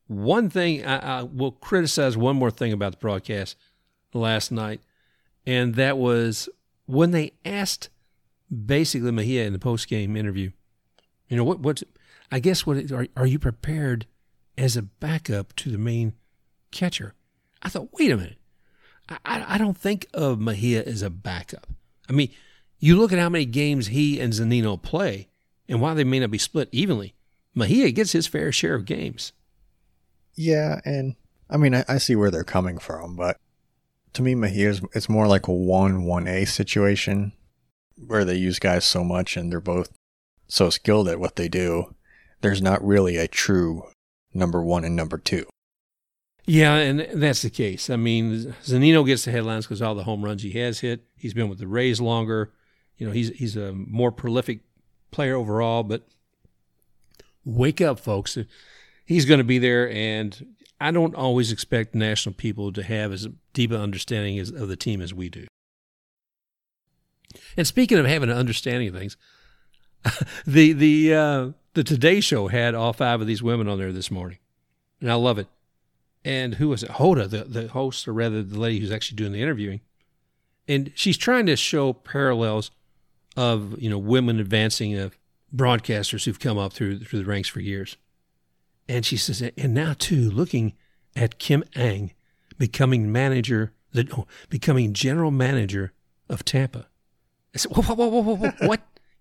One 0.07 0.51
thing 0.51 0.85
I, 0.85 1.21
I 1.21 1.23
will 1.23 1.53
criticize 1.53 2.16
one 2.16 2.37
more 2.37 2.51
thing 2.51 2.73
about 2.73 2.93
the 2.93 2.99
broadcast 2.99 3.57
last 4.12 4.51
night, 4.51 4.81
and 5.47 5.77
that 5.77 5.97
was 5.97 6.49
when 6.87 7.12
they 7.12 7.33
asked 7.45 7.88
basically 8.66 9.12
Mejia 9.12 9.45
in 9.45 9.53
the 9.53 9.61
post 9.61 9.88
game 9.88 10.16
interview 10.16 10.51
you 11.31 11.37
know 11.37 11.45
what? 11.45 11.61
What? 11.61 11.83
I 12.31 12.40
guess 12.40 12.66
what 12.66 12.90
are 12.90 13.07
are 13.16 13.27
you 13.27 13.38
prepared 13.38 14.07
as 14.57 14.77
a 14.77 14.83
backup 14.83 15.55
to 15.57 15.71
the 15.71 15.79
main 15.79 16.14
catcher? 16.71 17.14
I 17.62 17.69
thought, 17.69 17.90
wait 17.93 18.11
a 18.11 18.16
minute. 18.16 18.38
I, 19.25 19.45
I 19.49 19.59
don't 19.59 19.77
think 19.77 20.07
of 20.14 20.38
Mejia 20.38 20.85
as 20.85 21.03
a 21.03 21.11
backup. 21.11 21.66
I 22.09 22.12
mean, 22.12 22.31
you 22.79 22.97
look 22.97 23.12
at 23.12 23.19
how 23.19 23.29
many 23.29 23.45
games 23.45 23.88
he 23.88 24.21
and 24.21 24.33
Zunino 24.33 24.81
play, 24.81 25.29
and 25.69 25.81
while 25.81 25.95
they 25.95 26.05
may 26.05 26.21
not 26.21 26.31
be 26.31 26.38
split 26.38 26.69
evenly, 26.71 27.14
Mejia 27.55 27.90
gets 27.90 28.12
his 28.12 28.29
fair 28.29 28.53
share 28.53 28.75
of 28.75 28.85
games. 28.85 29.33
Yeah, 30.35 30.81
and 30.85 31.16
I 31.49 31.57
mean, 31.57 31.75
I, 31.75 31.85
I 31.88 31.99
see 31.99 32.14
where 32.14 32.31
they're 32.31 32.45
coming 32.45 32.79
from, 32.79 33.16
but 33.16 33.37
to 34.14 34.23
me, 34.23 34.35
Mejia's 34.35 34.81
it's 34.95 35.09
more 35.09 35.27
like 35.27 35.49
a 35.49 35.53
one 35.53 36.05
one 36.05 36.27
A 36.27 36.45
situation 36.45 37.33
where 38.07 38.25
they 38.25 38.37
use 38.37 38.59
guys 38.59 38.85
so 38.85 39.05
much 39.05 39.37
and 39.37 39.51
they're 39.51 39.61
both 39.61 39.90
so 40.49 40.71
skilled 40.71 41.09
at 41.09 41.21
what 41.21 41.37
they 41.37 41.49
do, 41.49 41.95
there's 42.40 42.62
not 42.62 42.85
really 42.85 43.16
a 43.16 43.29
true 43.29 43.85
number 44.33 44.62
one 44.62 44.85
and 44.85 44.96
number 44.96 45.18
two. 45.18 45.46
Yeah, 46.46 46.76
and 46.76 47.07
that's 47.14 47.42
the 47.42 47.50
case. 47.50 47.90
I 47.90 47.96
mean, 47.96 48.55
Zunino 48.64 49.07
gets 49.07 49.24
the 49.24 49.31
headlines 49.31 49.66
because 49.66 49.83
all 49.83 49.94
the 49.94 50.05
home 50.05 50.24
runs 50.24 50.42
he 50.42 50.53
has 50.53 50.81
hit. 50.81 51.05
He's 51.16 51.35
been 51.35 51.48
with 51.48 51.59
the 51.59 51.68
Rays 51.68 52.00
longer. 52.00 52.53
You 52.96 53.07
know, 53.07 53.12
he's 53.12 53.29
he's 53.31 53.57
a 53.57 53.73
more 53.73 54.10
prolific 54.10 54.60
player 55.10 55.37
overall. 55.37 55.83
But 55.83 56.08
wake 57.44 57.81
up, 57.81 58.00
folks! 58.00 58.37
He's 59.04 59.27
going 59.27 59.38
to 59.38 59.44
be 59.44 59.58
there, 59.58 59.90
and 59.90 60.54
I 60.81 60.90
don't 60.90 61.15
always 61.15 61.52
expect 61.52 61.94
national 61.94 62.35
people 62.35 62.73
to 62.73 62.83
have 62.83 63.12
as 63.12 63.29
deep 63.52 63.71
an 63.71 63.81
understanding 63.81 64.38
as, 64.38 64.50
of 64.50 64.69
the 64.69 64.77
team 64.77 65.00
as 65.02 65.12
we 65.15 65.29
do. 65.29 65.46
And 67.56 67.67
speaking 67.67 67.98
of 67.98 68.06
having 68.06 68.31
an 68.31 68.37
understanding 68.37 68.88
of 68.88 68.94
things, 68.94 69.17
the 70.46 70.73
the 70.73 71.15
uh, 71.15 71.50
the 71.75 71.85
Today 71.85 72.21
Show 72.21 72.48
had 72.48 72.75
all 72.75 72.92
five 72.92 73.21
of 73.21 73.27
these 73.27 73.42
women 73.42 73.68
on 73.68 73.79
there 73.79 73.92
this 73.92 74.10
morning, 74.10 74.38
and 75.00 75.10
I 75.10 75.14
love 75.14 75.38
it. 75.38 75.48
And 76.25 76.56
who 76.56 76.68
was 76.68 76.83
it? 76.83 76.90
Hoda, 76.90 77.29
the 77.29 77.44
the 77.44 77.68
host, 77.68 78.06
or 78.06 78.12
rather 78.12 78.42
the 78.42 78.58
lady 78.58 78.81
who's 78.81 78.92
actually 78.92 79.16
doing 79.16 79.33
the 79.33 79.42
interviewing, 79.42 79.81
and 80.68 80.92
she's 80.94 81.16
trying 81.16 81.46
to 81.46 81.56
show 81.56 81.92
parallels 81.92 82.71
of 83.37 83.81
you 83.81 83.88
know 83.88 83.98
women 83.98 84.38
advancing 84.40 84.96
of 84.96 85.16
broadcasters 85.54 86.25
who've 86.25 86.40
come 86.40 86.58
up 86.58 86.73
through 86.73 87.00
through 87.00 87.21
the 87.21 87.25
ranks 87.31 87.48
for 87.48 87.60
years. 87.60 87.96
And 88.88 89.06
she 89.06 89.16
says, 89.16 89.40
and 89.56 89.73
now 89.73 89.94
too, 89.96 90.31
looking 90.31 90.73
at 91.14 91.38
Kim 91.38 91.62
Ng 91.77 92.12
becoming 92.58 93.12
manager, 93.12 93.73
the, 93.92 94.08
oh, 94.16 94.27
becoming 94.48 94.92
general 94.92 95.31
manager 95.31 95.92
of 96.29 96.44
Tampa. 96.44 96.88
I 97.54 97.58
said, 97.58 97.73
whoa, 97.73 97.83
whoa, 97.83 98.06
whoa, 98.06 98.21
whoa, 98.21 98.37
whoa, 98.37 98.66
what? 98.66 98.81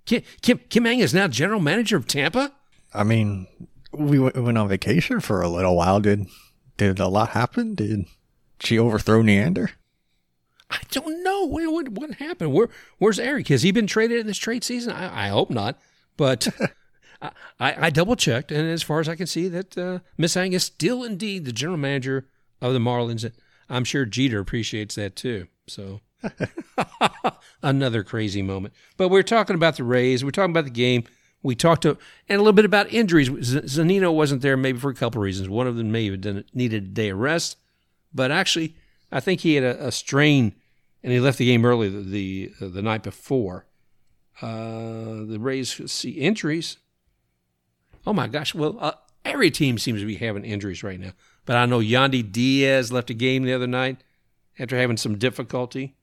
Kim, 0.09 0.23
Kim, 0.41 0.59
Kim 0.69 0.87
Ng 0.87 0.99
is 1.01 1.13
now 1.13 1.27
general 1.27 1.59
manager 1.59 1.95
of 1.95 2.07
Tampa. 2.07 2.51
I 2.95 3.03
mean, 3.03 3.45
we 3.91 4.17
went, 4.17 4.35
went 4.35 4.57
on 4.57 4.67
vacation 4.67 5.19
for 5.19 5.43
a 5.43 5.47
little 5.47 5.75
while. 5.75 5.99
Did 5.99 6.25
did 6.77 6.99
a 6.99 7.07
lot 7.07 7.29
happen? 7.29 7.75
Did 7.75 8.05
she 8.59 8.79
overthrow 8.79 9.21
Neander? 9.21 9.69
I 10.71 10.79
don't 10.89 11.23
know 11.23 11.45
what 11.45 11.71
what, 11.71 11.89
what 11.89 12.13
happened. 12.15 12.53
Where 12.53 12.69
where's 12.97 13.19
Erik? 13.19 13.49
Has 13.49 13.61
he 13.61 13.71
been 13.71 13.85
traded 13.85 14.19
in 14.19 14.25
this 14.25 14.39
trade 14.39 14.63
season? 14.63 14.93
I, 14.93 15.25
I 15.25 15.27
hope 15.27 15.51
not. 15.51 15.77
But 16.17 16.47
I, 17.21 17.31
I 17.59 17.89
double 17.91 18.15
checked, 18.15 18.51
and 18.51 18.67
as 18.67 18.81
far 18.81 18.99
as 18.99 19.07
I 19.07 19.15
can 19.15 19.27
see, 19.27 19.47
that 19.47 19.77
uh, 19.77 19.99
Miss 20.17 20.35
Ng 20.35 20.53
is 20.53 20.63
still 20.63 21.03
indeed 21.03 21.45
the 21.45 21.53
general 21.53 21.77
manager 21.77 22.27
of 22.63 22.73
the 22.73 22.79
Marlins. 22.79 23.31
I'm 23.69 23.83
sure 23.83 24.05
Jeter 24.05 24.39
appreciates 24.39 24.95
that 24.95 25.15
too. 25.15 25.45
So 25.67 26.01
another 27.63 28.03
crazy 28.03 28.41
moment. 28.41 28.73
But 28.97 29.09
we're 29.09 29.23
talking 29.23 29.55
about 29.55 29.77
the 29.77 29.83
Rays. 29.83 30.23
We're 30.23 30.31
talking 30.31 30.51
about 30.51 30.65
the 30.65 30.71
game. 30.71 31.03
We 31.41 31.55
talked 31.55 31.83
to 31.83 31.97
and 32.27 32.39
a 32.39 32.41
little 32.41 32.53
bit 32.53 32.65
about 32.65 32.91
injuries. 32.91 33.29
Zunino 33.29 34.13
wasn't 34.13 34.41
there 34.41 34.57
maybe 34.57 34.79
for 34.79 34.89
a 34.89 34.95
couple 34.95 35.21
of 35.21 35.23
reasons. 35.23 35.47
One 35.47 35.67
of 35.67 35.77
them 35.77 35.91
may 35.91 36.09
have 36.09 36.45
needed 36.53 36.83
a 36.83 36.87
day 36.87 37.09
of 37.09 37.17
rest, 37.17 37.57
but 38.13 38.29
actually, 38.31 38.75
I 39.11 39.19
think 39.21 39.41
he 39.41 39.55
had 39.55 39.63
a, 39.63 39.87
a 39.87 39.91
strain 39.91 40.53
and 41.03 41.13
he 41.13 41.19
left 41.19 41.37
the 41.37 41.45
game 41.45 41.65
early 41.65 41.89
the 41.89 42.01
the, 42.01 42.51
uh, 42.61 42.67
the 42.69 42.81
night 42.81 43.03
before. 43.03 43.65
Uh, 44.41 45.25
the 45.25 45.37
Rays 45.39 45.91
see 45.91 46.11
injuries. 46.11 46.77
Oh 48.05 48.13
my 48.13 48.27
gosh! 48.27 48.53
Well, 48.53 48.77
uh, 48.79 48.93
every 49.25 49.51
team 49.51 49.77
seems 49.77 50.01
to 50.01 50.05
be 50.05 50.15
having 50.15 50.45
injuries 50.45 50.83
right 50.83 50.99
now. 50.99 51.11
But 51.45 51.57
I 51.57 51.65
know 51.65 51.79
Yandy 51.79 52.29
Diaz 52.29 52.91
left 52.91 53.09
a 53.09 53.13
game 53.13 53.43
the 53.43 53.53
other 53.53 53.67
night 53.67 54.03
after 54.57 54.77
having 54.77 54.97
some 54.97 55.17
difficulty. 55.17 55.95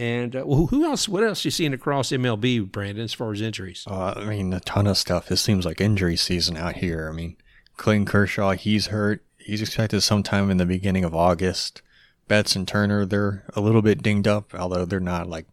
And 0.00 0.34
uh, 0.34 0.44
well, 0.46 0.66
who 0.68 0.82
else? 0.86 1.10
What 1.10 1.22
else 1.22 1.44
you 1.44 1.50
seeing 1.50 1.74
across 1.74 2.08
MLB, 2.08 2.72
Brandon, 2.72 3.04
as 3.04 3.12
far 3.12 3.32
as 3.32 3.42
injuries? 3.42 3.84
Uh, 3.86 4.14
I 4.16 4.24
mean, 4.24 4.54
a 4.54 4.60
ton 4.60 4.86
of 4.86 4.96
stuff. 4.96 5.30
It 5.30 5.36
seems 5.36 5.66
like 5.66 5.78
injury 5.78 6.16
season 6.16 6.56
out 6.56 6.76
here. 6.76 7.06
I 7.06 7.14
mean, 7.14 7.36
Clayton 7.76 8.06
Kershaw, 8.06 8.52
he's 8.52 8.86
hurt. 8.86 9.22
He's 9.36 9.60
expected 9.60 10.00
sometime 10.00 10.50
in 10.50 10.56
the 10.56 10.64
beginning 10.64 11.04
of 11.04 11.14
August. 11.14 11.82
Betts 12.28 12.56
and 12.56 12.66
Turner, 12.66 13.04
they're 13.04 13.44
a 13.54 13.60
little 13.60 13.82
bit 13.82 14.02
dinged 14.02 14.26
up, 14.26 14.54
although 14.54 14.86
they're 14.86 15.00
not 15.00 15.28
like 15.28 15.44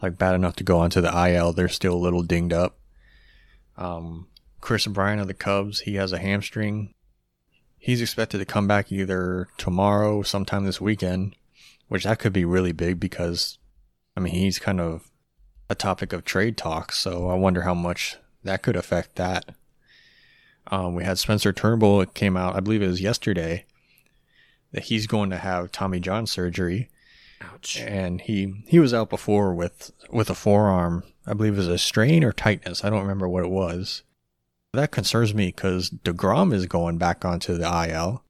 like 0.00 0.16
bad 0.16 0.36
enough 0.36 0.54
to 0.56 0.64
go 0.64 0.78
onto 0.78 1.00
the 1.00 1.28
IL. 1.28 1.52
They're 1.52 1.68
still 1.68 1.94
a 1.94 1.96
little 1.96 2.22
dinged 2.22 2.52
up. 2.52 2.78
Um, 3.76 4.28
Kris 4.60 4.86
Bryant 4.86 5.20
of 5.20 5.26
the 5.26 5.34
Cubs, 5.34 5.80
he 5.80 5.96
has 5.96 6.12
a 6.12 6.18
hamstring. 6.18 6.94
He's 7.76 8.00
expected 8.00 8.38
to 8.38 8.44
come 8.44 8.68
back 8.68 8.92
either 8.92 9.48
tomorrow, 9.56 10.18
or 10.18 10.24
sometime 10.24 10.64
this 10.64 10.80
weekend, 10.80 11.34
which 11.88 12.04
that 12.04 12.18
could 12.18 12.32
be 12.32 12.44
really 12.44 12.72
big 12.72 13.00
because, 13.00 13.58
I 14.16 14.20
mean, 14.20 14.34
he's 14.34 14.58
kind 14.58 14.80
of 14.80 15.10
a 15.68 15.74
topic 15.74 16.12
of 16.12 16.24
trade 16.24 16.56
talks. 16.56 16.98
So 16.98 17.28
I 17.28 17.34
wonder 17.34 17.62
how 17.62 17.74
much 17.74 18.16
that 18.44 18.62
could 18.62 18.76
affect 18.76 19.16
that. 19.16 19.54
Um, 20.70 20.94
we 20.94 21.04
had 21.04 21.18
Spencer 21.18 21.52
Turnbull. 21.52 22.00
It 22.00 22.14
came 22.14 22.36
out, 22.36 22.54
I 22.54 22.60
believe 22.60 22.82
it 22.82 22.88
was 22.88 23.00
yesterday 23.00 23.64
that 24.72 24.84
he's 24.84 25.06
going 25.06 25.30
to 25.30 25.38
have 25.38 25.72
Tommy 25.72 26.00
John 26.00 26.26
surgery. 26.26 26.90
Ouch. 27.40 27.80
And 27.80 28.20
he 28.20 28.64
he 28.66 28.80
was 28.80 28.92
out 28.92 29.08
before 29.08 29.54
with 29.54 29.92
with 30.10 30.28
a 30.28 30.34
forearm. 30.34 31.04
I 31.26 31.34
believe 31.34 31.54
it 31.54 31.58
was 31.58 31.68
a 31.68 31.78
strain 31.78 32.24
or 32.24 32.32
tightness. 32.32 32.84
I 32.84 32.90
don't 32.90 33.02
remember 33.02 33.28
what 33.28 33.44
it 33.44 33.50
was. 33.50 34.02
That 34.74 34.90
concerns 34.90 35.34
me 35.34 35.46
because 35.46 35.90
Degrom 35.90 36.52
is 36.52 36.66
going 36.66 36.98
back 36.98 37.24
onto 37.24 37.56
the 37.56 37.88
IL 37.88 38.24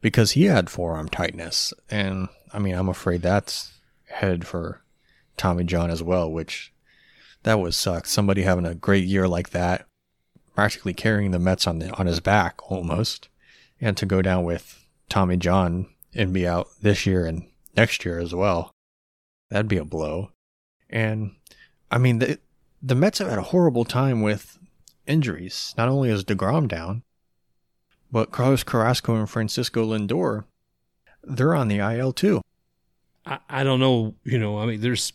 because 0.00 0.32
he 0.32 0.44
had 0.44 0.70
forearm 0.70 1.08
tightness, 1.08 1.72
and 1.90 2.28
I 2.52 2.58
mean 2.58 2.74
I'm 2.74 2.88
afraid 2.88 3.22
that's 3.22 3.72
headed 4.06 4.46
for 4.46 4.82
Tommy 5.36 5.64
John 5.64 5.90
as 5.90 6.02
well, 6.02 6.30
which 6.30 6.72
that 7.42 7.60
would 7.60 7.74
suck. 7.74 8.06
Somebody 8.06 8.42
having 8.42 8.66
a 8.66 8.74
great 8.74 9.04
year 9.04 9.26
like 9.26 9.50
that, 9.50 9.86
practically 10.54 10.94
carrying 10.94 11.30
the 11.30 11.38
Mets 11.38 11.66
on 11.66 11.78
the 11.78 11.90
on 11.96 12.06
his 12.06 12.20
back 12.20 12.70
almost, 12.70 13.28
and 13.80 13.96
to 13.96 14.06
go 14.06 14.22
down 14.22 14.44
with 14.44 14.86
Tommy 15.08 15.36
John 15.36 15.86
and 16.14 16.32
be 16.32 16.46
out 16.46 16.68
this 16.80 17.06
year 17.06 17.26
and 17.26 17.46
next 17.76 18.04
year 18.04 18.18
as 18.18 18.34
well. 18.34 18.72
That'd 19.50 19.68
be 19.68 19.76
a 19.76 19.84
blow. 19.84 20.30
And 20.88 21.36
I 21.90 21.98
mean, 21.98 22.18
the 22.18 22.38
the 22.82 22.94
Mets 22.94 23.18
have 23.18 23.28
had 23.28 23.38
a 23.38 23.42
horrible 23.42 23.84
time 23.84 24.22
with 24.22 24.58
injuries. 25.06 25.74
Not 25.76 25.88
only 25.88 26.10
is 26.10 26.24
Degrom 26.24 26.68
down, 26.68 27.02
but 28.10 28.30
Carlos 28.30 28.62
Carrasco 28.62 29.14
and 29.14 29.28
Francisco 29.28 29.86
Lindor, 29.86 30.44
they're 31.22 31.54
on 31.54 31.68
the 31.68 31.78
IL 31.78 32.12
too. 32.12 32.40
I, 33.26 33.38
I 33.48 33.64
don't 33.64 33.80
know. 33.80 34.14
You 34.24 34.38
know, 34.38 34.58
I 34.58 34.66
mean, 34.66 34.80
there's 34.80 35.12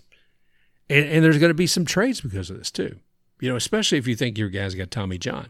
and, 0.90 1.06
and 1.06 1.24
there's 1.24 1.38
going 1.38 1.50
to 1.50 1.56
be 1.56 1.68
some 1.68 1.86
trades 1.86 2.22
because 2.22 2.50
of 2.50 2.58
this 2.58 2.72
too. 2.72 2.98
You 3.40 3.50
know, 3.50 3.56
especially 3.56 3.98
if 3.98 4.08
you 4.08 4.16
think 4.16 4.38
your 4.38 4.50
guy's 4.50 4.76
got 4.76 4.92
Tommy 4.92 5.18
John. 5.18 5.50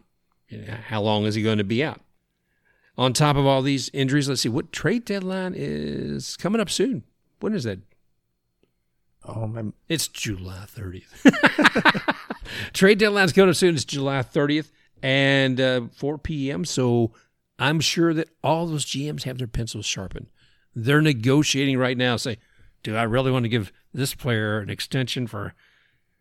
You 0.50 0.60
know, 0.60 0.78
how 0.88 1.02
long 1.02 1.26
is 1.26 1.36
he 1.36 1.44
going 1.44 1.58
to 1.58 1.64
be 1.64 1.84
out? 1.84 2.02
on 2.98 3.14
top 3.14 3.36
of 3.36 3.46
all 3.46 3.62
these 3.62 3.90
injuries, 3.94 4.30
let's 4.30 4.42
see 4.42 4.50
what 4.50 4.72
trade 4.72 5.06
deadline 5.06 5.54
is 5.56 6.38
coming 6.38 6.62
up 6.62 6.70
soon. 6.70 7.04
When 7.40 7.54
is 7.54 7.64
that? 7.66 7.80
Oh, 9.26 9.48
my. 9.48 9.66
It's 9.90 10.08
July 10.08 10.66
30th. 10.68 12.16
trade 12.74 13.00
deadline's 13.00 13.34
coming 13.34 13.50
up 13.50 13.56
soon. 13.56 13.76
It's 13.76 13.86
July 13.86 14.20
30th 14.20 14.72
and 15.02 15.60
uh, 15.60 15.82
4 15.96 16.18
p.m. 16.20 16.64
So 16.64 17.12
I'm 17.58 17.80
sure 17.80 18.14
that 18.14 18.30
all 18.44 18.68
those 18.68 18.86
GMs 18.86 19.24
have 19.24 19.38
their 19.38 19.48
pencils 19.48 19.86
sharpened. 19.86 20.28
They're 20.76 21.02
negotiating 21.02 21.78
right 21.78 21.98
now. 21.98 22.18
Say, 22.18 22.38
do 22.84 22.96
I 22.96 23.04
really 23.04 23.32
want 23.32 23.44
to 23.44 23.50
give 23.50 23.72
this 23.94 24.14
player 24.14 24.60
an 24.60 24.70
extension 24.70 25.26
for, 25.26 25.54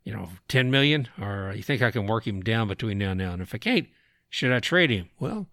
you 0.04 0.12
know, 0.12 0.28
10 0.48 0.70
million, 0.70 1.08
or 1.20 1.52
you 1.54 1.62
think 1.62 1.82
I 1.82 1.90
can 1.90 2.06
work 2.06 2.26
him 2.26 2.40
down 2.40 2.68
between 2.68 2.98
now 2.98 3.10
and 3.10 3.18
now? 3.18 3.32
And 3.32 3.42
if 3.42 3.54
I 3.54 3.58
can't, 3.58 3.88
should 4.30 4.52
I 4.52 4.60
trade 4.60 4.90
him? 4.90 5.10
Well, 5.18 5.48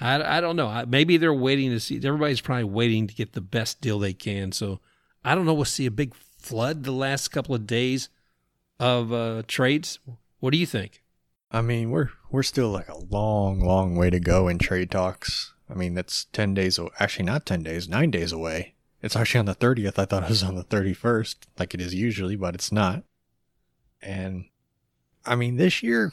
I, 0.00 0.38
I 0.38 0.40
don't 0.40 0.56
know. 0.56 0.84
Maybe 0.88 1.16
they're 1.16 1.32
waiting 1.32 1.70
to 1.70 1.80
see. 1.80 2.00
Everybody's 2.02 2.40
probably 2.40 2.64
waiting 2.64 3.06
to 3.06 3.14
get 3.14 3.32
the 3.32 3.40
best 3.40 3.80
deal 3.80 3.98
they 3.98 4.12
can. 4.12 4.50
So 4.52 4.80
I 5.24 5.34
don't 5.34 5.46
know. 5.46 5.54
We'll 5.54 5.64
see 5.66 5.86
a 5.86 5.90
big 5.90 6.14
flood 6.14 6.84
the 6.84 6.92
last 6.92 7.28
couple 7.28 7.54
of 7.54 7.66
days 7.66 8.08
of 8.78 9.12
uh, 9.12 9.42
trades. 9.46 9.98
What 10.40 10.52
do 10.52 10.58
you 10.58 10.66
think? 10.66 10.99
I 11.50 11.60
mean, 11.62 11.90
we're 11.90 12.10
we're 12.30 12.42
still 12.42 12.70
like 12.70 12.88
a 12.88 12.98
long, 12.98 13.60
long 13.60 13.96
way 13.96 14.10
to 14.10 14.20
go 14.20 14.48
in 14.48 14.58
trade 14.58 14.90
talks. 14.90 15.52
I 15.68 15.74
mean, 15.74 15.94
that's 15.94 16.26
ten 16.26 16.54
days. 16.54 16.78
Actually, 16.98 17.24
not 17.24 17.46
ten 17.46 17.62
days. 17.62 17.88
Nine 17.88 18.10
days 18.10 18.32
away. 18.32 18.74
It's 19.02 19.16
actually 19.16 19.40
on 19.40 19.46
the 19.46 19.54
thirtieth. 19.54 19.98
I 19.98 20.04
thought 20.04 20.24
it 20.24 20.28
was 20.28 20.42
on 20.42 20.54
the 20.54 20.62
thirty-first, 20.62 21.48
like 21.58 21.74
it 21.74 21.80
is 21.80 21.94
usually, 21.94 22.36
but 22.36 22.54
it's 22.54 22.70
not. 22.70 23.02
And 24.02 24.46
I 25.26 25.34
mean, 25.34 25.56
this 25.56 25.82
year, 25.82 26.12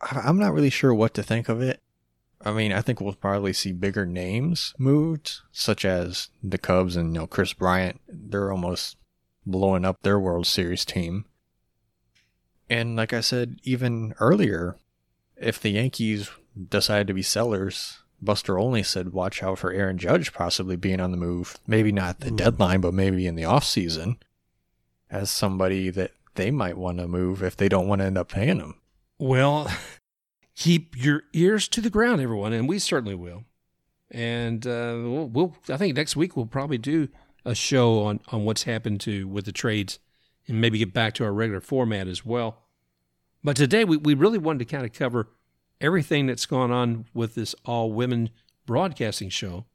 I'm 0.00 0.38
not 0.38 0.52
really 0.54 0.70
sure 0.70 0.94
what 0.94 1.14
to 1.14 1.22
think 1.22 1.48
of 1.48 1.60
it. 1.60 1.80
I 2.44 2.52
mean, 2.52 2.72
I 2.72 2.82
think 2.82 3.00
we'll 3.00 3.14
probably 3.14 3.52
see 3.52 3.72
bigger 3.72 4.04
names 4.04 4.74
moved, 4.78 5.40
such 5.50 5.84
as 5.84 6.28
the 6.42 6.58
Cubs 6.58 6.96
and 6.96 7.14
you 7.14 7.20
know 7.20 7.26
Kris 7.26 7.52
Bryant. 7.52 8.00
They're 8.08 8.52
almost 8.52 8.96
blowing 9.46 9.84
up 9.84 10.02
their 10.02 10.18
World 10.18 10.46
Series 10.46 10.84
team. 10.84 11.26
And 12.68 12.96
like 12.96 13.12
I 13.12 13.20
said, 13.20 13.60
even 13.62 14.14
earlier, 14.20 14.76
if 15.36 15.60
the 15.60 15.70
Yankees 15.70 16.30
decide 16.70 17.06
to 17.06 17.14
be 17.14 17.22
sellers, 17.22 17.98
Buster 18.22 18.58
Olney 18.58 18.82
said 18.82 19.12
watch 19.12 19.42
out 19.42 19.58
for 19.58 19.72
Aaron 19.72 19.98
Judge 19.98 20.32
possibly 20.32 20.76
being 20.76 21.00
on 21.00 21.10
the 21.10 21.16
move. 21.16 21.58
Maybe 21.66 21.92
not 21.92 22.20
the 22.20 22.32
Ooh. 22.32 22.36
deadline, 22.36 22.80
but 22.80 22.94
maybe 22.94 23.26
in 23.26 23.34
the 23.34 23.44
off 23.44 23.64
season 23.64 24.18
as 25.10 25.30
somebody 25.30 25.90
that 25.90 26.12
they 26.34 26.50
might 26.50 26.76
want 26.76 26.98
to 26.98 27.06
move 27.06 27.42
if 27.42 27.56
they 27.56 27.68
don't 27.68 27.86
want 27.86 28.00
to 28.00 28.06
end 28.06 28.18
up 28.18 28.28
paying 28.28 28.58
him. 28.58 28.74
Well, 29.18 29.70
keep 30.56 30.96
your 30.96 31.22
ears 31.32 31.68
to 31.68 31.80
the 31.80 31.90
ground, 31.90 32.20
everyone, 32.20 32.52
and 32.52 32.68
we 32.68 32.78
certainly 32.78 33.14
will. 33.14 33.44
And 34.10 34.66
uh, 34.66 34.94
we'll, 35.02 35.28
we'll, 35.28 35.56
I 35.68 35.76
think 35.76 35.96
next 35.96 36.16
week 36.16 36.36
we'll 36.36 36.46
probably 36.46 36.78
do 36.78 37.08
a 37.44 37.54
show 37.54 38.04
on 38.04 38.20
on 38.28 38.44
what's 38.44 38.62
happened 38.62 39.00
to 39.02 39.28
with 39.28 39.44
the 39.44 39.52
trades, 39.52 39.98
and 40.46 40.60
maybe 40.60 40.78
get 40.78 40.92
back 40.92 41.14
to 41.14 41.24
our 41.24 41.32
regular 41.32 41.60
format 41.60 42.06
as 42.06 42.24
well. 42.24 42.62
But 43.42 43.56
today 43.56 43.84
we, 43.84 43.96
we 43.96 44.14
really 44.14 44.38
wanted 44.38 44.60
to 44.60 44.64
kind 44.64 44.84
of 44.84 44.92
cover 44.92 45.28
everything 45.80 46.26
that's 46.26 46.46
gone 46.46 46.70
on 46.70 47.06
with 47.12 47.34
this 47.34 47.54
all 47.64 47.92
women 47.92 48.30
broadcasting 48.66 49.28
show 49.28 49.66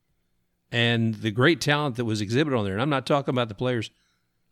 and 0.72 1.16
the 1.16 1.32
great 1.32 1.62
talent 1.62 1.96
that 1.96 2.06
was 2.06 2.22
exhibited 2.22 2.56
on 2.56 2.66
there. 2.66 2.74
And 2.74 2.82
I'm 2.82 2.90
not 2.90 3.06
talking 3.06 3.34
about 3.34 3.50
the 3.50 3.56
players. 3.56 3.92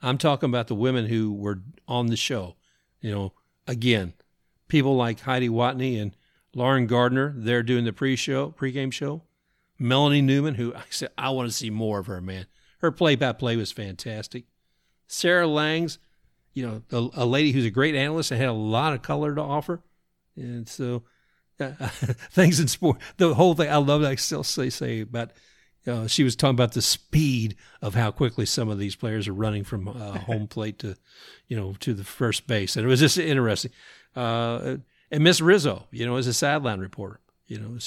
I'm 0.01 0.17
talking 0.17 0.49
about 0.49 0.67
the 0.67 0.75
women 0.75 1.07
who 1.07 1.33
were 1.33 1.61
on 1.87 2.07
the 2.07 2.17
show. 2.17 2.55
You 3.01 3.11
know, 3.11 3.33
again, 3.67 4.13
people 4.67 4.95
like 4.95 5.21
Heidi 5.21 5.49
Watney 5.49 6.01
and 6.01 6.15
Lauren 6.53 6.87
Gardner, 6.87 7.33
they're 7.35 7.63
doing 7.63 7.85
the 7.85 7.93
pre-show, 7.93 8.49
pre-game 8.51 8.91
show. 8.91 9.23
Melanie 9.79 10.21
Newman, 10.21 10.55
who 10.55 10.73
I 10.75 10.83
said 10.89 11.09
I 11.17 11.29
want 11.29 11.49
to 11.49 11.55
see 11.55 11.69
more 11.69 11.99
of 11.99 12.07
her, 12.07 12.21
man. 12.21 12.45
Her 12.79 12.91
play-by-play 12.91 13.55
was 13.55 13.71
fantastic. 13.71 14.45
Sarah 15.07 15.47
Langs, 15.47 15.99
you 16.57 16.65
know, 16.65 16.81
a, 16.91 17.21
a, 17.21 17.25
lady 17.25 17.51
who's 17.51 17.65
a 17.65 17.69
great 17.69 17.93
analyst 17.93 18.31
and 18.31 18.39
had 18.39 18.49
a 18.49 18.51
lot 18.51 18.91
of 18.91 19.03
color 19.03 19.35
to 19.35 19.41
offer. 19.41 19.83
And 20.35 20.67
so, 20.67 21.03
uh, 21.59 21.67
things 22.31 22.59
in 22.59 22.67
sport, 22.67 22.97
the 23.17 23.35
whole 23.35 23.53
thing, 23.53 23.69
I 23.69 23.75
love 23.75 24.01
that 24.01 24.09
I 24.09 24.15
still 24.15 24.43
say 24.43 24.71
say 24.71 25.01
about 25.01 25.33
uh, 25.85 26.07
she 26.07 26.23
was 26.23 26.35
talking 26.35 26.55
about 26.55 26.73
the 26.73 26.81
speed 26.81 27.57
of 27.79 27.93
how 27.93 28.09
quickly 28.09 28.47
some 28.47 28.69
of 28.69 28.79
these 28.79 28.95
players 28.95 29.27
are 29.27 29.33
running 29.33 29.63
from 29.63 29.87
uh, 29.87 30.17
home 30.17 30.47
plate 30.47 30.79
to, 30.79 30.95
you 31.47 31.55
know, 31.55 31.75
to 31.79 31.93
the 31.93 32.03
first 32.03 32.47
base, 32.47 32.75
and 32.75 32.83
it 32.83 32.89
was 32.89 33.01
just 33.01 33.19
interesting. 33.19 33.71
Uh, 34.15 34.77
and 35.11 35.23
Miss 35.23 35.39
Rizzo, 35.39 35.85
you 35.91 36.07
know, 36.07 36.17
is 36.17 36.25
a 36.25 36.33
sideline 36.33 36.79
reporter. 36.79 37.19
You 37.47 37.59
know, 37.59 37.77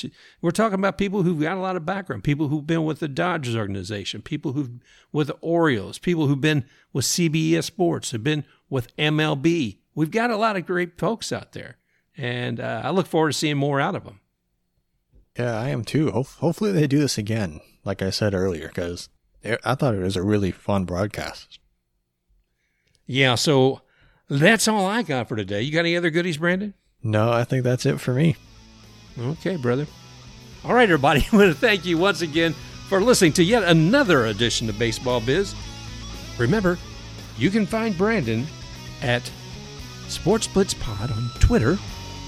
we're 0.40 0.52
talking 0.52 0.78
about 0.78 0.96
people 0.96 1.22
who've 1.22 1.40
got 1.40 1.58
a 1.58 1.60
lot 1.60 1.76
of 1.76 1.84
background, 1.84 2.24
people 2.24 2.48
who've 2.48 2.66
been 2.66 2.84
with 2.84 3.00
the 3.00 3.08
Dodgers 3.08 3.54
organization, 3.54 4.22
people 4.22 4.52
who've 4.52 4.70
with 5.12 5.26
the 5.26 5.36
Orioles, 5.42 5.98
people 5.98 6.26
who've 6.26 6.40
been 6.40 6.64
with 6.94 7.04
CBS 7.04 7.64
Sports, 7.64 8.12
have 8.12 8.24
been 8.24 8.44
with 8.70 8.94
MLB. 8.96 9.76
We've 9.94 10.10
got 10.10 10.30
a 10.30 10.36
lot 10.36 10.56
of 10.56 10.64
great 10.64 10.98
folks 10.98 11.30
out 11.30 11.52
there, 11.52 11.76
and 12.16 12.58
uh, 12.58 12.80
I 12.84 12.90
look 12.90 13.06
forward 13.06 13.32
to 13.32 13.38
seeing 13.38 13.58
more 13.58 13.80
out 13.80 13.94
of 13.94 14.04
them. 14.04 14.20
Yeah, 15.38 15.58
I 15.58 15.68
am 15.68 15.84
too. 15.84 16.10
Ho- 16.10 16.22
hopefully 16.22 16.72
they 16.72 16.86
do 16.86 16.98
this 16.98 17.18
again, 17.18 17.60
like 17.84 18.00
I 18.00 18.08
said 18.10 18.32
earlier, 18.32 18.68
because 18.68 19.10
I 19.64 19.74
thought 19.74 19.94
it 19.94 20.00
was 20.00 20.16
a 20.16 20.22
really 20.22 20.52
fun 20.52 20.86
broadcast. 20.86 21.58
Yeah, 23.06 23.34
so 23.34 23.82
that's 24.28 24.68
all 24.68 24.86
I 24.86 25.02
got 25.02 25.28
for 25.28 25.36
today. 25.36 25.60
You 25.60 25.72
got 25.72 25.80
any 25.80 25.96
other 25.96 26.10
goodies, 26.10 26.38
Brandon? 26.38 26.72
No, 27.02 27.30
I 27.30 27.44
think 27.44 27.64
that's 27.64 27.84
it 27.84 28.00
for 28.00 28.14
me. 28.14 28.36
Okay, 29.18 29.56
brother. 29.56 29.86
All 30.64 30.74
right, 30.74 30.88
everybody. 30.88 31.26
I 31.32 31.36
want 31.36 31.52
to 31.52 31.58
thank 31.58 31.84
you 31.84 31.98
once 31.98 32.22
again 32.22 32.54
for 32.88 33.00
listening 33.00 33.32
to 33.34 33.44
yet 33.44 33.64
another 33.64 34.26
edition 34.26 34.68
of 34.68 34.78
Baseball 34.78 35.20
Biz. 35.20 35.54
Remember, 36.38 36.78
you 37.36 37.50
can 37.50 37.66
find 37.66 37.96
Brandon 37.96 38.46
at 39.02 39.30
Sports 40.08 40.46
Blitz 40.46 40.74
Pod 40.74 41.10
on 41.10 41.30
Twitter 41.38 41.78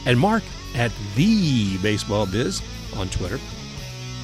and 0.06 0.18
Mark 0.18 0.42
at 0.74 0.92
The 1.16 1.78
Baseball 1.78 2.26
Biz 2.26 2.62
on 2.96 3.08
Twitter. 3.08 3.38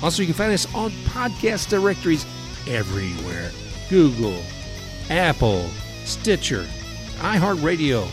Also, 0.03 0.23
you 0.23 0.27
can 0.27 0.35
find 0.35 0.53
us 0.53 0.73
on 0.75 0.91
podcast 1.07 1.69
directories 1.69 2.25
everywhere 2.69 3.51
Google, 3.91 4.41
Apple, 5.11 5.69
Stitcher, 6.05 6.67
iHeartRadio. 7.19 8.07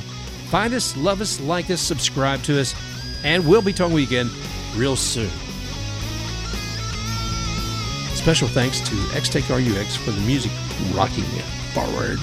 Find 0.49 0.73
us, 0.73 0.95
love 0.97 1.21
us, 1.21 1.39
like 1.41 1.69
us, 1.69 1.81
subscribe 1.81 2.41
to 2.43 2.59
us, 2.59 2.73
and 3.25 3.45
we'll 3.45 3.61
be 3.61 3.73
talking 3.73 3.95
with 3.95 4.11
you 4.11 4.19
again 4.19 4.31
real 4.77 4.95
soon. 4.95 5.29
Special 8.13 8.47
thanks 8.47 8.79
to 8.81 8.95
XTakeRUX 8.95 9.97
for 9.97 10.11
the 10.11 10.21
music 10.21 10.51
rocking 10.93 11.25
forward. 11.73 12.19